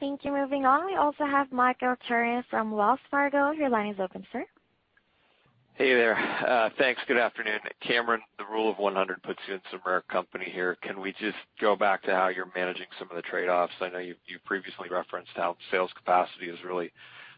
Thank 0.00 0.24
you. 0.24 0.32
Moving 0.32 0.66
on, 0.66 0.86
we 0.86 0.96
also 0.96 1.24
have 1.24 1.52
Michael 1.52 1.94
Turrin 2.08 2.42
from 2.50 2.72
Wells 2.72 2.98
Fargo. 3.10 3.52
Your 3.52 3.68
line 3.68 3.92
is 3.92 4.00
open, 4.00 4.26
sir. 4.32 4.44
Hey 5.78 5.94
there. 5.94 6.16
Uh 6.18 6.70
thanks. 6.76 7.00
Good 7.06 7.18
afternoon. 7.18 7.60
Cameron, 7.80 8.20
the 8.36 8.44
rule 8.44 8.68
of 8.68 8.78
100 8.78 9.22
puts 9.22 9.38
you 9.46 9.54
in 9.54 9.60
some 9.70 9.78
rare 9.86 10.02
company 10.10 10.50
here. 10.52 10.76
Can 10.82 11.00
we 11.00 11.12
just 11.12 11.36
go 11.60 11.76
back 11.76 12.02
to 12.02 12.10
how 12.12 12.26
you're 12.26 12.50
managing 12.56 12.88
some 12.98 13.06
of 13.08 13.14
the 13.14 13.22
trade-offs? 13.22 13.72
I 13.80 13.88
know 13.88 14.00
you 14.00 14.16
previously 14.44 14.88
referenced 14.90 15.30
how 15.36 15.56
sales 15.70 15.92
capacity 15.94 16.46
is 16.48 16.58
really 16.66 16.90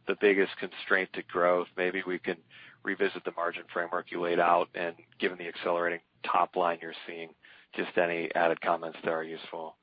the 0.08 0.16
biggest 0.22 0.52
constraint 0.58 1.10
to 1.12 1.22
growth. 1.24 1.66
Maybe 1.76 2.02
we 2.06 2.18
can 2.18 2.38
revisit 2.82 3.26
the 3.26 3.32
margin 3.36 3.64
framework 3.74 4.06
you 4.10 4.22
laid 4.22 4.40
out, 4.40 4.70
and 4.74 4.94
given 5.18 5.36
the 5.36 5.46
accelerating 5.46 6.00
top 6.24 6.56
line 6.56 6.78
you're 6.80 6.94
seeing, 7.06 7.28
just 7.76 7.98
any 7.98 8.34
added 8.34 8.62
comments 8.62 8.96
there 9.04 9.18
are 9.18 9.22
useful. 9.22 9.76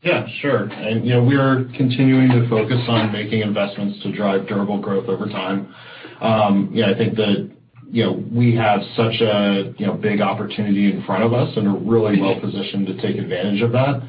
Yeah, 0.00 0.26
sure. 0.40 0.70
And 0.70 1.06
yeah, 1.06 1.20
we 1.20 1.36
are 1.36 1.64
continuing 1.76 2.30
to 2.30 2.48
focus 2.48 2.80
on 2.88 3.12
making 3.12 3.42
investments 3.42 4.02
to 4.04 4.12
drive 4.16 4.48
durable 4.48 4.80
growth 4.80 5.10
over 5.10 5.26
time. 5.26 5.74
I 6.20 6.94
think 6.96 7.16
that 7.16 7.50
you 7.90 8.04
know 8.04 8.24
we 8.32 8.54
have 8.56 8.80
such 8.96 9.20
a 9.20 9.74
you 9.78 9.86
know 9.86 9.94
big 9.94 10.20
opportunity 10.20 10.92
in 10.92 11.04
front 11.04 11.22
of 11.22 11.32
us 11.32 11.56
and 11.56 11.66
are 11.68 11.78
really 11.78 12.20
well-positioned 12.20 12.86
to 12.86 12.94
take 13.00 13.16
advantage 13.16 13.62
of 13.62 13.72
that 13.72 14.02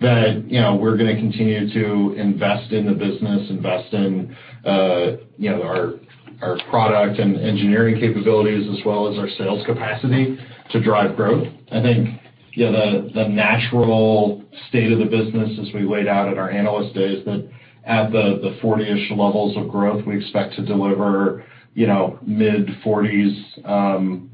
that 0.00 0.44
you 0.46 0.60
know 0.60 0.76
we're 0.76 0.96
going 0.96 1.14
to 1.14 1.20
continue 1.20 1.72
to 1.72 2.20
invest 2.20 2.72
in 2.72 2.86
the 2.86 2.92
business, 2.92 3.48
invest 3.50 3.92
in 3.94 4.36
uh 4.64 5.16
you 5.38 5.50
know 5.50 5.62
our 5.62 5.94
our 6.42 6.58
product 6.68 7.18
and 7.18 7.36
engineering 7.36 7.98
capabilities, 7.98 8.68
as 8.68 8.84
well 8.84 9.10
as 9.10 9.18
our 9.18 9.28
sales 9.38 9.64
capacity 9.64 10.38
to 10.70 10.82
drive 10.82 11.16
growth. 11.16 11.46
I 11.72 11.80
think 11.80 12.20
the 12.56 13.26
natural 13.28 14.42
state 14.68 14.92
of 14.92 14.98
the 14.98 15.04
business 15.04 15.58
as 15.60 15.72
we 15.74 15.82
laid 15.84 16.06
out 16.06 16.28
at 16.28 16.38
our 16.38 16.50
Analyst 16.50 16.94
Day 16.94 17.04
is 17.04 17.24
that 17.24 17.48
at 17.86 18.10
the 18.10 18.58
40-ish 18.62 19.10
levels 19.10 19.56
of 19.56 19.68
growth, 19.68 20.04
we 20.06 20.18
expect 20.18 20.54
to 20.56 20.64
deliver 20.64 21.44
you 21.76 21.86
know, 21.86 22.18
mid-40s 22.26 23.66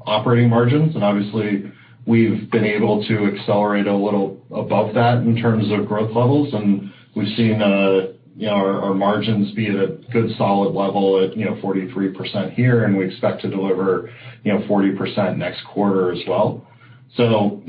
operating 0.05 0.49
margins. 0.49 0.95
And 0.95 1.03
obviously, 1.03 1.71
we've 2.07 2.49
been 2.51 2.63
able 2.63 3.05
to 3.05 3.35
accelerate 3.35 3.85
a 3.85 3.95
little 3.95 4.41
above 4.49 4.95
that 4.95 5.17
in 5.17 5.35
terms 5.35 5.65
of 5.71 5.85
growth 5.85 6.15
levels, 6.15 6.53
and 6.53 6.91
we've 7.15 7.35
seen 7.35 7.61
uh, 7.61 8.13
you 8.35 8.47
know, 8.47 8.55
our 8.55 8.93
margins 8.93 9.51
be 9.51 9.67
at 9.67 9.75
a 9.75 9.97
good 10.11 10.31
solid 10.37 10.73
level 10.73 11.23
at 11.23 11.35
43% 11.35 12.53
here, 12.53 12.85
and 12.85 12.97
we 12.97 13.05
expect 13.05 13.41
to 13.41 13.49
deliver 13.49 14.09
40% 14.45 15.37
next 15.37 15.63
quarter 15.65 16.13
as 16.13 16.19
well. 16.27 16.65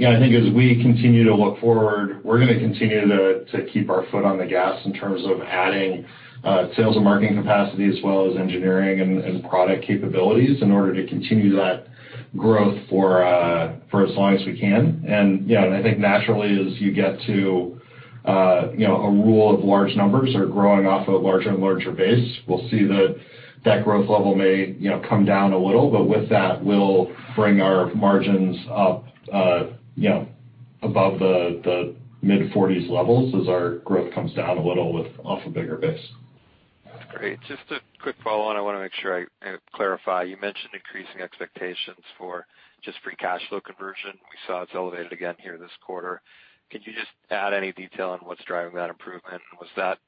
I 0.08 0.18
think 0.18 0.34
as 0.34 0.52
we 0.54 0.80
continue 0.82 1.24
to 1.24 1.34
look 1.34 1.60
forward, 1.60 2.24
we're 2.24 2.38
going 2.38 2.54
to 2.54 2.60
continue 2.60 3.06
to 3.06 3.44
to 3.44 3.70
keep 3.72 3.90
our 3.90 4.06
foot 4.10 4.24
on 4.24 4.38
the 4.38 4.46
gas 4.46 4.80
in 4.86 4.92
terms 4.94 5.22
of 5.26 5.42
adding 5.42 6.06
uh 6.44 6.68
sales 6.76 6.96
and 6.96 7.04
marketing 7.04 7.36
capacity 7.36 7.88
as 7.88 7.96
well 8.04 8.30
as 8.30 8.36
engineering 8.36 9.00
and 9.00 9.44
product 9.44 9.84
capabilities 9.86 10.60
in 10.62 10.70
order 10.70 10.94
to 10.94 11.06
continue 11.08 11.54
that 11.56 11.86
growth 12.36 12.78
for 12.88 13.24
uh 13.24 13.76
for 13.90 14.06
as 14.06 14.14
long 14.16 14.34
as 14.34 14.44
we 14.46 14.58
can. 14.58 15.04
And 15.06 15.48
yeah, 15.48 15.64
and 15.64 15.74
I 15.74 15.82
think 15.82 15.98
naturally, 15.98 16.50
as 16.66 16.80
you 16.80 16.92
get 16.92 17.20
to 17.26 17.80
uh 18.24 18.68
you 18.72 18.86
know, 18.86 18.96
a 18.96 19.10
rule 19.10 19.54
of 19.54 19.64
large 19.64 19.94
numbers 19.94 20.34
or 20.34 20.46
growing 20.46 20.86
off 20.86 21.06
a 21.08 21.10
larger 21.10 21.50
and 21.50 21.58
larger 21.58 21.92
base, 21.92 22.38
we'll 22.48 22.66
see 22.70 22.84
that 22.84 23.16
growth 23.64 24.08
level 24.08 24.34
may 24.34 24.74
you 24.78 24.90
know 24.90 25.02
come 25.08 25.24
down 25.24 25.52
a 25.52 25.58
little, 25.58 25.90
but 25.90 26.04
with 26.04 26.28
that, 26.30 26.62
we'll 26.62 27.10
bring 27.34 27.60
our 27.60 27.92
margins 27.94 28.56
up 28.70 29.04
uh 29.32 29.64
you 29.96 30.08
know 30.08 30.28
above 30.82 31.18
the 31.18 31.94
mid-40s 32.22 32.88
levels 32.88 33.34
as 33.40 33.48
our 33.48 33.76
growth 33.78 34.12
comes 34.14 34.32
down 34.32 34.56
a 34.56 34.66
little 34.66 34.92
with 34.92 35.06
off 35.24 35.40
a 35.46 35.50
bigger 35.50 35.76
base. 35.76 36.00
Great. 37.10 37.38
Just 37.46 37.62
a 37.70 37.78
quick 38.02 38.16
follow-on. 38.24 38.56
I 38.56 38.60
want 38.60 38.76
to 38.76 38.82
make 38.82 38.94
sure 39.00 39.26
I 39.42 39.56
clarify. 39.74 40.22
You 40.22 40.36
mentioned 40.40 40.70
increasing 40.74 41.20
expectations 41.20 42.02
for 42.18 42.46
just 42.82 42.98
free 43.04 43.16
cash 43.16 43.40
flow 43.48 43.60
conversion. 43.60 44.12
We 44.14 44.38
saw 44.46 44.62
it's 44.62 44.72
elevated 44.74 45.12
again 45.12 45.36
here 45.38 45.58
this 45.58 45.70
quarter. 45.86 46.20
Can 46.70 46.80
you 46.84 46.92
just 46.92 47.12
add 47.30 47.54
any 47.54 47.72
detail 47.72 48.10
on 48.10 48.20
what's 48.20 48.44
driving 48.44 48.74
that 48.74 48.90
improvement? 48.90 49.42
Was 49.60 49.68
that 49.76 49.98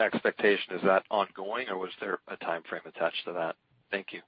expectation, 0.00 0.74
is 0.74 0.82
that 0.84 1.04
ongoing, 1.10 1.68
or 1.68 1.78
was 1.78 1.90
there 2.00 2.18
a 2.28 2.36
timeframe 2.36 2.86
attached 2.86 3.24
to 3.26 3.32
that? 3.32 3.56
Thank 3.90 4.12
you. 4.12 4.20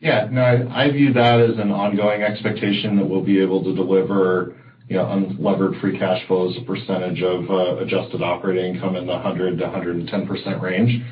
Yeah, 0.00 0.28
no, 0.30 0.68
I 0.72 0.90
view 0.90 1.12
that 1.12 1.40
as 1.40 1.58
an 1.58 1.70
ongoing 1.70 2.22
expectation 2.22 2.96
that 2.96 3.06
we'll 3.06 3.24
be 3.24 3.40
able 3.40 3.62
to 3.64 3.74
deliver 3.74 4.56
you 4.88 4.96
know 4.96 5.04
unlevered 5.04 5.80
free 5.80 5.98
cash 5.98 6.26
flow 6.26 6.50
as 6.50 6.56
a 6.58 6.64
percentage 6.64 7.22
of 7.22 7.48
uh, 7.50 7.76
adjusted 7.78 8.22
operating 8.22 8.74
income 8.74 8.96
in 8.96 9.06
the 9.06 9.12
100%-110% 9.12 10.60
range 10.60 11.02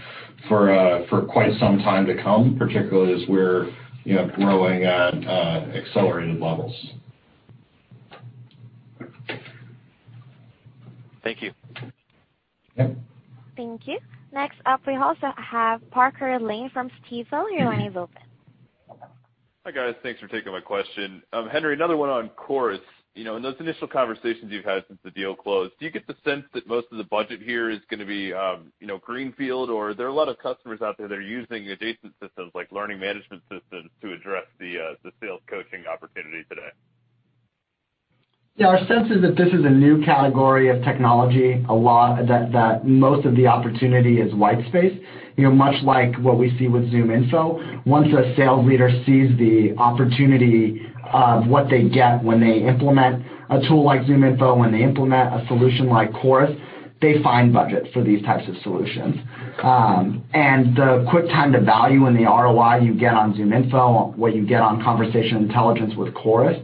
uh, 0.51 1.07
for 1.09 1.23
quite 1.23 1.59
some 1.59 1.79
time 1.79 2.05
to 2.07 2.23
come, 2.23 2.57
particularly 2.59 3.23
as 3.23 3.29
we're 3.29 3.67
you 4.05 4.15
know 4.15 4.29
growing 4.37 4.85
at 4.85 5.15
uh, 5.27 5.65
accelerated 5.75 6.41
levels. 6.41 6.75
Thank 11.23 11.41
you. 11.41 11.53
Yep. 12.77 12.97
Thank 13.63 13.87
you. 13.87 13.99
Next 14.33 14.57
up, 14.67 14.81
we 14.89 14.97
also 14.97 15.29
have 15.37 15.89
Parker 15.93 16.37
Lane 16.41 16.69
from 16.71 16.91
Stifel. 17.01 17.47
Your 17.57 17.67
line 17.67 17.83
is 17.83 17.97
open. 17.97 18.23
Hi, 19.65 19.71
guys. 19.71 19.95
Thanks 20.03 20.19
for 20.19 20.27
taking 20.27 20.51
my 20.51 20.61
question. 20.61 21.23
Henry, 21.53 21.75
another 21.75 21.97
one 21.97 22.09
on 22.09 22.29
Chorus. 22.31 22.81
You 23.15 23.23
know, 23.25 23.37
in 23.37 23.43
those 23.43 23.55
initial 23.61 23.87
conversations 23.87 24.47
you've 24.51 24.65
had 24.65 24.83
since 24.89 24.99
the 25.05 25.13
deal 25.13 25.37
closed, 25.37 25.75
do 25.79 25.85
you 25.85 25.93
get 25.93 26.07
the 26.09 26.17
sense 26.25 26.45
that 26.55 26.67
most 26.67 26.89
of 26.91 26.99
the 26.99 27.05
budget 27.05 27.41
here 27.41 27.71
is 27.71 27.79
going 27.89 28.01
to 28.01 28.07
be 28.07 28.33
um 28.33 28.73
you 28.81 28.87
know, 28.89 28.99
greenfield, 28.99 29.71
or 29.71 29.91
are 29.91 29.95
there 29.95 30.09
a 30.09 30.13
lot 30.13 30.29
of 30.29 30.39
customers 30.39 30.81
out 30.83 30.97
there 30.99 31.07
that 31.07 31.19
are 31.19 31.21
using 31.21 31.69
adjacent 31.69 32.15
systems 32.21 32.51
like 32.55 32.73
learning 32.73 32.99
management 32.99 33.43
systems 33.53 33.91
to 34.01 34.13
address 34.13 34.47
the 34.59 34.97
sales 35.21 35.43
coaching 35.49 35.85
opportunity 35.87 36.43
today? 36.49 36.71
Yeah, 38.57 38.67
our 38.67 38.87
sense 38.87 39.11
is 39.11 39.23
that 39.23 39.35
this 39.35 39.49
is 39.49 39.65
a 39.65 39.71
new 39.71 40.05
category 40.05 40.69
of 40.69 40.85
technology, 40.85 41.65
a 41.71 41.75
lot 41.75 42.27
that 42.27 42.87
most 42.87 43.25
of 43.25 43.35
the 43.35 43.47
opportunity 43.47 44.21
is 44.21 44.35
white 44.35 44.59
space. 44.69 44.93
You 45.39 45.45
know, 45.45 45.53
much 45.53 45.83
like 45.83 46.15
what 46.17 46.37
we 46.37 46.55
see 46.59 46.69
with 46.69 46.83
ZoomInfo. 46.93 47.87
Once 47.87 48.09
a 48.13 48.35
sales 48.37 48.67
leader 48.67 48.91
sees 49.07 49.35
the 49.39 49.73
opportunity 49.79 50.83
of 51.15 51.47
what 51.47 51.71
they 51.71 51.89
get 51.89 52.23
when 52.23 52.41
they 52.41 52.59
implement 52.69 53.25
a 53.49 53.61
tool 53.67 53.87
like 53.87 54.03
ZoomInfo, 54.03 54.59
when 54.59 54.71
they 54.71 54.83
implement 54.83 55.33
a 55.33 55.47
solution 55.49 55.89
like 55.89 56.13
Chorus, 56.13 56.55
they 57.01 57.23
find 57.23 57.55
budget 57.55 57.87
for 57.95 58.05
these 58.05 58.23
types 58.23 58.47
of 58.49 58.55
solutions. 58.63 59.17
Um, 59.63 60.23
and 60.35 60.77
the 60.77 61.07
quick 61.09 61.27
time 61.29 61.53
to 61.53 61.61
value 61.63 62.05
and 62.05 62.15
the 62.15 62.25
ROI 62.25 62.81
you 62.83 62.93
get 62.93 63.15
on 63.15 63.35
Zoom 63.35 63.49
ZoomInfo, 63.49 64.15
what 64.19 64.35
you 64.35 64.47
get 64.47 64.61
on 64.61 64.83
Conversation 64.83 65.39
Intelligence 65.39 65.95
with 65.97 66.13
Chorus, 66.13 66.59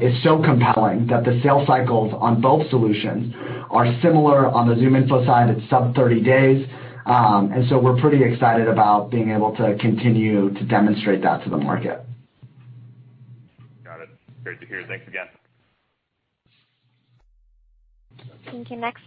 is 0.00 0.22
so 0.22 0.42
compelling 0.42 1.06
that 1.08 1.24
the 1.24 1.40
sales 1.42 1.66
cycles 1.66 2.14
on 2.18 2.40
both 2.40 2.68
solutions 2.70 3.34
are 3.70 3.86
similar. 4.02 4.48
On 4.48 4.68
the 4.68 4.74
ZoomInfo 4.74 5.26
side, 5.26 5.50
it's 5.50 5.68
sub 5.70 5.94
30 5.94 6.20
days. 6.20 6.66
Um 7.06 7.50
and 7.52 7.68
so 7.68 7.78
we're 7.78 7.98
pretty 8.00 8.22
excited 8.22 8.68
about 8.68 9.10
being 9.10 9.30
able 9.30 9.56
to 9.56 9.76
continue 9.80 10.52
to 10.54 10.64
demonstrate 10.66 11.22
that 11.22 11.42
to 11.44 11.50
the 11.50 11.56
market. 11.56 12.04
Got 13.84 14.02
it. 14.02 14.08
Great 14.44 14.60
to 14.60 14.66
hear. 14.66 14.84
Thanks 14.86 15.06
again. 15.08 15.26
Thank 18.50 18.70
you. 18.70 18.76
Next, 18.76 19.02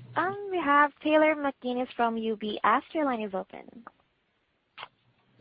we 0.51 0.57
have 0.57 0.91
Taylor 1.03 1.35
McGinnis 1.35 1.87
from 1.95 2.15
UBS. 2.15 2.81
Your 2.93 3.05
line 3.05 3.21
is 3.21 3.33
open. 3.33 3.83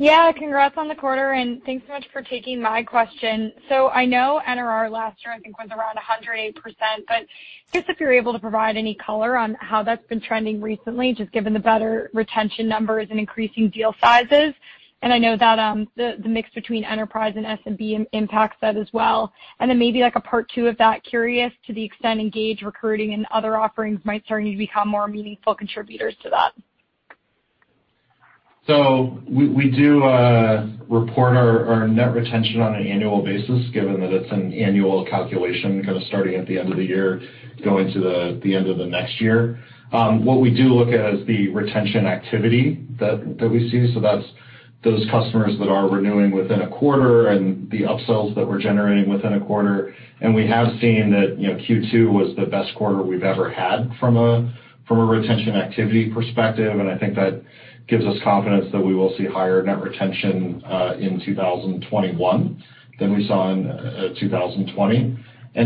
Yeah, 0.03 0.33
congrats 0.33 0.77
on 0.79 0.89
the 0.89 0.97
quarter, 0.97 1.35
and 1.35 1.63
thanks 1.63 1.87
so 1.87 1.93
much 1.93 2.07
for 2.13 2.23
taking 2.23 2.61
my 2.61 2.83
question. 2.83 3.53
So 3.69 3.89
I 3.91 4.05
know 4.05 4.43
NRR 4.49 4.91
last 4.91 5.25
year, 5.25 5.33
I 5.33 5.39
think, 5.39 5.57
was 5.61 5.69
around 5.71 5.97
108%, 5.97 6.55
but 7.07 7.25
just 7.73 7.89
if 7.89 8.01
you're 8.01 8.13
able 8.13 8.33
to 8.33 8.41
provide 8.41 8.77
any 8.77 8.97
color 8.97 9.37
on 9.37 9.57
how 9.61 9.85
that's 9.85 10.05
been 10.09 10.21
trending 10.21 10.61
recently, 10.61 11.15
just 11.15 11.31
given 11.31 11.53
the 11.53 11.61
better 11.61 12.11
retention 12.15 12.67
numbers 12.67 13.07
and 13.11 13.21
increasing 13.21 13.71
deal 13.71 13.95
sizes. 14.01 14.55
And 15.03 15.13
I 15.13 15.19
know 15.19 15.37
that 15.37 15.61
um, 15.61 15.87
the 15.95 16.17
mix 16.27 16.51
between 16.51 16.83
enterprise 16.83 17.35
and 17.37 17.47
SMB 17.47 18.05
impacts 18.13 18.57
that 18.61 18.77
as 18.77 18.89
well. 18.93 19.33
And 19.61 19.71
then 19.71 19.79
maybe 19.79 20.01
like 20.01 20.17
a 20.17 20.21
part 20.21 20.51
two 20.53 20.67
of 20.67 20.77
that, 20.79 21.05
curious 21.05 21.53
to 21.69 21.73
the 21.73 21.85
extent 21.85 22.19
Engage 22.19 22.63
recruiting 22.63 23.15
and 23.15 23.25
other 23.31 23.57
offerings 23.57 24.01
might 24.03 24.25
starting 24.25 24.51
to 24.51 24.59
become 24.59 24.89
more 24.89 25.07
meaningful 25.07 25.55
contributors 25.55 26.17
to 26.25 26.31
that. 26.31 26.55
So 28.67 29.19
we 29.29 29.49
we 29.49 29.71
do 29.71 30.05
uh, 30.05 30.69
report 30.89 31.37
our 31.37 31.89
net 31.89 32.15
retention 32.15 32.61
on 32.61 32.77
an 32.77 32.87
annual 32.87 33.23
basis, 33.23 33.69
given 33.73 34.01
that 34.01 34.13
it's 34.13 34.31
an 34.31 34.53
annual 34.53 35.05
calculation, 35.07 35.83
kind 35.85 35.97
of 35.97 36.03
starting 36.05 36.37
at 36.37 36.47
the 36.47 36.59
end 36.59 36.71
of 36.71 36.77
the 36.77 36.85
year, 36.85 37.21
going 37.65 37.93
to 37.93 38.39
the 38.43 38.55
end 38.55 38.69
of 38.69 38.79
the 38.79 38.87
next 38.87 39.21
year. 39.21 39.59
Um, 39.93 40.25
what 40.25 40.41
we 40.41 40.55
do 40.55 40.75
look 40.75 40.89
at 40.89 41.15
is 41.15 41.27
the 41.27 41.49
retention 41.49 42.07
activity 42.07 42.87
that 43.01 43.49
we 43.51 43.69
see. 43.71 43.93
So 43.93 44.01
that's 44.01 44.25
those 44.85 45.07
customers 45.11 45.59
that 45.59 45.69
are 45.69 45.89
renewing 45.89 46.31
within 46.31 46.63
a 46.63 46.69
quarter 46.69 47.29
and 47.29 47.71
the 47.71 47.83
upsells 47.83 48.35
that 48.35 48.47
we're 48.47 48.61
generating 48.61 49.09
within 49.09 49.35
a 49.35 49.41
quarter. 49.41 49.95
And 50.21 50.35
we 50.35 50.47
have 50.49 50.69
seen 50.81 51.11
that 51.11 51.37
you 51.37 51.49
know 51.49 51.57
Q2 51.57 52.13
was 52.13 52.37
the 52.37 52.47
best 52.47 52.75
quarter 52.77 53.03
we've 53.03 53.25
ever 53.25 53.51
had 53.51 53.91
from 53.99 54.17
a 54.17 54.55
from 54.87 54.99
a 54.99 55.05
retention 55.05 55.57
activity 55.57 56.11
perspective, 56.11 56.79
and 56.79 56.89
I 56.89 56.99
think 56.99 57.15
that 57.15 57.43
gives 57.89 58.05
us 58.05 58.17
confidence 58.23 58.67
that 58.73 58.81
we 58.81 58.95
will 58.95 59.15
see 59.17 59.27
higher 59.27 59.63
net 59.63 59.83
retention 59.83 60.63
uh 60.65 60.95
in 60.99 61.21
2021 61.25 62.63
than 62.99 63.17
we 63.17 63.27
saw 63.27 63.51
in 63.53 64.15
2020. 64.21 65.19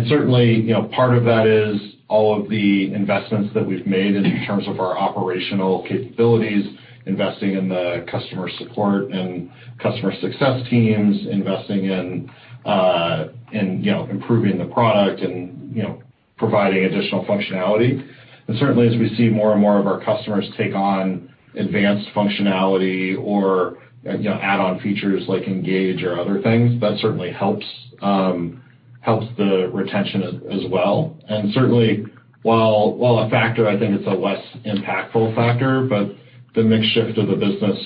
Certainly, 0.08 0.54
you 0.54 0.72
know, 0.72 0.84
part 0.94 1.16
of 1.16 1.24
that 1.24 1.46
is 1.46 1.96
all 2.08 2.40
of 2.40 2.48
the 2.48 2.92
investments 2.92 3.52
that 3.54 3.66
we've 3.66 3.86
made 3.86 4.14
in 4.14 4.44
terms 4.46 4.66
of 4.68 4.80
our 4.80 4.96
operational 4.96 5.84
capabilities, 5.88 6.64
investing 7.06 7.54
in 7.54 7.68
the 7.68 8.04
customer 8.10 8.48
support 8.58 9.10
and 9.10 9.50
customer 9.82 10.12
success 10.20 10.62
teams, 10.70 11.26
investing 11.30 11.84
in 11.84 12.30
uh 12.64 13.26
in 13.52 13.82
you 13.82 13.92
know 13.92 14.06
improving 14.10 14.58
the 14.58 14.64
product 14.64 15.20
and 15.20 15.74
you 15.74 15.82
know 15.82 16.02
providing 16.36 16.84
additional 16.84 17.24
functionality. 17.24 18.04
And 18.48 18.58
certainly, 18.58 18.86
as 18.88 18.94
we 18.98 19.14
see 19.16 19.28
more 19.28 19.52
and 19.52 19.60
more 19.60 19.78
of 19.78 19.86
our 19.86 20.04
customers 20.04 20.48
take 20.56 20.74
on 20.74 21.32
advanced 21.56 22.08
functionality 22.14 23.16
or 23.18 23.78
uh, 24.06 24.10
add-on 24.10 24.80
features 24.80 25.24
like 25.28 25.42
Engage 25.44 26.02
or 26.02 26.18
other 26.18 26.40
things, 26.42 26.80
that 26.80 26.98
certainly 27.00 27.32
helps 27.32 27.66
um 28.02 28.62
helps 29.00 29.26
the 29.38 29.70
retention 29.72 30.22
as 30.50 30.68
well. 30.70 31.16
And 31.28 31.52
certainly, 31.54 32.04
while 32.42 32.92
while 32.94 33.18
a 33.20 33.30
factor, 33.30 33.68
I 33.68 33.78
think 33.78 33.98
it's 33.98 34.06
a 34.06 34.10
less 34.10 34.42
impactful 34.66 35.34
factor, 35.34 35.86
but 35.88 36.14
the 36.54 36.62
mix 36.62 36.86
shift 36.86 37.16
of 37.18 37.28
the 37.28 37.36
business 37.36 37.78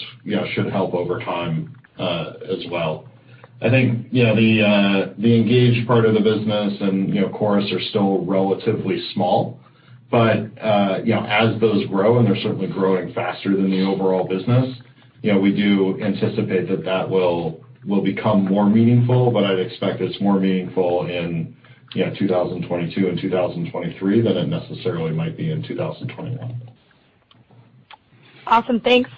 should 0.54 0.70
help 0.72 0.94
over 0.94 1.18
time 1.18 1.76
uh, 1.98 2.32
as 2.50 2.64
well. 2.70 3.06
I 3.62 3.68
think 3.68 4.06
you 4.10 4.24
know 4.24 4.32
uh, 4.32 5.12
the 5.18 5.36
Engage 5.36 5.86
part 5.86 6.06
of 6.06 6.14
the 6.14 6.20
business 6.20 6.74
and 6.80 7.14
you 7.14 7.20
know 7.20 7.28
Chorus 7.28 7.70
are 7.72 7.80
still 7.90 8.24
relatively 8.24 9.02
small. 9.12 9.59
Uh, 10.12 10.98
as 11.28 11.60
those 11.60 11.86
grow, 11.86 12.18
and 12.18 12.26
they're 12.26 12.42
certainly 12.42 12.66
growing 12.66 13.12
faster 13.14 13.56
than 13.56 13.70
the 13.70 13.82
overall 13.82 14.26
business, 14.26 14.76
you 15.22 15.32
know, 15.32 15.38
we 15.38 15.54
do 15.54 16.00
anticipate 16.02 16.68
that 16.68 16.84
that 16.84 17.08
will 17.08 17.64
will 17.86 18.02
become 18.02 18.44
more 18.44 18.68
meaningful, 18.68 19.30
but 19.30 19.44
I'd 19.44 19.58
expect 19.58 20.00
it's 20.00 20.20
more 20.20 20.38
meaningful 20.38 21.06
in 21.06 21.56
2022 21.94 23.08
and 23.08 23.18
2023 23.20 24.20
than 24.20 24.36
it 24.36 24.48
necessarily 24.48 25.12
might 25.12 25.36
be 25.36 25.50
in 25.50 25.62
2021. 25.62 26.60
Awesome. 28.46 28.80
Thanks. 28.80 29.10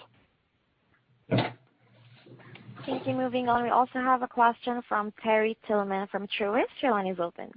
Thank 1.29 3.07
you. 3.07 3.15
Moving 3.15 3.49
on, 3.49 3.63
we 3.63 3.71
also 3.71 3.99
have 4.01 4.23
a 4.23 4.29
question 4.29 4.83
from 4.89 5.13
Terry 5.23 5.57
Tillman 5.67 6.09
from 6.09 6.27
Truist. 6.39 6.65
Your 6.83 6.93
line 6.93 7.07
is 7.07 7.19
open. 7.21 7.51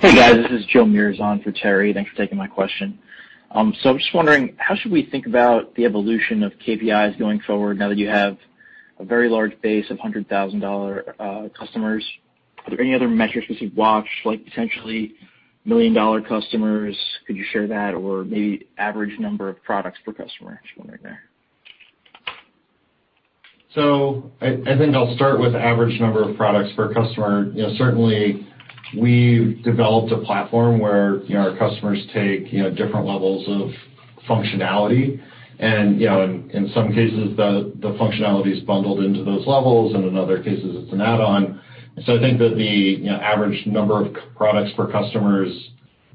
Hey, 0.00 0.14
guys. 0.14 0.36
This 0.36 0.60
is 0.60 0.66
Joe 0.66 0.84
Meares 0.84 1.20
on 1.20 1.42
for 1.42 1.52
Terry. 1.52 1.92
Thanks 1.92 2.10
for 2.10 2.16
taking 2.16 2.38
my 2.38 2.46
question. 2.46 2.98
Um 3.52 3.74
so 3.82 3.90
I'm 3.90 3.98
just 3.98 4.14
wondering, 4.14 4.54
how 4.58 4.74
should 4.76 4.92
we 4.92 5.04
think 5.10 5.26
about 5.26 5.74
the 5.74 5.84
evolution 5.84 6.42
of 6.42 6.52
KPIs 6.64 7.18
going 7.18 7.40
forward 7.40 7.78
now 7.78 7.88
that 7.88 7.98
you 7.98 8.08
have 8.08 8.38
a 8.98 9.04
very 9.04 9.28
large 9.28 9.60
base 9.60 9.90
of 9.90 9.98
$100,000 9.98 11.54
customers? 11.54 12.04
Are 12.64 12.70
there 12.70 12.80
any 12.80 12.94
other 12.94 13.08
metrics 13.08 13.48
we 13.48 13.56
should 13.56 13.74
watch, 13.74 14.06
like 14.24 14.44
potentially 14.44 15.14
million-dollar 15.64 16.22
customers? 16.22 16.96
Could 17.26 17.36
you 17.36 17.44
share 17.50 17.66
that? 17.66 17.94
Or 17.94 18.24
maybe 18.24 18.68
average 18.78 19.18
number 19.18 19.48
of 19.48 19.62
products 19.62 19.98
per 20.04 20.12
customer? 20.12 20.60
Just 20.64 20.78
wondering 20.78 21.00
there. 21.02 21.22
So 23.74 24.30
I 24.40 24.76
think 24.78 24.94
I'll 24.94 25.14
start 25.14 25.40
with 25.40 25.54
average 25.54 25.98
number 26.00 26.28
of 26.28 26.36
products 26.36 26.70
per 26.76 26.92
customer. 26.92 27.50
You 27.54 27.62
know, 27.62 27.74
certainly, 27.76 28.46
we've 28.96 29.62
developed 29.62 30.12
a 30.12 30.18
platform 30.18 30.78
where 30.78 31.22
you 31.24 31.34
know 31.34 31.50
our 31.50 31.56
customers 31.56 32.04
take 32.12 32.52
you 32.52 32.62
know 32.62 32.70
different 32.70 33.06
levels 33.06 33.46
of 33.48 33.70
functionality, 34.28 35.20
and 35.58 36.00
you 36.00 36.06
know 36.06 36.22
in 36.22 36.70
some 36.74 36.88
cases, 36.88 37.36
the 37.36 37.96
functionality 38.00 38.56
is 38.56 38.62
bundled 38.64 39.00
into 39.00 39.24
those 39.24 39.46
levels, 39.46 39.94
and 39.94 40.04
in 40.04 40.16
other 40.16 40.42
cases, 40.42 40.76
it's 40.84 40.92
an 40.92 41.00
add-on. 41.00 41.60
So 42.06 42.16
I 42.16 42.20
think 42.20 42.38
that 42.38 42.54
the 42.56 43.08
average 43.08 43.66
number 43.66 44.04
of 44.04 44.14
products 44.36 44.72
per 44.76 44.90
customer 44.90 45.44
is 45.44 45.52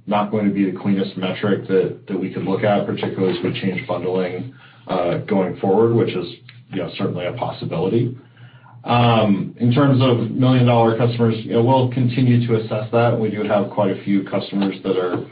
not 0.08 0.32
going 0.32 0.48
to 0.48 0.54
be 0.54 0.70
the 0.70 0.78
cleanest 0.78 1.18
metric 1.18 1.68
that 1.68 2.20
we 2.20 2.34
could 2.34 2.44
look 2.44 2.64
at, 2.64 2.86
particularly 2.86 3.38
as 3.38 3.44
we 3.44 3.60
change 3.60 3.88
bundling 3.88 4.54
uh, 4.88 5.18
going 5.20 5.58
forward, 5.60 5.96
which 5.96 6.16
is 6.16 6.28
certainly 6.98 7.26
a 7.26 7.34
possibility. 7.34 8.18
In 8.86 9.72
terms 9.74 10.02
of 10.02 10.32
million-dollar 10.32 10.98
customers, 10.98 11.36
we'll 11.48 11.92
continue 11.92 12.46
to 12.48 12.56
assess 12.58 12.92
that. 12.92 13.20
We 13.20 13.32
do 13.32 13.44
have 13.44 13.72
quite 13.72 13.92
a 13.92 14.04
few 14.04 14.24
customers 14.24 14.76
that 14.84 14.98
are 14.98 15.26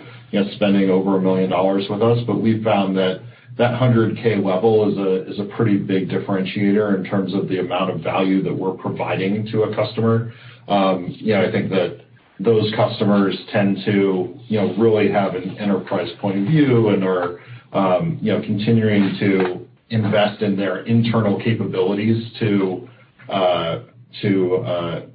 spending 0.55 0.89
over 0.89 1.11
$1 1.11 1.21
million 1.21 1.49
with 1.89 2.01
us, 2.01 2.23
but 2.25 2.41
we've 2.41 2.63
found 2.63 2.97
that 2.97 3.21
that 3.57 3.79
100K 3.79 4.43
level 4.43 4.91
is 4.91 4.97
a 4.97 5.31
is 5.31 5.39
a 5.39 5.55
pretty 5.55 5.77
big 5.77 6.09
differentiator 6.09 6.97
in 6.97 7.03
terms 7.03 7.35
of 7.35 7.47
the 7.47 7.59
amount 7.59 7.91
of 7.91 7.99
value 8.01 8.41
that 8.41 8.53
we're 8.53 8.73
providing 8.73 9.45
to 9.51 9.63
a 9.63 9.75
customer. 9.75 10.33
Um 10.67 11.15
I 11.21 11.51
think 11.51 11.69
that 11.69 11.99
those 12.39 12.73
customers 12.75 13.37
tend 13.51 13.77
to 13.85 14.39
you 14.47 14.59
know 14.59 14.73
really 14.75 15.11
have 15.11 15.35
an 15.35 15.55
enterprise 15.59 16.09
point 16.19 16.39
of 16.39 16.45
view 16.45 16.89
and 16.89 17.03
are 17.03 17.41
um 17.73 18.17
you 18.23 18.33
know 18.33 18.41
continuing 18.41 19.15
to 19.19 19.67
invest 19.91 20.41
in 20.41 20.57
their 20.57 20.79
internal 20.87 21.39
capabilities 21.39 22.31
to 22.39 22.89
Uh, 23.29 23.83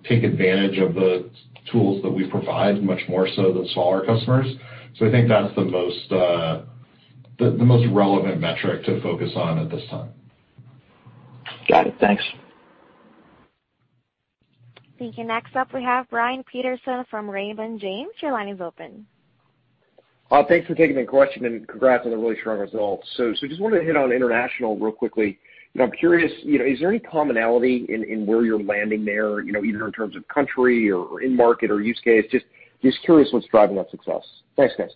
take 0.08 0.24
advantage 0.24 0.78
of 0.78 0.94
the 0.94 1.30
tools 1.70 2.02
that 2.02 2.10
we 2.10 2.28
provide, 2.28 2.82
much 2.82 3.00
more 3.08 3.28
so 3.36 3.52
than 3.52 3.66
smaller 3.68 4.04
customers. 4.04 4.46
So 4.96 5.06
I 5.06 5.10
think 5.10 5.28
that's 5.28 5.56
uh, 5.56 6.64
the 7.38 7.50
most 7.64 7.86
relevant 7.92 8.40
metric 8.40 8.84
to 8.86 9.00
focus 9.00 9.32
on 9.36 9.58
at 9.58 9.70
this 9.70 9.82
time. 9.90 10.10
Got 11.68 11.86
it. 11.86 11.94
Thanks. 12.00 12.24
Thank 14.98 15.16
you. 15.16 15.24
Next 15.24 15.54
up, 15.54 15.72
we 15.72 15.82
have 15.84 16.08
Brian 16.10 16.42
Peterson 16.50 17.04
from 17.08 17.30
Raymond 17.30 17.80
James. 17.80 18.10
Your 18.20 18.32
line 18.32 18.48
is 18.48 18.60
open. 18.60 19.06
Uh, 20.30 20.42
thanks 20.46 20.66
for 20.66 20.74
taking 20.74 20.96
the 20.96 21.04
question, 21.04 21.46
and 21.46 21.66
congrats 21.68 22.04
on 22.04 22.10
the 22.10 22.16
really 22.16 22.38
strong 22.40 22.58
results. 22.58 23.08
So 23.16 23.32
so 23.34 23.46
just 23.46 23.60
wanted 23.60 23.78
to 23.78 23.84
hit 23.84 23.96
on 23.96 24.12
international 24.12 24.76
real 24.76 24.92
quickly. 24.92 25.38
I'm 25.80 25.92
curious, 25.92 26.32
you 26.42 26.58
know, 26.58 26.64
is 26.64 26.80
there 26.80 26.88
any 26.88 26.98
commonality 26.98 27.86
in 27.88 28.26
where 28.26 28.44
you're 28.44 28.62
landing 28.62 29.04
there, 29.04 29.40
you 29.40 29.52
know, 29.52 29.62
either 29.62 29.86
in 29.86 29.92
terms 29.92 30.16
of 30.16 30.26
country 30.28 30.90
or 30.90 31.20
in-market 31.20 31.70
or 31.70 31.80
use 31.80 32.00
case? 32.02 32.24
Just 32.30 32.46
curious 33.04 33.28
what's 33.32 33.46
driving 33.46 33.76
that 33.76 33.90
success. 33.90 34.22
Thanks, 34.56 34.74
guys. 34.76 34.90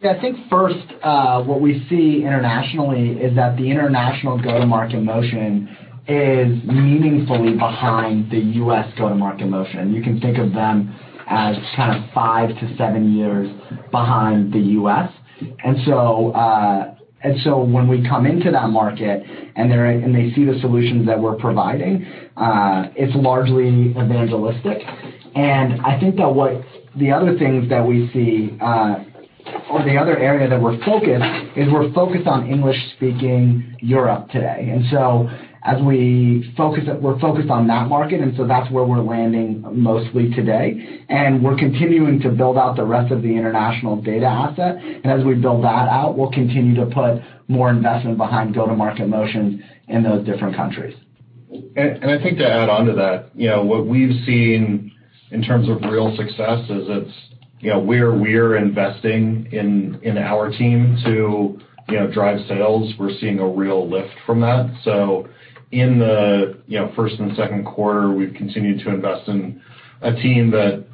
Yeah, 0.00 0.12
I 0.12 0.20
think 0.20 0.36
first, 0.48 0.76
uh, 1.02 1.42
what 1.42 1.60
we 1.60 1.84
see 1.88 2.22
internationally 2.22 3.20
is 3.20 3.34
that 3.34 3.56
the 3.56 3.68
international 3.68 4.40
go-to-market 4.40 5.00
motion 5.00 5.76
is 6.06 6.62
meaningfully 6.64 7.54
behind 7.54 8.30
the 8.30 8.38
U.S. 8.38 8.86
go-to-market 8.96 9.46
motion. 9.46 9.92
You 9.92 10.02
can 10.02 10.20
think 10.20 10.38
of 10.38 10.52
them 10.52 10.94
as 11.28 11.56
kind 11.76 12.02
of 12.02 12.10
five 12.12 12.48
to 12.48 12.76
seven 12.78 13.12
years 13.16 13.48
behind 13.90 14.52
the 14.52 14.60
U.S. 14.60 15.10
And 17.22 17.40
so 17.42 17.58
when 17.58 17.88
we 17.88 18.06
come 18.08 18.26
into 18.26 18.50
that 18.52 18.68
market 18.68 19.22
and 19.56 19.70
they 20.14 20.32
see 20.34 20.44
the 20.44 20.58
solutions 20.60 21.06
that 21.06 21.18
we're 21.18 21.36
providing, 21.36 22.06
uh, 22.36 22.90
it's 22.94 23.14
largely 23.16 23.90
evangelistic. 23.90 24.78
And 25.34 25.80
I 25.82 25.98
think 25.98 26.16
that 26.16 26.28
what 26.28 26.62
the 26.96 27.10
other 27.10 27.36
things 27.38 27.68
that 27.70 27.84
we 27.84 28.08
see, 28.12 28.56
uh, 28.60 29.04
or 29.70 29.82
the 29.82 29.96
other 29.96 30.16
area 30.18 30.48
that 30.48 30.60
we're 30.60 30.78
focused, 30.84 31.24
is 31.56 31.68
we're 31.72 31.92
focused 31.92 32.26
on 32.26 32.48
English-speaking 32.48 33.76
Europe 33.80 34.28
today. 34.30 34.70
We're 35.66 37.18
focused 37.20 37.50
on 37.50 37.66
that 37.66 37.88
market, 37.88 38.20
and 38.20 38.36
so 38.36 38.46
that's 38.46 38.70
where 38.70 38.84
we're 38.84 39.02
landing 39.02 39.64
mostly 39.72 40.30
today. 40.30 41.04
And 41.08 41.42
we're 41.42 41.56
continuing 41.56 42.20
to 42.20 42.30
build 42.30 42.56
out 42.56 42.76
the 42.76 42.84
rest 42.84 43.12
of 43.12 43.22
the 43.22 43.28
international 43.28 44.00
data 44.00 44.26
asset. 44.26 44.76
And 44.82 45.06
as 45.06 45.24
we 45.24 45.34
build 45.34 45.64
that 45.64 45.88
out, 45.88 46.16
we'll 46.16 46.30
continue 46.30 46.74
to 46.76 46.86
put 46.86 47.22
more 47.48 47.70
investment 47.70 48.18
behind 48.18 48.54
go-to-market 48.54 49.08
motions 49.08 49.60
in 49.88 50.02
those 50.02 50.24
different 50.24 50.56
countries. 50.56 50.94
And, 51.50 52.02
and 52.02 52.10
I 52.10 52.22
think 52.22 52.38
to 52.38 52.48
add 52.48 52.68
on 52.68 52.86
to 52.86 52.92
that, 52.94 53.30
you 53.34 53.48
know, 53.48 53.64
what 53.64 53.86
we've 53.86 54.24
seen 54.24 54.92
in 55.30 55.42
terms 55.42 55.68
of 55.68 55.82
real 55.90 56.14
success 56.16 56.60
is 56.70 56.86
it's 56.88 57.14
you 57.60 57.70
know, 57.70 57.80
where 57.80 58.12
we're 58.12 58.56
investing 58.56 59.48
in 59.50 59.98
in 60.02 60.16
our 60.16 60.50
team 60.50 60.96
to 61.04 61.58
you 61.88 61.98
know, 61.98 62.06
drive 62.06 62.38
sales, 62.46 62.92
we're 62.98 63.18
seeing 63.18 63.38
a 63.38 63.48
real 63.48 63.88
lift 63.88 64.14
from 64.26 64.40
that. 64.40 64.70
In 65.70 65.98
the 65.98 66.58
you 66.66 66.78
know 66.78 66.92
first 66.96 67.18
and 67.18 67.36
second 67.36 67.64
quarter, 67.64 68.10
we've 68.10 68.34
continued 68.34 68.84
to 68.84 68.90
invest 68.90 69.28
in 69.28 69.60
a 70.00 70.12
team 70.12 70.50
that 70.52 70.86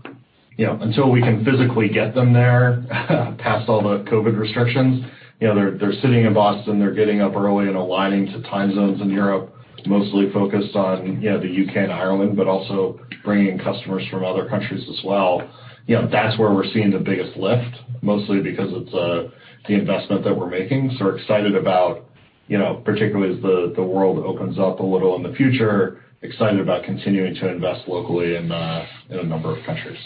you 0.57 0.67
know 0.67 0.79
until 0.81 1.11
we 1.11 1.21
can 1.21 1.45
physically 1.45 1.89
get 1.89 2.15
them 2.15 2.33
there 2.33 2.85
past 3.39 3.69
all 3.69 3.83
the 3.83 4.05
COVID 4.11 4.37
restrictions, 4.39 5.05
you 5.41 5.49
know, 5.49 5.55
they're 5.55 5.79
they're 5.79 6.01
sitting 6.01 6.25
in 6.25 6.35
Boston, 6.35 6.79
they're 6.79 6.95
getting 6.95 7.21
up 7.21 7.35
early 7.37 7.67
and 7.67 7.77
aligning 7.77 8.27
to 8.27 8.43
time 8.49 8.75
zones 8.75 9.01
in 9.01 9.11
Europe, 9.11 9.55
mostly 9.87 10.31
focused 10.33 10.75
on 10.77 11.21
you 11.21 11.31
know 11.31 11.41
the 11.41 11.49
U.K. 11.49 11.75
and 11.77 11.93
Ireland, 11.93 12.37
but 12.37 12.47
also 12.47 13.01
bringing 13.25 13.59
customers 13.59 14.05
from 14.11 14.25
other 14.25 14.49
countries 14.49 14.89
as 14.89 15.05
well. 15.05 15.43
You 15.87 15.97
know, 15.97 16.09
that's 16.11 16.39
where 16.39 16.53
we're 16.53 16.71
seeing 16.73 16.91
the 16.91 16.99
biggest 16.99 17.37
lift, 17.37 17.77
mostly 18.01 18.41
because 18.41 18.71
it's 18.73 18.95
uh 18.95 19.31
the 19.69 19.75
investment 19.75 20.25
that 20.25 20.35
we're 20.35 20.49
making. 20.49 20.95
So 20.99 21.07
we're 21.07 21.19
excited 21.19 21.55
about, 21.57 22.07
particularly 22.49 23.37
as 23.37 23.43
the 23.43 23.83
world 23.83 24.19
opens 24.19 24.59
up 24.59 24.81
a 24.81 24.83
little 24.83 25.17
in 25.17 25.23
the 25.23 25.33
future, 25.35 26.03
excited 26.23 26.61
about 26.61 26.85
continuing 26.85 27.35
to 27.35 27.49
invest 27.49 27.87
locally 27.89 28.37
in 28.37 28.51
a 28.51 28.87
number 29.25 29.57
of 29.57 29.65
countries. 29.65 29.99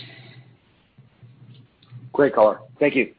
Great 2.13 2.35
color. 2.35 2.61
Thank 2.81 2.97
you. 2.97 3.15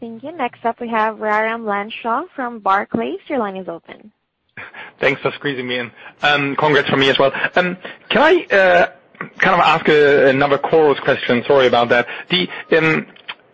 Thank 0.00 0.22
you. 0.22 0.30
Next 0.30 0.64
up, 0.64 0.80
we 0.80 0.88
have 0.88 1.16
Raimo 1.16 1.64
Lenschow 1.64 2.28
from 2.36 2.60
Barclays. 2.60 3.18
Your 3.26 3.40
line 3.40 3.56
is 3.56 3.68
open. 3.68 4.12
Thanks 5.00 5.20
for 5.20 5.32
squeezing 5.32 5.66
me 5.66 5.78
in. 5.78 5.90
Congrats 6.56 6.88
from 6.88 7.00
me 7.00 7.10
as 7.10 7.18
well. 7.18 7.32
Um 7.56 7.76
can 8.08 8.22
I 8.22 8.54
uh 8.54 8.86
kind 9.38 9.54
of 9.54 9.60
ask 9.60 9.88
another 9.88 10.58
Chorus 10.58 11.00
question? 11.00 11.42
Sorry 11.46 11.66
about 11.66 11.88
that. 11.88 12.06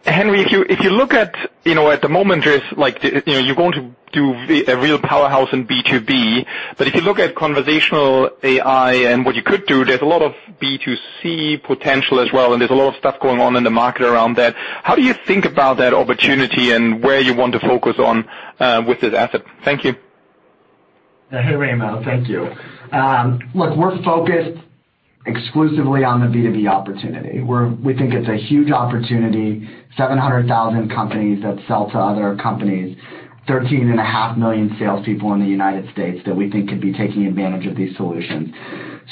Henry, 0.05 0.41
if 0.43 0.53
you 0.53 0.67
if 0.69 0.81
you 0.81 0.91
look 0.91 1.15
at 1.15 1.35
you 1.65 1.75
know 1.75 1.91
at 1.91 2.03
the 2.03 2.09
moment, 2.09 2.45
there's 2.45 2.63
like 2.77 3.01
d 3.01 3.23
you're 3.27 3.55
going 3.55 3.73
to 3.73 3.95
do 4.13 4.35
a 4.69 4.77
real 4.77 4.99
powerhouse 4.99 5.49
in 5.53 5.67
B2B, 5.67 6.47
but 6.77 6.87
if 6.87 6.95
you 6.95 7.01
look 7.01 7.19
at 7.19 7.35
conversational 7.35 8.31
AI 8.43 8.93
and 8.95 9.25
what 9.25 9.35
you 9.35 9.43
could 9.43 9.67
do, 9.67 9.85
there's 9.85 10.03
a 10.03 10.05
lot 10.05 10.23
of 10.23 10.35
B2C 10.63 11.63
potential 11.65 12.21
as 12.21 12.33
well, 12.33 12.53
and 12.53 12.61
there's 12.61 12.71
a 12.71 12.75
lot 12.75 12.89
of 12.89 12.97
stuff 12.97 13.19
going 13.19 13.41
on 13.41 13.57
in 13.57 13.65
the 13.65 13.71
market 13.71 14.03
around 14.07 14.37
that. 14.37 14.55
How 14.57 14.95
do 14.95 15.03
you 15.03 15.15
think 15.27 15.47
about 15.47 15.79
that 15.79 15.95
opportunity 15.95 16.71
and 16.71 17.03
where 17.03 17.21
you 17.21 17.35
want 17.35 17.55
to 17.55 17.61
focus 17.61 17.97
on 17.99 18.29
uh, 18.61 18.85
with 18.87 19.01
this 19.01 19.15
asset? 19.15 19.43
Thank 19.65 19.85
you. 19.85 19.97
Uh, 21.33 21.43
hey, 21.43 21.55
Raimo. 21.55 22.05
Thank 22.05 22.29
you. 22.29 22.55
Um, 22.93 23.41
look, 23.55 23.77
we're 23.77 24.01
focused 24.05 24.61
exclusively 25.27 26.05
on 26.05 26.21
the 26.21 26.27
B2B 26.27 26.69
opportunity. 26.69 27.41
We 27.41 27.97
think 27.97 28.13
it's 28.13 28.29
a 28.29 28.37
huge 28.37 28.71
opportunity, 28.71 29.67
700,000 29.97 30.91
companies 30.91 31.43
that 31.43 31.57
sell 31.67 31.91
to 31.91 31.99
other 31.99 32.37
companies, 32.37 32.97
13.5 33.49 34.39
million 34.39 34.75
salespeople 34.79 35.33
in 35.35 35.41
the 35.41 35.47
United 35.47 35.91
States 35.93 36.21
that 36.27 36.35
we 36.35 36.51
think 36.51 36.69
could 36.69 36.81
be 36.81 36.93
taking 36.93 37.27
advantage 37.27 37.67
of 37.67 37.77
these 37.77 37.95
solutions. 37.97 38.55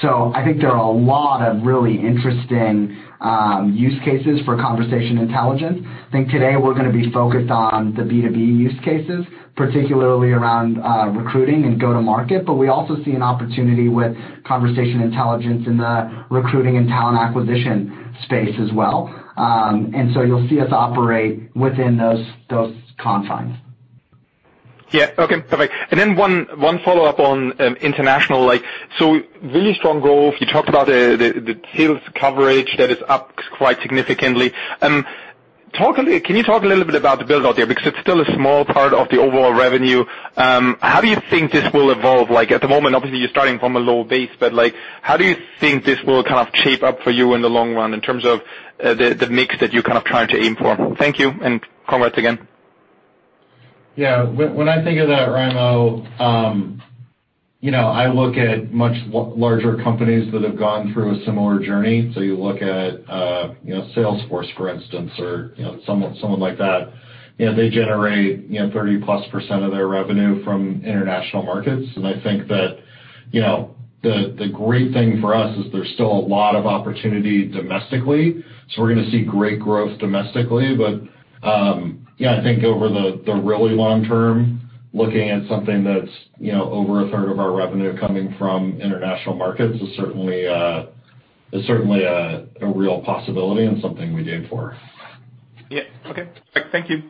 So 0.01 0.33
I 0.35 0.45
think 0.45 0.59
there 0.61 0.71
are 0.71 0.85
a 0.85 0.91
lot 0.91 1.43
of 1.43 1.63
really 1.63 1.97
interesting 1.97 2.97
um, 3.21 3.75
use 3.77 3.99
cases 4.05 4.41
for 4.45 4.57
conversation 4.57 5.19
intelligence. 5.19 5.81
I 5.85 6.11
think 6.11 6.31
today 6.31 6.57
we're 6.57 6.75
going 6.75 6.91
to 6.91 6.93
be 6.93 7.13
focused 7.13 7.51
on 7.51 7.95
the 7.95 8.03
B2B 8.03 8.37
use 8.37 8.79
cases, 8.85 9.25
particularly 9.57 10.31
around 10.33 10.79
uh, 10.79 11.09
recruiting 11.09 11.65
and 11.65 11.79
go-to-market, 11.79 12.47
but 12.47 12.55
we 12.55 12.69
also 12.69 13.03
see 13.05 13.13
an 13.13 13.23
opportunity 13.23 13.89
with 13.89 14.17
conversation 14.45 15.01
intelligence 15.03 15.67
in 15.67 15.77
the 15.77 16.25
recruiting 16.31 16.77
and 16.77 16.89
talent 16.89 17.19
acquisition 17.19 18.15
space 18.25 18.55
as 18.61 18.73
well. 18.73 19.09
Um 19.37 19.93
and 19.95 20.13
so 20.13 20.23
you'll 20.23 20.47
see 20.49 20.61
us 20.61 20.71
operate 20.73 21.55
within 21.57 21.97
those 21.97 22.27
those 22.51 22.77
confines. 22.99 23.57
Yeah. 24.91 25.11
Okay, 25.17 25.41
perfect. 25.41 25.73
And 25.91 25.99
then 25.99 26.17
one 26.17 26.47
one 26.57 26.79
follow-up 26.85 27.19
on 27.19 27.59
um, 27.63 27.77
international. 27.77 28.45
Like 28.45 28.63
so 28.99 29.23
really 29.43 29.73
strong 29.75 30.01
growth. 30.01 30.35
You 30.39 30.47
talked 30.47 30.69
about 30.69 30.87
the 30.87 31.59
sales 31.75 32.01
coverage 32.15 32.77
that 32.77 32.91
is 32.91 32.99
up 33.09 33.33
quite 33.57 33.81
significantly. 33.81 34.53
Um, 34.83 35.07
Can 35.73 36.37
you 36.37 36.43
talk 36.43 36.63
a 36.63 36.67
little 36.67 36.85
bit 36.85 36.95
about 36.95 37.19
the 37.19 37.25
build 37.25 37.47
out 37.47 37.57
there? 37.57 37.67
Because 37.67 37.87
it's 37.87 38.01
still 38.01 38.21
a 38.21 38.27
small 38.35 38.65
part 38.65 38.93
of 38.93 39.09
the 39.09 39.19
overall 39.19 39.55
revenue. 39.55 40.05
Um 40.37 40.77
how 40.81 41.01
do 41.01 41.09
you 41.09 41.17
think 41.31 41.53
this 41.53 41.73
will 41.73 41.91
evolve? 41.91 42.31
Like 42.31 42.51
at 42.51 42.61
the 42.61 42.69
moment, 42.69 42.95
obviously, 42.95 43.19
you're 43.21 43.31
starting 43.31 43.59
from 43.59 43.77
a 43.77 43.81
low 43.81 44.05
base, 44.05 44.31
but 44.39 44.53
like 44.53 44.75
how 45.01 45.17
do 45.17 45.25
you 45.25 45.37
think 45.61 45.85
this 45.85 46.03
will 46.03 46.25
kind 46.25 46.47
of 46.47 46.55
shape 46.55 46.83
up 46.83 47.01
for 47.03 47.11
you 47.11 47.35
in 47.35 47.43
the 47.43 47.51
long 47.51 47.75
run 47.75 47.95
in 47.95 48.01
terms 48.01 48.25
of 48.25 48.43
the 48.79 49.17
the 49.19 49.29
mix 49.29 49.59
that 49.61 49.73
you're 49.73 49.83
kind 49.83 49.99
of 49.99 50.05
trying 50.05 50.29
to 50.29 50.37
aim 50.37 50.57
for? 50.57 50.95
Thank 50.97 51.19
you, 51.19 51.31
and 51.43 51.65
congrats 51.89 52.19
again. 52.19 52.47
Yeah. 53.97 54.25
When 54.25 54.69
I 54.69 54.83
think 54.83 54.99
of 55.01 55.09
that, 55.09 55.29
Raimo, 55.29 56.07
I 57.87 58.09
look 58.09 58.37
at 58.37 58.73
much 58.73 58.97
larger 59.13 59.77
companies 59.85 60.33
that 60.33 60.43
have 60.43 60.59
gone 60.59 60.93
through 60.93 61.21
a 61.21 61.25
similar 61.25 61.65
journey. 61.65 62.11
So 62.13 62.21
you 62.21 62.37
look 62.37 62.61
at 62.61 63.09
uh 63.09 63.55
you 63.63 63.75
know, 63.75 63.89
Salesforce, 63.97 64.53
for 64.57 64.69
instance, 64.69 65.13
or 65.21 65.55
you 65.57 65.65
know, 65.65 65.81
someone 65.87 66.17
someone 66.21 66.41
like 66.41 66.59
that. 66.59 66.93
You 67.39 67.47
know, 67.47 67.57
they 67.57 67.71
generate 67.71 68.51
30%+ 68.51 69.65
of 69.65 69.71
their 69.71 69.89
revenue 69.89 70.45
from 70.45 70.83
international 70.85 71.45
markets. 71.45 71.89
And 71.97 72.07
I 72.07 72.21
think 72.23 72.49
that 72.49 72.79
you 73.31 73.41
know, 73.41 73.77
the 74.03 74.35
the 74.37 74.49
great 74.49 74.93
thing 74.93 75.21
for 75.21 75.33
us 75.33 75.57
is 75.59 75.71
there's 75.71 75.93
still 75.95 76.11
a 76.11 76.25
lot 76.27 76.57
of 76.57 76.67
opportunity 76.67 77.47
domestically. 77.47 78.45
So 78.71 78.83
we're 78.83 78.93
going 78.93 79.05
to 79.05 79.11
see 79.13 79.25
great 79.25 79.61
growth 79.61 80.01
domestically. 80.01 80.77
But 80.77 81.49
um 81.49 82.09
yeah, 82.19 82.39
I 82.39 82.43
think 82.43 82.63
over 82.65 82.89
the, 82.89 83.23
the 83.25 83.35
really 83.35 83.75
long 83.75 84.05
term, 84.05 84.62
looking 84.93 85.31
at 85.31 85.49
something 85.49 85.85
that's 85.85 86.11
you 86.39 86.53
know, 86.53 86.71
over 86.71 87.07
a 87.07 87.11
third 87.11 87.31
of 87.31 87.39
our 87.39 87.53
revenue 87.53 87.99
coming 87.99 88.35
from 88.39 88.81
international 88.81 89.35
markets 89.35 89.81
is 89.81 89.97
certainly 89.97 90.47
uh 90.47 90.87
is 91.53 91.67
certainly 91.67 92.05
a 92.05 92.47
real 92.63 93.03
possibility 93.03 93.67
and 93.67 93.81
something 93.83 94.15
we'd 94.15 94.29
aim 94.29 94.47
for. 94.49 94.77
Yeah. 95.71 95.83
Okay. 96.07 96.29
Thank 96.73 96.89
you. 96.89 97.03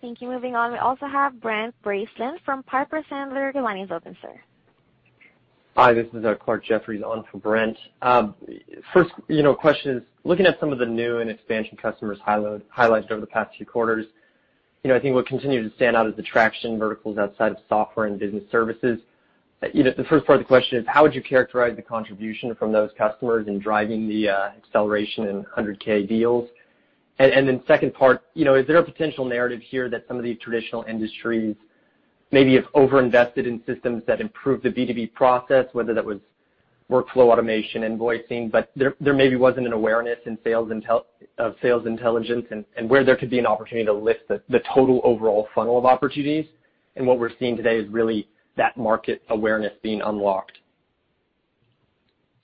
Thank 0.00 0.20
you. 0.20 0.28
Moving 0.28 0.54
on, 0.54 0.70
we 0.70 0.78
also 0.78 1.06
have 1.06 1.40
Brent 1.40 1.74
Bracelin 1.82 2.36
from 2.44 2.62
Piper 2.64 3.02
Sandler. 3.10 3.52
Your 3.54 3.62
line 3.62 3.78
is 3.78 3.90
open, 3.90 4.16
sir. 4.22 4.38
Hi, 5.76 5.92
this 5.92 6.06
is 6.14 6.24
Clarke 6.40 6.64
Jeffries 6.64 7.02
on 7.02 7.24
for 7.32 7.38
Brent. 7.38 7.76
First 8.92 9.10
you 9.28 9.42
know, 9.42 9.54
question 9.54 9.96
is, 9.96 10.02
looking 10.22 10.46
at 10.46 10.60
some 10.60 10.72
of 10.72 10.78
the 10.78 10.86
new 10.86 11.18
and 11.18 11.28
expansion 11.28 11.76
customers 11.76 12.18
highlighted 12.26 13.10
over 13.10 13.20
the 13.20 13.26
past 13.26 13.56
few 13.56 13.66
quarters, 13.66 14.06
I 14.92 15.00
think 15.00 15.14
what 15.14 15.26
continues 15.26 15.70
to 15.70 15.76
stand 15.76 15.96
out 15.96 16.06
is 16.06 16.14
the 16.14 16.22
traction 16.22 16.78
verticals 16.78 17.16
outside 17.16 17.52
of 17.52 17.58
software 17.68 18.06
and 18.06 18.18
business 18.18 18.42
services. 18.50 18.98
Uh 19.62 19.68
you 19.72 19.82
know, 19.82 19.92
the 19.96 20.04
first 20.04 20.26
part 20.26 20.38
of 20.38 20.44
the 20.44 20.48
question 20.48 20.78
is, 20.78 20.84
how 20.86 21.02
would 21.02 21.14
you 21.14 21.22
characterize 21.22 21.74
the 21.74 21.82
contribution 21.82 22.54
from 22.54 22.70
those 22.70 22.90
customers 22.98 23.48
in 23.48 23.58
driving 23.58 24.06
the 24.06 24.28
acceleration 24.28 25.26
in 25.26 25.44
100K 25.56 26.06
deals? 26.06 26.50
Second 27.66 27.94
part, 27.94 28.22
you 28.34 28.44
know, 28.44 28.54
is 28.54 28.66
there 28.66 28.76
a 28.76 28.84
potential 28.84 29.24
narrative 29.24 29.60
here 29.62 29.88
that 29.88 30.04
some 30.06 30.18
of 30.18 30.22
these 30.22 30.38
traditional 30.38 30.82
industries 30.82 31.56
maybe 32.30 32.54
have 32.56 32.66
over-invested 32.74 33.46
in 33.46 33.62
systems 33.64 34.02
that 34.06 34.20
improve 34.20 34.62
the 34.62 34.68
B2B 34.68 35.14
process, 35.14 35.66
whether 35.72 35.94
that 35.94 36.04
was 36.04 36.18
workflow 36.90 37.32
automation, 37.32 37.82
invoicing, 37.82 38.50
but 38.50 38.70
there 38.76 39.14
maybe 39.14 39.36
wasn't 39.36 39.66
an 39.66 39.72
awareness 39.72 40.18
in 40.26 40.38
sales 40.44 40.70
intel 40.70 41.04
of 41.38 41.56
sales 41.62 41.86
intelligence 41.86 42.46
and 42.50 42.90
where 42.90 43.04
there 43.04 43.16
could 43.16 43.30
be 43.30 43.38
an 43.38 43.46
opportunity 43.46 43.86
to 43.86 43.92
lift 43.92 44.28
the 44.28 44.60
total 44.74 45.00
overall 45.02 45.48
funnel 45.54 45.78
of 45.78 45.86
opportunities? 45.86 46.46
And 46.96 47.06
what 47.06 47.18
we're 47.18 47.30
seeing 47.38 47.56
today 47.56 47.78
is 47.78 47.88
really 47.88 48.28
that 48.56 48.76
market 48.76 49.22
awareness 49.30 49.72
being 49.82 50.00
unlocked. 50.02 50.58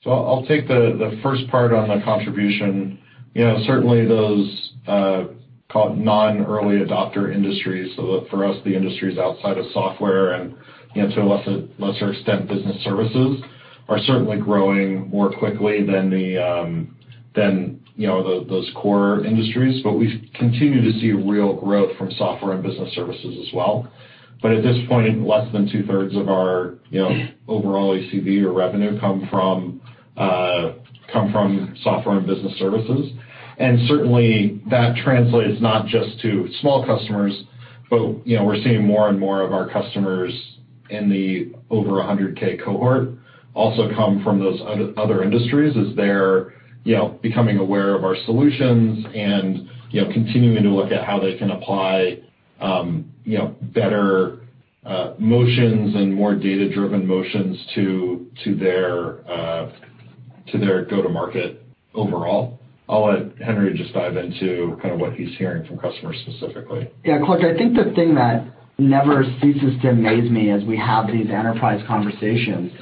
So 0.02 0.10
I'll 0.10 0.46
take 0.46 0.66
the 0.66 1.20
first 1.22 1.46
part 1.50 1.72
on 1.72 1.88
the 1.88 2.02
contribution. 2.04 2.98
You 3.34 3.44
know, 3.44 3.58
certainly 3.66 4.08
those 4.08 4.72
uh, 4.88 5.24
call 5.68 5.92
it 5.92 5.98
non-early 5.98 6.78
adopter 6.78 7.32
industries. 7.32 7.94
So 7.96 8.26
for 8.30 8.44
us, 8.44 8.56
the 8.64 8.74
industries 8.74 9.18
outside 9.18 9.58
of 9.58 9.66
software 9.72 10.32
and 10.32 10.54
to 10.94 11.20
a 11.20 11.68
lesser 11.78 12.12
extent, 12.12 12.48
business 12.48 12.82
services, 12.82 13.40
are 13.90 13.98
certainly 14.06 14.38
growing 14.38 15.10
more 15.10 15.32
quickly 15.36 15.84
than 15.84 16.08
the 16.08 16.38
um 16.38 16.96
than 17.34 17.80
you 17.96 18.06
know 18.06 18.44
those 18.44 18.70
core 18.76 19.24
industries. 19.24 19.82
But 19.82 19.94
We 19.94 20.30
continue 20.34 20.80
to 20.80 20.98
see 21.00 21.12
real 21.12 21.54
growth 21.54 21.98
from 21.98 22.10
software 22.12 22.52
and 22.52 22.62
business 22.62 22.94
services 22.94 23.46
as 23.46 23.52
well. 23.52 23.92
But 24.40 24.52
at 24.52 24.62
this 24.62 24.78
point, 24.88 25.26
less 25.26 25.52
than 25.52 25.70
two-thirds 25.70 26.16
of 26.16 26.28
our 26.28 26.78
you 26.88 27.00
know 27.00 27.10
overall 27.48 27.98
ACV 27.98 28.42
or 28.42 28.52
revenue 28.52 28.98
come 29.00 29.28
from 29.28 29.82
uh 30.16 30.72
come 31.12 31.32
from 31.32 31.76
software 31.82 32.16
and 32.16 32.26
business 32.26 32.56
services. 32.58 33.10
And 33.58 33.86
certainly, 33.88 34.62
that 34.70 34.96
translates 35.04 35.60
not 35.60 35.86
just 35.86 36.18
to 36.22 36.48
small 36.60 36.86
customers, 36.86 37.42
but 37.90 38.24
you 38.24 38.36
know 38.36 38.44
we're 38.44 38.62
seeing 38.62 38.86
more 38.86 39.08
and 39.08 39.18
more 39.18 39.42
of 39.42 39.52
our 39.52 39.68
customers 39.68 40.32
in 40.90 41.08
the 41.10 41.52
over 41.70 41.90
100K 41.90 42.64
cohort 42.64 43.19
also 43.54 43.92
come 43.94 44.22
from 44.22 44.38
those 44.38 44.60
other 44.96 45.22
industries 45.22 45.76
as 45.76 45.94
they're 45.96 46.54
becoming 47.22 47.58
aware 47.58 47.94
of 47.94 48.04
our 48.04 48.16
solutions 48.24 49.04
and 49.14 49.68
continuing 50.12 50.62
to 50.62 50.70
look 50.70 50.92
at 50.92 51.04
how 51.04 51.18
they 51.18 51.36
can 51.36 51.50
apply 51.50 52.18
um, 52.60 53.12
better 53.74 54.40
uh, 54.84 55.14
motions 55.18 55.94
and 55.94 56.14
more 56.14 56.34
data-driven 56.34 57.06
motions 57.06 57.56
uh, 59.28 59.70
to 60.50 60.58
their 60.58 60.84
go-to-market 60.86 61.62
overall. 61.94 62.58
I'll 62.88 63.04
let 63.06 63.38
Henry 63.38 63.76
just 63.76 63.92
dive 63.94 64.16
into 64.16 64.76
kind 64.82 64.94
of 64.94 65.00
what 65.00 65.12
he's 65.12 65.36
hearing 65.38 65.66
from 65.66 65.78
customers 65.78 66.16
specifically. 66.26 66.90
Yeah, 67.04 67.18
Clarke, 67.24 67.42
I 67.44 67.56
think 67.56 67.76
the 67.76 67.92
thing 67.94 68.14
that 68.16 68.46
never 68.78 69.22
ceases 69.40 69.80
to 69.82 69.90
amaze 69.90 70.30
me 70.30 70.50
as 70.50 70.64
we 70.64 70.76
have 70.78 71.06
these 71.06 71.30
enterprise 71.30 71.82
conversations 71.86 72.72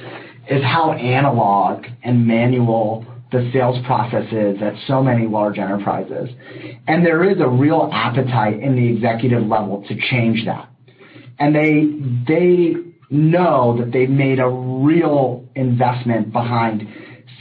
is 0.49 0.63
how 0.63 0.93
analog 0.93 1.85
and 2.03 2.25
manual 2.25 3.05
the 3.31 3.49
sales 3.53 3.77
process 3.85 4.25
is 4.31 4.59
at 4.61 4.73
so 4.87 5.03
many 5.03 5.27
large 5.27 5.59
enterprises. 5.59 6.29
And 6.87 7.05
there 7.05 7.29
is 7.29 7.39
a 7.39 7.47
real 7.47 7.89
appetite 7.93 8.59
in 8.59 8.75
the 8.75 8.87
executive 8.87 9.43
level 9.43 9.85
to 9.87 9.95
change 10.09 10.45
that. 10.45 10.67
And 11.37 11.55
they 11.55 11.85
they 12.27 12.75
know 13.11 13.77
that 13.79 13.91
they've 13.91 14.09
made 14.09 14.39
a 14.39 14.49
real 14.49 15.47
investment 15.55 16.33
behind 16.33 16.87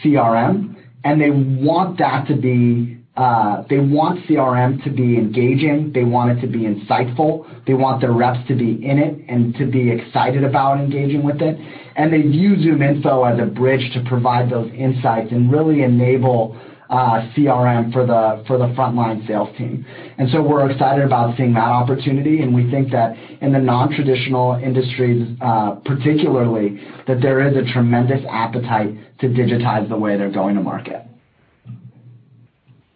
CRM, 0.02 0.76
and 1.04 1.20
they 1.20 1.30
want 1.30 1.98
that 1.98 2.28
to 2.28 2.36
be 2.36 2.98
uh, 3.16 3.64
they 3.68 3.78
want 3.78 4.24
CRM 4.26 4.82
to 4.84 4.90
be 4.90 5.16
engaging. 5.16 5.90
They 5.92 6.04
want 6.04 6.38
it 6.38 6.40
to 6.42 6.46
be 6.46 6.60
insightful. 6.60 7.44
They 7.66 7.74
want 7.74 8.00
their 8.00 8.12
reps 8.12 8.46
to 8.46 8.54
be 8.54 8.78
in 8.84 8.98
it 8.98 9.24
and 9.28 9.56
to 9.56 9.66
be 9.66 9.90
excited 9.90 10.44
about 10.44 10.78
engaging 10.78 11.24
with 11.24 11.42
it. 11.42 11.58
And 11.98 12.12
they 12.12 12.22
view 12.22 12.54
ZoomInfo 12.54 13.30
as 13.30 13.40
a 13.40 13.50
bridge 13.50 13.92
to 13.92 14.02
provide 14.08 14.50
those 14.50 14.70
insights 14.72 15.32
and 15.32 15.52
really 15.52 15.82
enable 15.82 16.56
uh, 16.90 17.28
CRM 17.36 17.92
for 17.92 18.06
the 18.06 18.42
for 18.46 18.56
the 18.56 18.68
frontline 18.68 19.26
sales 19.26 19.54
team. 19.58 19.84
And 20.16 20.30
so 20.30 20.40
we're 20.40 20.70
excited 20.70 21.04
about 21.04 21.36
seeing 21.36 21.52
that 21.54 21.68
opportunity, 21.68 22.40
and 22.40 22.54
we 22.54 22.70
think 22.70 22.90
that 22.92 23.14
in 23.42 23.52
the 23.52 23.58
non-traditional 23.58 24.54
industries, 24.62 25.36
uh, 25.42 25.72
particularly, 25.84 26.80
that 27.06 27.20
there 27.20 27.46
is 27.46 27.56
a 27.56 27.70
tremendous 27.72 28.24
appetite 28.30 29.18
to 29.20 29.26
digitize 29.26 29.88
the 29.88 29.96
way 29.96 30.16
they're 30.16 30.32
going 30.32 30.54
to 30.54 30.62
market. 30.62 31.02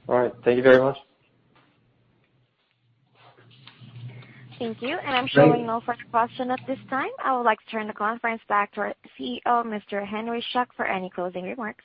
All 0.08 0.18
right. 0.18 0.32
Thank 0.44 0.56
you 0.56 0.62
very 0.62 0.80
much. 0.80 0.96
Thank 4.62 4.80
you. 4.80 4.96
And 5.04 5.16
I'm 5.16 5.26
showing 5.26 5.66
no 5.66 5.80
further 5.84 6.04
question 6.12 6.52
at 6.52 6.60
this 6.68 6.78
time. 6.88 7.08
I 7.24 7.36
would 7.36 7.42
like 7.42 7.58
to 7.64 7.70
turn 7.72 7.88
the 7.88 7.92
conference 7.92 8.40
back 8.48 8.72
to 8.74 8.80
our 8.82 8.94
CEO, 9.18 9.42
Mr. 9.46 10.06
Henry 10.06 10.44
Schuck, 10.54 10.66
for 10.76 10.86
any 10.86 11.10
closing 11.10 11.42
remarks. 11.42 11.82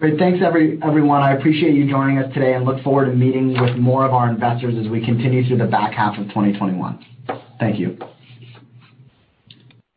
Great. 0.00 0.18
Thanks, 0.18 0.40
everyone. 0.44 1.22
I 1.22 1.34
appreciate 1.34 1.74
you 1.76 1.88
joining 1.88 2.18
us 2.18 2.34
today 2.34 2.54
and 2.54 2.64
look 2.64 2.82
forward 2.82 3.04
to 3.04 3.12
meeting 3.12 3.54
with 3.60 3.76
more 3.76 4.04
of 4.04 4.12
our 4.12 4.28
investors 4.28 4.74
as 4.76 4.90
we 4.90 5.04
continue 5.04 5.46
through 5.46 5.58
the 5.58 5.66
back 5.66 5.94
half 5.94 6.18
of 6.18 6.26
2021. 6.30 7.06
Thank 7.60 7.78
you. 7.78 7.96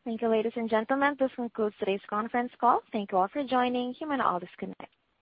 Thank 0.06 0.22
you, 0.22 0.28
ladies 0.28 0.54
and 0.56 0.70
gentlemen. 0.70 1.16
This 1.20 1.32
concludes 1.36 1.76
today's 1.80 2.02
conference 2.08 2.52
call. 2.60 2.82
Thank 2.92 3.12
you 3.12 3.18
all 3.18 3.28
for 3.28 3.44
joining. 3.44 3.96
You 4.00 4.08
may 4.08 4.18
now 4.18 4.38
disconnect. 4.38 4.92